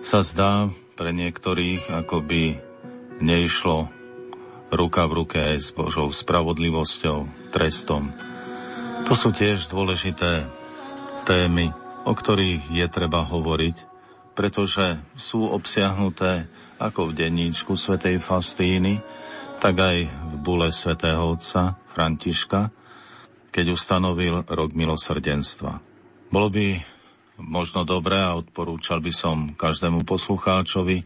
sa 0.00 0.24
zdá 0.24 0.72
pre 0.96 1.12
niektorých, 1.12 1.92
ako 1.92 2.24
by 2.24 2.56
neišlo 3.20 3.92
ruka 4.72 5.04
v 5.04 5.12
ruke 5.20 5.36
aj 5.36 5.56
s 5.60 5.68
Božou 5.68 6.08
spravodlivosťou, 6.08 7.52
trestom. 7.52 8.16
To 9.04 9.12
sú 9.12 9.36
tiež 9.36 9.68
dôležité 9.68 10.48
témy, 11.28 11.76
o 12.08 12.16
ktorých 12.16 12.72
je 12.72 12.88
treba 12.88 13.20
hovoriť, 13.28 13.76
pretože 14.32 14.96
sú 15.20 15.44
obsiahnuté 15.44 16.48
ako 16.80 17.12
v 17.12 17.20
denníčku 17.20 17.76
svätej 17.76 18.16
Fastíny, 18.16 18.96
tak 19.60 19.76
aj 19.76 20.08
v 20.08 20.34
bule 20.40 20.72
svätého 20.72 21.36
otca 21.36 21.76
Františka, 21.84 22.72
keď 23.52 23.76
ustanovil 23.76 24.40
rok 24.48 24.72
milosrdenstva. 24.72 25.84
Bolo 26.32 26.48
by 26.48 26.96
možno 27.42 27.88
dobré 27.88 28.20
a 28.20 28.36
odporúčal 28.36 29.00
by 29.00 29.12
som 29.12 29.36
každému 29.56 30.04
poslucháčovi, 30.04 31.02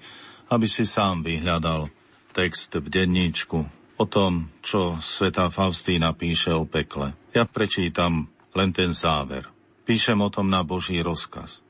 aby 0.50 0.66
si 0.68 0.84
sám 0.84 1.24
vyhľadal 1.24 1.88
text 2.34 2.74
v 2.76 2.86
denníčku 2.90 3.58
o 3.94 4.04
tom, 4.10 4.50
čo 4.60 4.98
svätá 4.98 5.48
Faustína 5.48 6.12
píše 6.12 6.50
o 6.50 6.66
pekle. 6.66 7.14
Ja 7.30 7.46
prečítam 7.46 8.26
len 8.52 8.70
ten 8.74 8.90
záver. 8.90 9.46
Píšem 9.86 10.18
o 10.18 10.28
tom 10.28 10.50
na 10.50 10.66
Boží 10.66 10.98
rozkaz. 10.98 11.62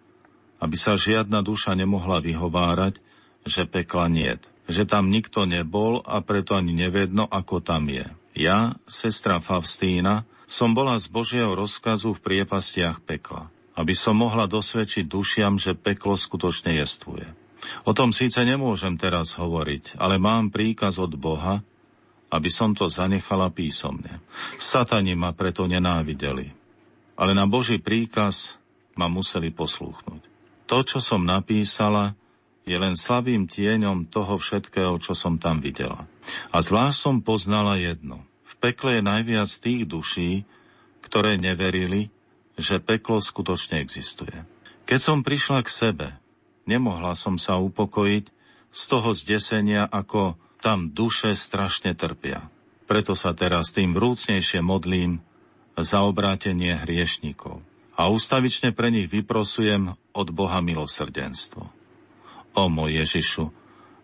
Aby 0.59 0.81
sa 0.81 0.97
žiadna 0.97 1.45
duša 1.45 1.77
nemohla 1.77 2.25
vyhovárať, 2.25 2.99
že 3.45 3.69
pekla 3.69 4.09
niet 4.09 4.55
že 4.69 4.89
tam 4.89 5.13
nikto 5.13 5.45
nebol 5.45 6.01
a 6.05 6.25
preto 6.25 6.57
ani 6.57 6.73
nevedno, 6.73 7.29
ako 7.29 7.61
tam 7.61 7.93
je. 7.93 8.09
Ja, 8.35 8.75
sestra 8.89 9.39
Favstína, 9.39 10.25
som 10.49 10.73
bola 10.73 10.97
z 10.99 11.09
Božieho 11.13 11.53
rozkazu 11.53 12.17
v 12.17 12.23
priepastiach 12.25 13.05
pekla, 13.05 13.53
aby 13.75 13.95
som 13.95 14.15
mohla 14.19 14.47
dosvedčiť 14.47 15.07
dušiam, 15.07 15.59
že 15.59 15.75
peklo 15.75 16.15
skutočne 16.15 16.79
jestvuje. 16.79 17.27
O 17.89 17.97
tom 17.97 18.13
síce 18.13 18.45
nemôžem 18.45 18.95
teraz 19.01 19.35
hovoriť, 19.41 19.97
ale 19.97 20.21
mám 20.21 20.53
príkaz 20.53 21.01
od 21.01 21.17
Boha, 21.17 21.65
aby 22.31 22.51
som 22.51 22.75
to 22.75 22.91
zanechala 22.91 23.49
písomne. 23.51 24.21
Satani 24.59 25.15
ma 25.15 25.33
preto 25.33 25.65
nenávideli, 25.65 26.51
ale 27.17 27.33
na 27.33 27.47
Boží 27.49 27.81
príkaz 27.81 28.59
ma 28.95 29.11
museli 29.11 29.51
poslúchnuť. 29.51 30.23
To, 30.71 30.81
čo 30.81 30.99
som 30.99 31.23
napísala, 31.23 32.17
je 32.65 32.77
len 32.81 32.97
slabým 32.97 33.45
tieňom 33.45 34.09
toho 34.09 34.41
všetkého, 34.41 34.97
čo 34.97 35.13
som 35.13 35.37
tam 35.37 35.61
videla. 35.61 36.09
A 36.49 36.65
zvlášť 36.65 36.97
som 36.97 37.17
poznala 37.21 37.77
jedno. 37.77 38.25
V 38.49 38.57
pekle 38.57 38.99
je 38.99 39.03
najviac 39.05 39.51
tých 39.61 39.85
duší, 39.85 40.49
ktoré 41.05 41.37
neverili, 41.37 42.09
že 42.55 42.83
peklo 42.83 43.19
skutočne 43.19 43.83
existuje. 43.83 44.47
Keď 44.85 45.01
som 45.01 45.19
prišla 45.25 45.65
k 45.65 45.71
sebe, 45.71 46.09
nemohla 46.69 47.17
som 47.17 47.41
sa 47.41 47.57
upokojiť 47.59 48.25
z 48.75 48.83
toho 48.91 49.11
zdesenia, 49.15 49.87
ako 49.87 50.37
tam 50.61 50.91
duše 50.93 51.37
strašne 51.37 51.95
trpia. 51.95 52.49
Preto 52.85 53.17
sa 53.17 53.33
teraz 53.33 53.73
tým 53.73 53.97
vrúcnejšie 53.97 54.61
modlím 54.61 55.25
za 55.79 56.05
obrátenie 56.05 56.77
hriešnikov 56.85 57.65
a 57.95 58.11
ustavične 58.11 58.75
pre 58.75 58.91
nich 58.91 59.09
vyprosujem 59.09 59.95
od 60.13 60.29
Boha 60.35 60.59
milosrdenstvo. 60.61 61.71
O 62.55 62.65
môj 62.71 63.03
Ježišu, 63.03 63.51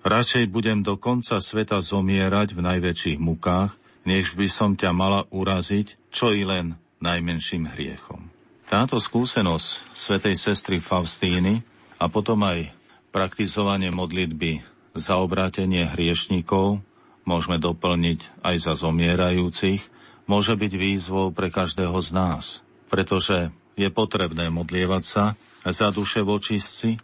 radšej 0.07 0.51
budem 0.51 0.83
do 0.87 0.99
konca 0.99 1.39
sveta 1.43 1.83
zomierať 1.83 2.55
v 2.55 2.61
najväčších 2.67 3.19
mukách, 3.19 3.75
než 4.07 4.35
by 4.35 4.49
som 4.49 4.75
ťa 4.79 4.91
mala 4.95 5.27
uraziť, 5.29 5.99
čo 6.09 6.33
i 6.33 6.47
len 6.47 6.79
najmenším 7.03 7.69
hriechom. 7.75 8.30
Táto 8.71 9.03
skúsenosť 9.03 9.91
svätej 9.91 10.39
sestry 10.39 10.79
Faustíny 10.79 11.67
a 11.99 12.07
potom 12.07 12.39
aj 12.47 12.71
praktizovanie 13.11 13.91
modlitby 13.91 14.63
za 14.95 15.19
obrátenie 15.19 15.91
hriešnikov 15.91 16.79
môžeme 17.27 17.59
doplniť 17.59 18.31
aj 18.47 18.57
za 18.63 18.79
zomierajúcich, 18.79 19.83
môže 20.31 20.55
byť 20.55 20.73
výzvou 20.79 21.35
pre 21.35 21.51
každého 21.51 21.99
z 21.99 22.15
nás, 22.15 22.63
pretože 22.87 23.51
je 23.75 23.91
potrebné 23.91 24.55
modlievať 24.55 25.03
sa 25.03 25.25
za 25.67 25.91
duše 25.91 26.23
vočistci, 26.23 26.95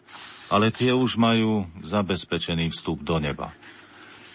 ale 0.46 0.70
tie 0.70 0.94
už 0.94 1.18
majú 1.18 1.66
zabezpečený 1.82 2.70
vstup 2.70 3.02
do 3.02 3.18
neba. 3.18 3.50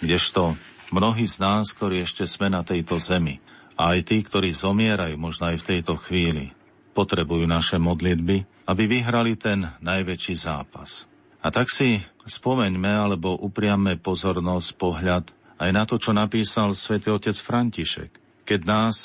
Kdežto 0.04 0.60
mnohí 0.92 1.24
z 1.32 1.40
nás, 1.40 1.72
ktorí 1.72 2.04
ešte 2.04 2.28
sme 2.28 2.52
na 2.52 2.68
tejto 2.68 3.00
zemi, 3.00 3.40
a 3.80 3.96
aj 3.96 4.04
tí, 4.04 4.20
ktorí 4.20 4.52
zomierajú 4.52 5.16
možno 5.16 5.56
aj 5.56 5.64
v 5.64 5.68
tejto 5.80 5.96
chvíli, 5.96 6.52
potrebujú 6.92 7.48
naše 7.48 7.80
modlitby, 7.80 8.68
aby 8.68 8.84
vyhrali 8.88 9.40
ten 9.40 9.68
najväčší 9.80 10.36
zápas. 10.36 11.08
A 11.42 11.50
tak 11.50 11.72
si 11.74 11.98
spomeňme 12.28 12.92
alebo 12.92 13.34
upriamme 13.34 13.98
pozornosť, 13.98 14.70
pohľad 14.78 15.26
aj 15.58 15.70
na 15.74 15.84
to, 15.90 15.98
čo 15.98 16.14
napísal 16.14 16.74
svätý 16.78 17.10
otec 17.10 17.34
František, 17.34 18.44
keď 18.46 18.60
nás 18.66 18.96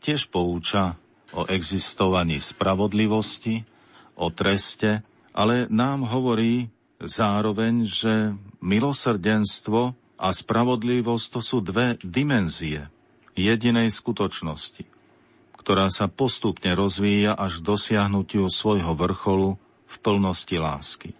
tiež 0.00 0.32
pouča 0.32 0.96
o 1.34 1.44
existovaní 1.50 2.40
spravodlivosti, 2.40 3.64
o 4.14 4.30
treste 4.30 5.02
ale 5.34 5.66
nám 5.66 6.06
hovorí 6.06 6.70
zároveň, 7.02 7.90
že 7.90 8.38
milosrdenstvo 8.62 9.98
a 10.14 10.28
spravodlivosť 10.30 11.26
to 11.34 11.40
sú 11.42 11.58
dve 11.58 11.98
dimenzie 12.06 12.86
jedinej 13.34 13.90
skutočnosti, 13.90 14.86
ktorá 15.64 15.88
sa 15.88 16.12
postupne 16.12 16.76
rozvíja 16.76 17.32
až 17.32 17.64
k 17.64 17.72
dosiahnutiu 17.72 18.52
svojho 18.52 18.92
vrcholu 18.92 19.56
v 19.88 19.96
plnosti 20.04 20.52
lásky. 20.60 21.16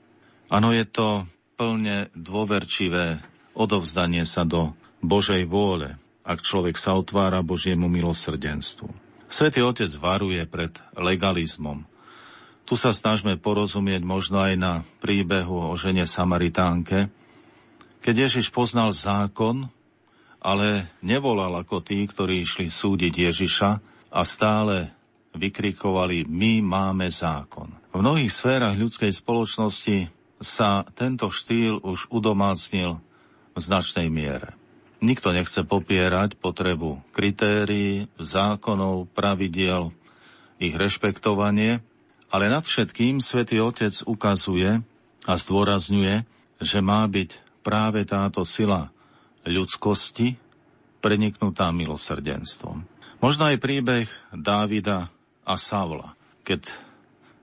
Ano, 0.53 0.69
je 0.77 0.85
to 0.85 1.25
plne 1.57 2.13
dôverčivé 2.13 3.25
odovzdanie 3.57 4.29
sa 4.29 4.45
do 4.45 4.77
Božej 5.01 5.49
vôle, 5.49 5.97
ak 6.29 6.45
človek 6.45 6.77
sa 6.77 6.93
otvára 6.93 7.41
Božiemu 7.41 7.89
milosrdenstvu. 7.89 8.93
Svetý 9.33 9.65
Otec 9.65 9.89
varuje 9.97 10.45
pred 10.45 10.77
legalizmom, 10.93 11.89
tu 12.69 12.77
sa 12.77 12.93
snažme 12.93 13.41
porozumieť 13.41 14.05
možno 14.05 14.41
aj 14.45 14.55
na 14.61 14.73
príbehu 15.01 15.73
o 15.73 15.75
žene 15.77 16.05
Samaritánke, 16.05 17.09
keď 18.05 18.29
Ježiš 18.29 18.53
poznal 18.53 18.93
zákon, 18.93 19.73
ale 20.45 20.93
nevolal 21.01 21.65
ako 21.65 21.81
tí, 21.81 22.05
ktorí 22.05 22.45
išli 22.45 22.69
súdiť 22.69 23.33
Ježiša 23.33 23.94
a 24.15 24.23
stále 24.23 24.95
vykrikovali 25.35 26.23
my 26.31 26.63
máme 26.63 27.11
zákon. 27.11 27.67
V 27.91 27.99
mnohých 27.99 28.31
sférach 28.31 28.79
ľudskej 28.79 29.11
spoločnosti 29.11 30.07
sa 30.39 30.87
tento 30.95 31.27
štýl 31.35 31.83
už 31.83 32.07
udomácnil 32.15 33.03
v 33.55 33.59
značnej 33.59 34.07
miere. 34.07 34.55
Nikto 35.03 35.35
nechce 35.35 35.67
popierať 35.67 36.39
potrebu 36.39 37.03
kritérií, 37.11 38.07
zákonov, 38.17 39.11
pravidiel, 39.13 39.91
ich 40.63 40.73
rešpektovanie, 40.79 41.83
ale 42.31 42.45
nad 42.47 42.63
všetkým 42.63 43.19
svätý 43.19 43.59
Otec 43.59 43.95
ukazuje 44.07 44.81
a 45.27 45.33
zdôrazňuje, 45.35 46.25
že 46.63 46.79
má 46.79 47.05
byť 47.11 47.31
práve 47.67 48.07
táto 48.07 48.47
sila 48.47 48.95
ľudskosti 49.45 50.39
preniknutá 51.05 51.69
milosrdenstvom. 51.75 52.94
Možno 53.25 53.49
aj 53.49 53.57
príbeh 53.57 54.05
Dávida 54.37 55.09
a 55.49 55.57
Saula, 55.57 56.13
keď 56.45 56.69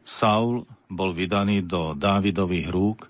Saul 0.06 0.70
bol 0.86 1.10
vydaný 1.10 1.66
do 1.66 1.98
Dávidových 1.98 2.70
rúk, 2.70 3.10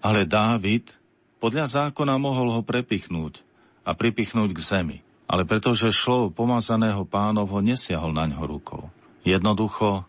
ale 0.00 0.24
Dávid 0.24 0.88
podľa 1.36 1.68
zákona 1.68 2.16
mohol 2.16 2.56
ho 2.56 2.62
prepichnúť 2.64 3.44
a 3.84 3.92
pripichnúť 3.92 4.56
k 4.56 4.60
zemi. 4.64 4.98
Ale 5.28 5.44
pretože 5.44 5.92
šlo 5.92 6.32
pomazaného 6.32 7.04
pánov 7.04 7.52
ho 7.52 7.60
nesiahol 7.60 8.16
na 8.16 8.24
ňo 8.24 8.40
rukou. 8.48 8.88
Jednoducho 9.28 10.08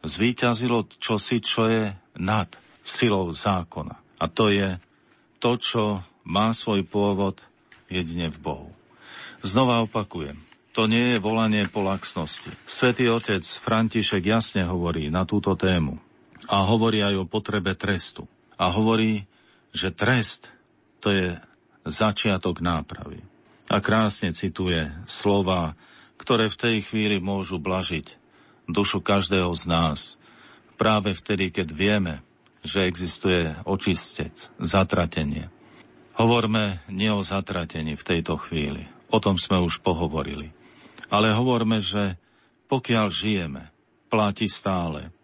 zvíťazilo 0.00 0.88
čosi, 0.96 1.44
čo 1.44 1.68
je 1.68 1.92
nad 2.16 2.48
silou 2.80 3.28
zákona. 3.28 4.00
A 4.16 4.32
to 4.32 4.48
je 4.48 4.80
to, 5.44 5.60
čo 5.60 6.00
má 6.24 6.56
svoj 6.56 6.88
pôvod 6.88 7.44
jedine 7.92 8.32
v 8.32 8.40
Bohu. 8.40 8.70
Znova 9.44 9.84
opakujem, 9.84 10.40
to 10.74 10.90
nie 10.90 11.14
je 11.14 11.22
volanie 11.22 11.70
po 11.70 11.86
laxnosti. 11.86 12.50
Svetý 12.66 13.06
otec 13.06 13.46
František 13.46 14.26
jasne 14.26 14.66
hovorí 14.66 15.06
na 15.06 15.22
túto 15.22 15.54
tému 15.54 16.02
a 16.50 16.66
hovorí 16.66 16.98
aj 16.98 17.24
o 17.24 17.30
potrebe 17.30 17.78
trestu. 17.78 18.26
A 18.58 18.74
hovorí, 18.74 19.22
že 19.70 19.94
trest 19.94 20.50
to 20.98 21.14
je 21.14 21.38
začiatok 21.86 22.58
nápravy. 22.58 23.22
A 23.70 23.78
krásne 23.78 24.34
cituje 24.34 24.90
slova, 25.06 25.78
ktoré 26.18 26.50
v 26.50 26.58
tej 26.58 26.76
chvíli 26.82 27.22
môžu 27.22 27.62
blažiť 27.62 28.18
dušu 28.66 28.98
každého 28.98 29.54
z 29.54 29.64
nás. 29.70 30.00
Práve 30.74 31.14
vtedy, 31.14 31.54
keď 31.54 31.68
vieme, 31.70 32.14
že 32.66 32.88
existuje 32.88 33.52
očistec, 33.68 34.50
zatratenie. 34.58 35.52
Hovorme 36.18 36.82
nie 36.90 37.12
o 37.12 37.22
zatratení 37.22 37.94
v 37.94 38.06
tejto 38.06 38.40
chvíli. 38.40 38.88
O 39.12 39.20
tom 39.20 39.38
sme 39.38 39.60
už 39.60 39.84
pohovorili. 39.84 40.50
Ale 41.14 41.30
hovorme, 41.30 41.78
že 41.78 42.18
pokiaľ 42.66 43.06
žijeme, 43.06 43.70
platí 44.10 44.50
stále. 44.50 45.14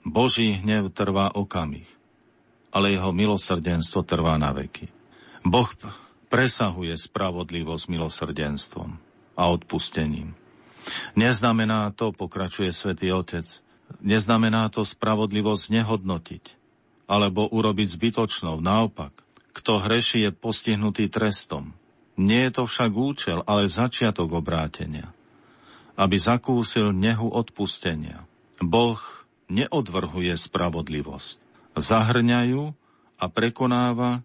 Boží 0.00 0.56
hnev 0.56 0.88
trvá 0.88 1.28
okamih, 1.36 1.84
ale 2.72 2.96
jeho 2.96 3.12
milosrdenstvo 3.12 4.08
trvá 4.08 4.40
na 4.40 4.56
veky. 4.56 4.88
Boh 5.44 5.68
presahuje 6.32 6.96
spravodlivosť 6.96 7.84
milosrdenstvom 7.92 8.96
a 9.36 9.42
odpustením. 9.52 10.32
Neznamená 11.12 11.92
to, 11.92 12.16
pokračuje 12.16 12.72
svätý 12.72 13.12
Otec, 13.12 13.44
neznamená 14.00 14.72
to 14.72 14.80
spravodlivosť 14.80 15.64
nehodnotiť 15.76 16.44
alebo 17.08 17.48
urobiť 17.48 17.88
zbytočnou. 18.00 18.60
Naopak, 18.64 19.12
kto 19.52 19.80
hreší 19.80 20.28
je 20.28 20.30
postihnutý 20.32 21.08
trestom. 21.12 21.76
Nie 22.16 22.48
je 22.48 22.60
to 22.60 22.64
však 22.68 22.92
účel, 22.92 23.38
ale 23.48 23.68
začiatok 23.68 24.32
obrátenia. 24.32 25.17
Aby 25.98 26.16
zakúsil 26.22 26.94
nehu 26.94 27.26
odpustenia. 27.26 28.22
Boh 28.62 29.02
neodvrhuje 29.50 30.30
spravodlivosť. 30.38 31.42
Zahrňajú 31.74 32.62
a 33.18 33.24
prekonáva 33.26 34.22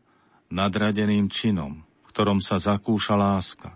nadradeným 0.54 1.34
činom, 1.34 1.82
v 1.82 2.08
ktorom 2.14 2.38
sa 2.46 2.62
zakúša 2.62 3.18
láska, 3.18 3.74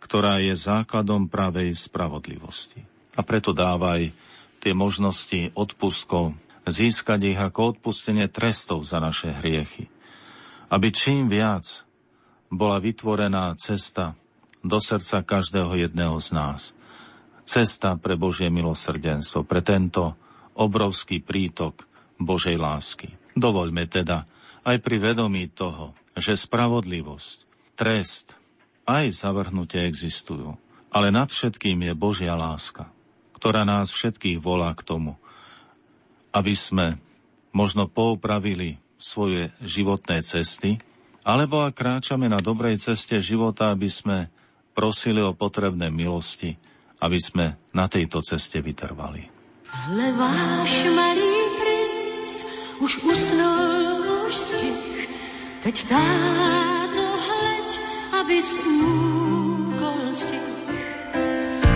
ktorá 0.00 0.40
je 0.40 0.56
základom 0.56 1.28
pravej 1.28 1.76
spravodlivosti. 1.76 2.88
A 3.12 3.20
preto 3.20 3.52
dávaj 3.52 4.08
tie 4.64 4.72
možnosti 4.72 5.52
odpustkov, 5.52 6.32
získať 6.64 7.36
ich 7.36 7.38
ako 7.40 7.76
odpustenie 7.76 8.28
trestov 8.28 8.84
za 8.88 9.00
naše 9.00 9.32
hriechy. 9.32 9.92
Aby 10.68 10.92
čím 10.92 11.28
viac 11.28 11.84
bola 12.48 12.80
vytvorená 12.80 13.52
cesta 13.60 14.16
do 14.64 14.80
srdca 14.80 15.24
každého 15.24 15.88
jedného 15.88 16.16
z 16.20 16.28
nás. 16.32 16.60
Cesta 17.48 17.96
pre 17.96 18.20
Božie 18.20 18.52
milosrdenstvo, 18.52 19.40
pre 19.48 19.64
tento 19.64 20.12
obrovský 20.52 21.24
prítok 21.24 21.88
Božej 22.20 22.60
lásky. 22.60 23.16
Dovoľme 23.32 23.88
teda 23.88 24.28
aj 24.68 24.76
pri 24.84 25.00
vedomí 25.00 25.48
toho, 25.48 25.96
že 26.12 26.36
spravodlivosť, 26.36 27.48
trest, 27.72 28.36
aj 28.84 29.24
zavrhnutie 29.24 29.80
existujú. 29.88 30.60
Ale 30.92 31.08
nad 31.08 31.32
všetkým 31.32 31.88
je 31.88 31.94
Božia 31.96 32.36
láska, 32.36 32.92
ktorá 33.32 33.64
nás 33.64 33.88
všetkých 33.96 34.44
volá 34.44 34.76
k 34.76 34.84
tomu, 34.84 35.16
aby 36.36 36.52
sme 36.52 37.00
možno 37.56 37.88
poupravili 37.88 38.76
svoje 39.00 39.48
životné 39.64 40.20
cesty, 40.20 40.84
alebo 41.24 41.64
ak 41.64 41.80
kráčame 41.80 42.28
na 42.28 42.44
dobrej 42.44 42.76
ceste 42.76 43.16
života, 43.24 43.72
aby 43.72 43.88
sme 43.88 44.28
prosili 44.76 45.24
o 45.24 45.32
potrebné 45.32 45.88
milosti, 45.88 46.60
aby 46.98 47.18
sme 47.18 47.46
na 47.74 47.86
tejto 47.86 48.22
ceste 48.22 48.58
vytrvali. 48.58 49.22
Hle 49.68 50.08
váš 50.16 50.72
malý 50.96 51.38
princ 51.60 52.30
už 52.80 52.92
usnul, 53.04 54.26
už 54.26 54.34
stich, 54.34 55.08
teď 55.62 55.76
táto 55.88 57.04
hleď, 57.04 57.70
aby 58.22 58.36
úkol 58.64 60.00
si. 60.16 60.40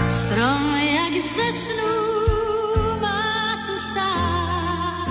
Strom, 0.09 0.65
jak 0.77 1.15
ze 1.21 1.49
snú, 1.53 1.97
má 2.99 3.61
tu 3.69 3.75
stát, 3.79 5.09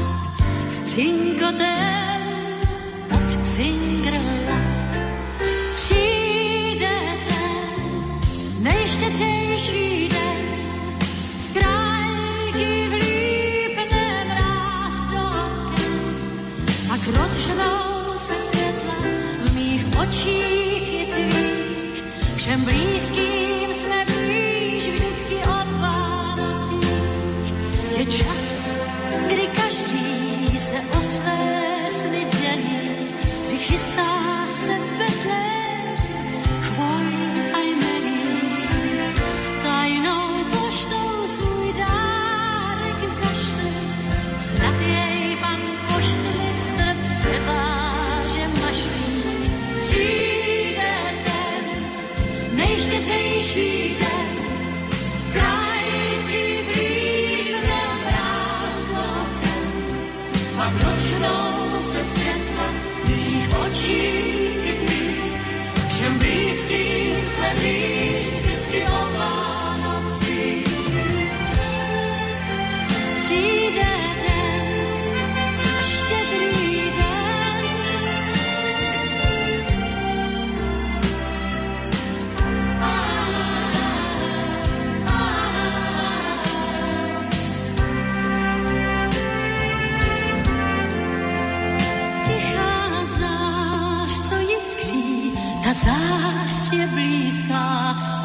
s 0.67 0.75
cinkotem 0.95 2.00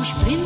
Sprint. 0.06 0.45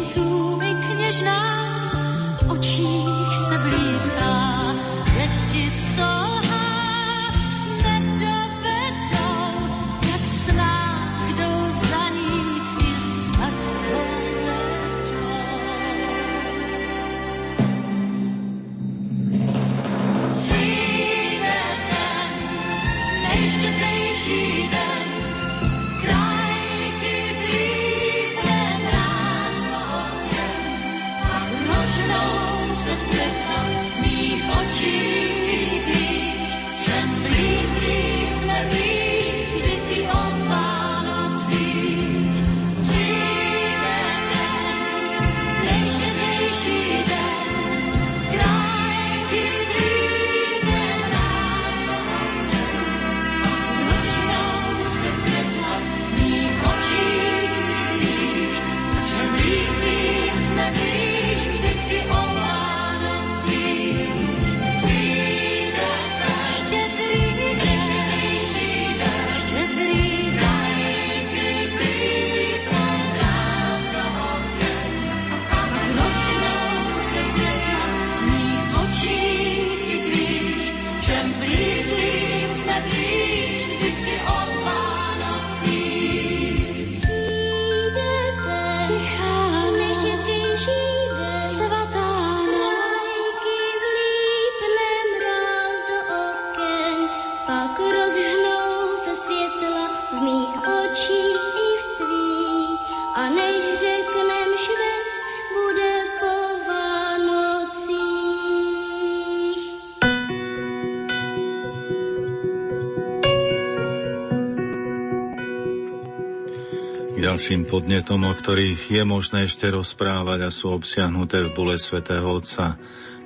Podnetom, 117.70 118.26
o 118.26 118.34
ktorých 118.34 118.98
je 118.98 119.02
možné 119.06 119.46
ešte 119.46 119.70
rozprávať 119.70 120.42
a 120.42 120.50
sú 120.50 120.74
obsiahnuté 120.74 121.46
v 121.46 121.54
bule 121.54 121.78
svätého 121.78 122.26
Otca, 122.26 122.74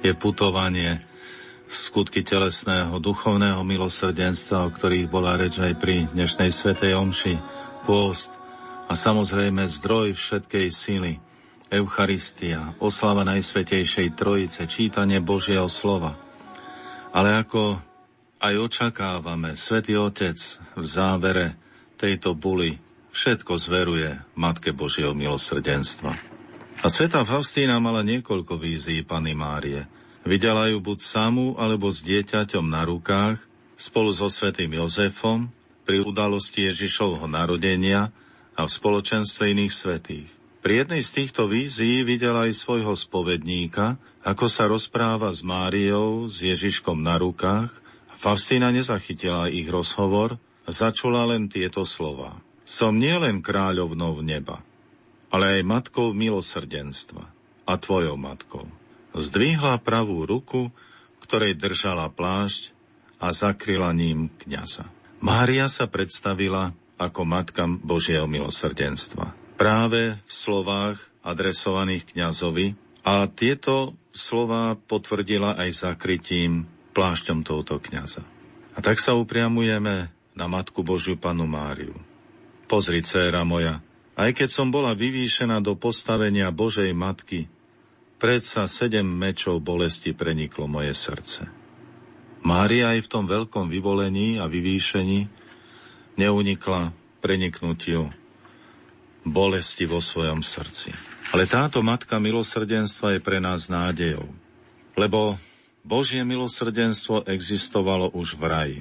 je 0.04 0.12
putovanie, 0.12 1.00
skutky 1.64 2.20
telesného, 2.20 3.00
duchovného 3.00 3.64
milosrdenstva, 3.64 4.68
o 4.68 4.70
ktorých 4.70 5.08
bola 5.08 5.40
reč 5.40 5.56
aj 5.64 5.80
pri 5.80 6.12
dnešnej 6.12 6.52
svätej 6.52 6.92
Omši, 6.92 7.40
pôst 7.88 8.28
a 8.84 8.92
samozrejme 8.92 9.64
zdroj 9.64 10.12
všetkej 10.12 10.66
sily, 10.68 11.16
Eucharistia, 11.72 12.76
oslava 12.84 13.24
Najsvetejšej 13.24 14.12
Trojice, 14.12 14.68
čítanie 14.68 15.24
Božieho 15.24 15.72
slova. 15.72 16.20
Ale 17.16 17.32
ako 17.40 17.80
aj 18.44 18.54
očakávame, 18.60 19.56
Svetý 19.56 19.96
Otec 19.96 20.36
v 20.76 20.84
závere 20.84 21.56
tejto 21.96 22.36
buly 22.36 22.84
všetko 23.14 23.54
zveruje 23.56 24.18
Matke 24.34 24.74
Božieho 24.74 25.14
milosrdenstva. 25.14 26.12
A 26.82 26.86
sveta 26.90 27.22
Faustína 27.22 27.78
mala 27.78 28.02
niekoľko 28.02 28.58
vízií 28.58 29.06
Pany 29.06 29.32
Márie. 29.32 29.86
Videla 30.26 30.66
ju 30.68 30.82
buď 30.82 30.98
samú, 31.00 31.54
alebo 31.54 31.88
s 31.88 32.02
dieťaťom 32.02 32.66
na 32.66 32.82
rukách, 32.82 33.38
spolu 33.78 34.10
so 34.10 34.26
svetým 34.26 34.74
Jozefom, 34.74 35.48
pri 35.86 36.02
udalosti 36.02 36.66
Ježišovho 36.66 37.30
narodenia 37.30 38.10
a 38.56 38.66
v 38.66 38.70
spoločenstve 38.72 39.52
iných 39.52 39.72
svetých. 39.72 40.30
Pri 40.64 40.80
jednej 40.80 41.04
z 41.04 41.10
týchto 41.20 41.44
vízií 41.44 42.00
videla 42.08 42.48
aj 42.48 42.56
svojho 42.56 42.96
spovedníka, 42.96 44.00
ako 44.24 44.48
sa 44.48 44.64
rozpráva 44.64 45.28
s 45.28 45.44
Máriou, 45.44 46.24
s 46.24 46.40
Ježiškom 46.40 47.04
na 47.04 47.20
rukách. 47.20 47.68
Faustína 48.16 48.72
nezachytila 48.72 49.52
ich 49.52 49.68
rozhovor, 49.68 50.40
začula 50.64 51.28
len 51.28 51.52
tieto 51.52 51.84
slova. 51.84 52.40
Som 52.64 52.96
nielen 52.96 53.44
kráľovnou 53.44 54.24
neba, 54.24 54.64
ale 55.28 55.60
aj 55.60 55.68
matkou 55.68 56.16
milosrdenstva 56.16 57.24
a 57.68 57.72
tvojou 57.76 58.16
matkou. 58.16 58.64
Zdvihla 59.14 59.78
pravú 59.84 60.24
ruku, 60.24 60.72
ktorej 61.20 61.56
držala 61.56 62.08
plášť 62.08 62.72
a 63.20 63.30
zakryla 63.32 63.94
ním 63.96 64.32
kniaza. 64.42 64.88
Mária 65.22 65.70
sa 65.70 65.88
predstavila 65.88 66.76
ako 67.00 67.24
matka 67.24 67.64
Božieho 67.68 68.28
milosrdenstva. 68.28 69.32
Práve 69.56 70.18
v 70.20 70.32
slovách 70.32 71.00
adresovaných 71.24 72.12
kňazovi 72.12 72.76
a 73.04 73.28
tieto 73.28 73.96
slova 74.12 74.76
potvrdila 74.76 75.56
aj 75.56 75.88
zakrytím 75.88 76.68
plášťom 76.92 77.44
tohoto 77.44 77.80
kňaza. 77.80 78.24
A 78.74 78.78
tak 78.82 78.98
sa 78.98 79.14
upriamujeme 79.14 80.10
na 80.34 80.46
Matku 80.50 80.82
Božiu 80.82 81.14
Panu 81.14 81.46
Máriu. 81.46 81.94
Pozri, 82.64 83.04
dcéra 83.04 83.44
moja, 83.44 83.84
aj 84.16 84.30
keď 84.40 84.48
som 84.48 84.72
bola 84.72 84.96
vyvýšená 84.96 85.60
do 85.60 85.76
postavenia 85.76 86.48
Božej 86.48 86.96
Matky, 86.96 87.44
predsa 88.16 88.64
sedem 88.64 89.04
mečov 89.04 89.60
bolesti 89.60 90.16
preniklo 90.16 90.64
moje 90.64 90.96
srdce. 90.96 91.44
Mária 92.44 92.96
aj 92.96 93.04
v 93.04 93.10
tom 93.10 93.24
veľkom 93.28 93.68
vyvolení 93.68 94.40
a 94.40 94.48
vyvýšení 94.48 95.28
neunikla 96.16 96.92
preniknutiu 97.20 98.08
bolesti 99.24 99.88
vo 99.88 100.00
svojom 100.00 100.44
srdci. 100.44 100.92
Ale 101.32 101.48
táto 101.48 101.80
matka 101.80 102.20
milosrdenstva 102.20 103.16
je 103.16 103.20
pre 103.24 103.40
nás 103.40 103.72
nádejou, 103.72 104.28
lebo 104.96 105.40
Božie 105.84 106.24
milosrdenstvo 106.24 107.28
existovalo 107.28 108.12
už 108.12 108.40
v 108.40 108.44
raji 108.44 108.80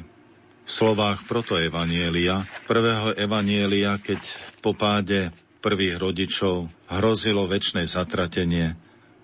v 0.64 0.70
slovách 0.72 1.28
protoevanielia, 1.28 2.48
prvého 2.64 3.12
evanielia, 3.20 4.00
keď 4.00 4.20
po 4.64 4.72
páde 4.72 5.36
prvých 5.60 6.00
rodičov 6.00 6.72
hrozilo 6.88 7.48
väčšie 7.48 7.84
zatratenie, 7.88 8.76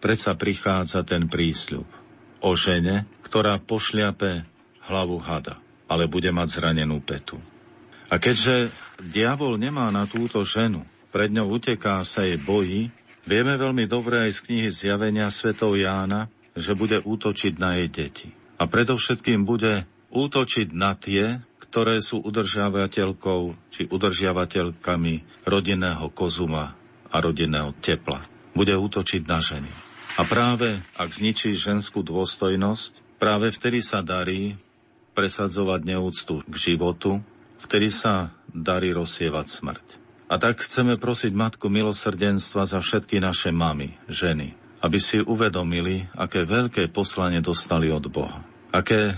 predsa 0.04 0.36
prichádza 0.36 1.04
ten 1.08 1.28
prísľub 1.28 1.88
o 2.40 2.52
žene, 2.56 3.08
ktorá 3.24 3.60
pošliape 3.60 4.48
hlavu 4.88 5.20
hada, 5.20 5.60
ale 5.92 6.08
bude 6.08 6.32
mať 6.32 6.60
zranenú 6.60 7.04
petu. 7.04 7.40
A 8.10 8.18
keďže 8.18 8.74
diabol 9.04 9.60
nemá 9.60 9.92
na 9.94 10.10
túto 10.10 10.42
ženu, 10.42 10.88
pred 11.14 11.30
ňou 11.30 11.60
uteká 11.60 12.02
sa 12.08 12.26
jej 12.26 12.40
bojí, 12.40 12.90
vieme 13.28 13.54
veľmi 13.60 13.86
dobre 13.86 14.30
aj 14.30 14.32
z 14.34 14.44
knihy 14.50 14.70
Zjavenia 14.74 15.30
svetov 15.30 15.78
Jána, 15.78 16.32
že 16.58 16.74
bude 16.74 16.98
útočiť 17.04 17.54
na 17.62 17.78
jej 17.78 17.90
deti. 17.92 18.30
A 18.58 18.66
predovšetkým 18.66 19.46
bude 19.46 19.86
útočiť 20.10 20.74
na 20.74 20.98
tie, 20.98 21.42
ktoré 21.62 22.02
sú 22.02 22.22
udržiavateľkou 22.26 23.42
či 23.70 23.86
udržiavateľkami 23.86 25.46
rodinného 25.46 26.10
kozuma 26.10 26.74
a 27.10 27.16
rodinného 27.22 27.78
tepla. 27.78 28.26
Bude 28.58 28.74
útočiť 28.74 29.22
na 29.30 29.40
ženy. 29.40 29.70
A 30.18 30.26
práve 30.26 30.82
ak 30.98 31.10
zničí 31.14 31.54
ženskú 31.54 32.02
dôstojnosť, 32.02 33.22
práve 33.22 33.54
vtedy 33.54 33.86
sa 33.86 34.02
darí 34.02 34.58
presadzovať 35.14 35.80
neúctu 35.86 36.42
k 36.44 36.56
životu, 36.58 37.22
vtedy 37.62 37.94
sa 37.94 38.34
darí 38.50 38.90
rozsievať 38.92 39.46
smrť. 39.48 39.86
A 40.30 40.38
tak 40.38 40.62
chceme 40.62 40.98
prosiť 40.98 41.34
Matku 41.34 41.74
milosrdenstva 41.74 42.66
za 42.66 42.80
všetky 42.82 43.18
naše 43.18 43.50
mamy, 43.50 43.98
ženy, 44.06 44.54
aby 44.82 44.98
si 45.02 45.22
uvedomili, 45.22 46.06
aké 46.14 46.46
veľké 46.46 46.94
poslanie 46.94 47.42
dostali 47.42 47.90
od 47.90 48.06
Boha. 48.10 48.46
Aké 48.70 49.18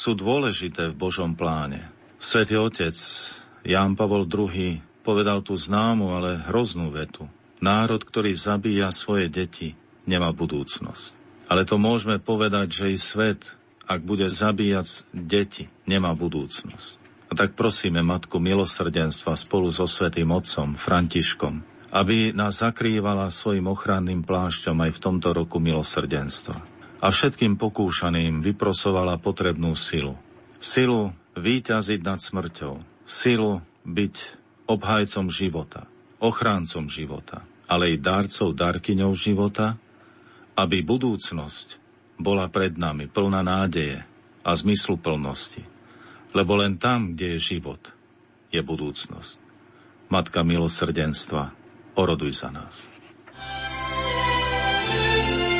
sú 0.00 0.16
dôležité 0.16 0.88
v 0.88 0.96
Božom 0.96 1.36
pláne. 1.36 1.92
Svetý 2.16 2.56
otec 2.56 2.96
Ján 3.68 3.92
Pavol 4.00 4.24
II 4.24 4.80
povedal 5.04 5.44
tú 5.44 5.52
známu, 5.52 6.16
ale 6.16 6.40
hroznú 6.48 6.88
vetu. 6.88 7.28
Národ, 7.60 8.00
ktorý 8.00 8.32
zabíja 8.32 8.88
svoje 8.96 9.28
deti, 9.28 9.76
nemá 10.08 10.32
budúcnosť. 10.32 11.20
Ale 11.52 11.68
to 11.68 11.76
môžeme 11.76 12.16
povedať, 12.16 12.72
že 12.72 12.86
i 12.88 12.96
svet, 12.96 13.52
ak 13.84 14.00
bude 14.00 14.24
zabíjať 14.32 15.04
deti, 15.12 15.68
nemá 15.84 16.16
budúcnosť. 16.16 16.96
A 17.28 17.36
tak 17.36 17.52
prosíme 17.52 18.00
Matku 18.00 18.40
milosrdenstva 18.40 19.36
spolu 19.36 19.68
so 19.68 19.84
Svetým 19.84 20.32
Otcom 20.32 20.80
Františkom, 20.80 21.60
aby 21.92 22.32
nás 22.32 22.64
zakrývala 22.64 23.28
svojim 23.28 23.68
ochranným 23.68 24.24
plášťom 24.24 24.80
aj 24.80 24.90
v 24.96 25.02
tomto 25.02 25.28
roku 25.36 25.60
milosrdenstva 25.60 26.69
a 27.00 27.08
všetkým 27.08 27.56
pokúšaným 27.56 28.44
vyprosovala 28.44 29.16
potrebnú 29.16 29.72
silu. 29.72 30.20
Silu 30.60 31.16
výťaziť 31.32 32.00
nad 32.04 32.20
smrťou, 32.20 33.06
silu 33.08 33.64
byť 33.88 34.14
obhajcom 34.68 35.32
života, 35.32 35.88
ochráncom 36.20 36.92
života, 36.92 37.48
ale 37.64 37.96
i 37.96 37.96
darcov, 37.96 38.52
darkyňou 38.52 39.16
života, 39.16 39.80
aby 40.60 40.84
budúcnosť 40.84 41.80
bola 42.20 42.52
pred 42.52 42.76
nami 42.76 43.08
plná 43.08 43.40
nádeje 43.40 44.04
a 44.44 44.50
zmysluplnosti. 44.52 45.64
Lebo 46.36 46.60
len 46.60 46.76
tam, 46.76 47.16
kde 47.16 47.40
je 47.40 47.56
život, 47.56 47.80
je 48.52 48.60
budúcnosť. 48.60 49.40
Matka 50.12 50.44
milosrdenstva, 50.44 51.54
oroduj 51.96 52.34
za 52.36 52.52
nás. 52.52 52.89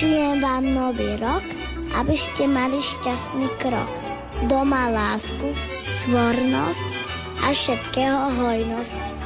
Vyšujem 0.00 0.40
vám 0.40 0.64
nový 0.64 1.20
rok, 1.20 1.44
aby 1.92 2.16
ste 2.16 2.48
mali 2.48 2.80
šťastný 2.80 3.52
krok. 3.60 3.84
Doma 4.48 4.88
lásku, 4.88 5.52
svornosť 6.08 6.94
a 7.44 7.52
všetkého 7.52 8.32
hojnosť. 8.32 9.19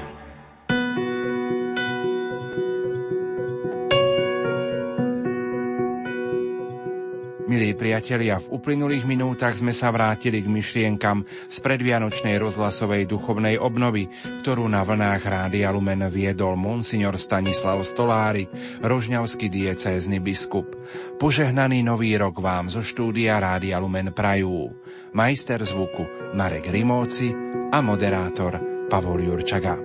Milí 7.75 7.91
priatelia, 7.91 8.39
v 8.39 8.55
uplynulých 8.55 9.03
minútach 9.03 9.59
sme 9.59 9.75
sa 9.75 9.91
vrátili 9.91 10.39
k 10.39 10.47
myšlienkam 10.47 11.27
z 11.27 11.59
predvianočnej 11.59 12.39
rozhlasovej 12.39 13.03
duchovnej 13.11 13.59
obnovy, 13.59 14.07
ktorú 14.47 14.71
na 14.71 14.87
vlnách 14.87 15.19
Rádia 15.19 15.75
Lumen 15.75 16.07
viedol 16.07 16.55
monsignor 16.55 17.19
Stanislav 17.19 17.83
Stolárik, 17.83 18.47
rožňavský 18.79 19.51
diecézny 19.51 20.23
biskup. 20.23 20.71
Požehnaný 21.19 21.83
nový 21.83 22.15
rok 22.15 22.39
vám 22.39 22.71
zo 22.71 22.87
štúdia 22.87 23.43
Rádia 23.43 23.83
Lumen 23.83 24.15
prajú 24.15 24.71
majster 25.11 25.59
zvuku 25.67 26.31
Marek 26.39 26.71
Rimóci 26.71 27.35
a 27.75 27.83
moderátor 27.83 28.87
Pavol 28.87 29.19
Jurčaga. 29.19 29.83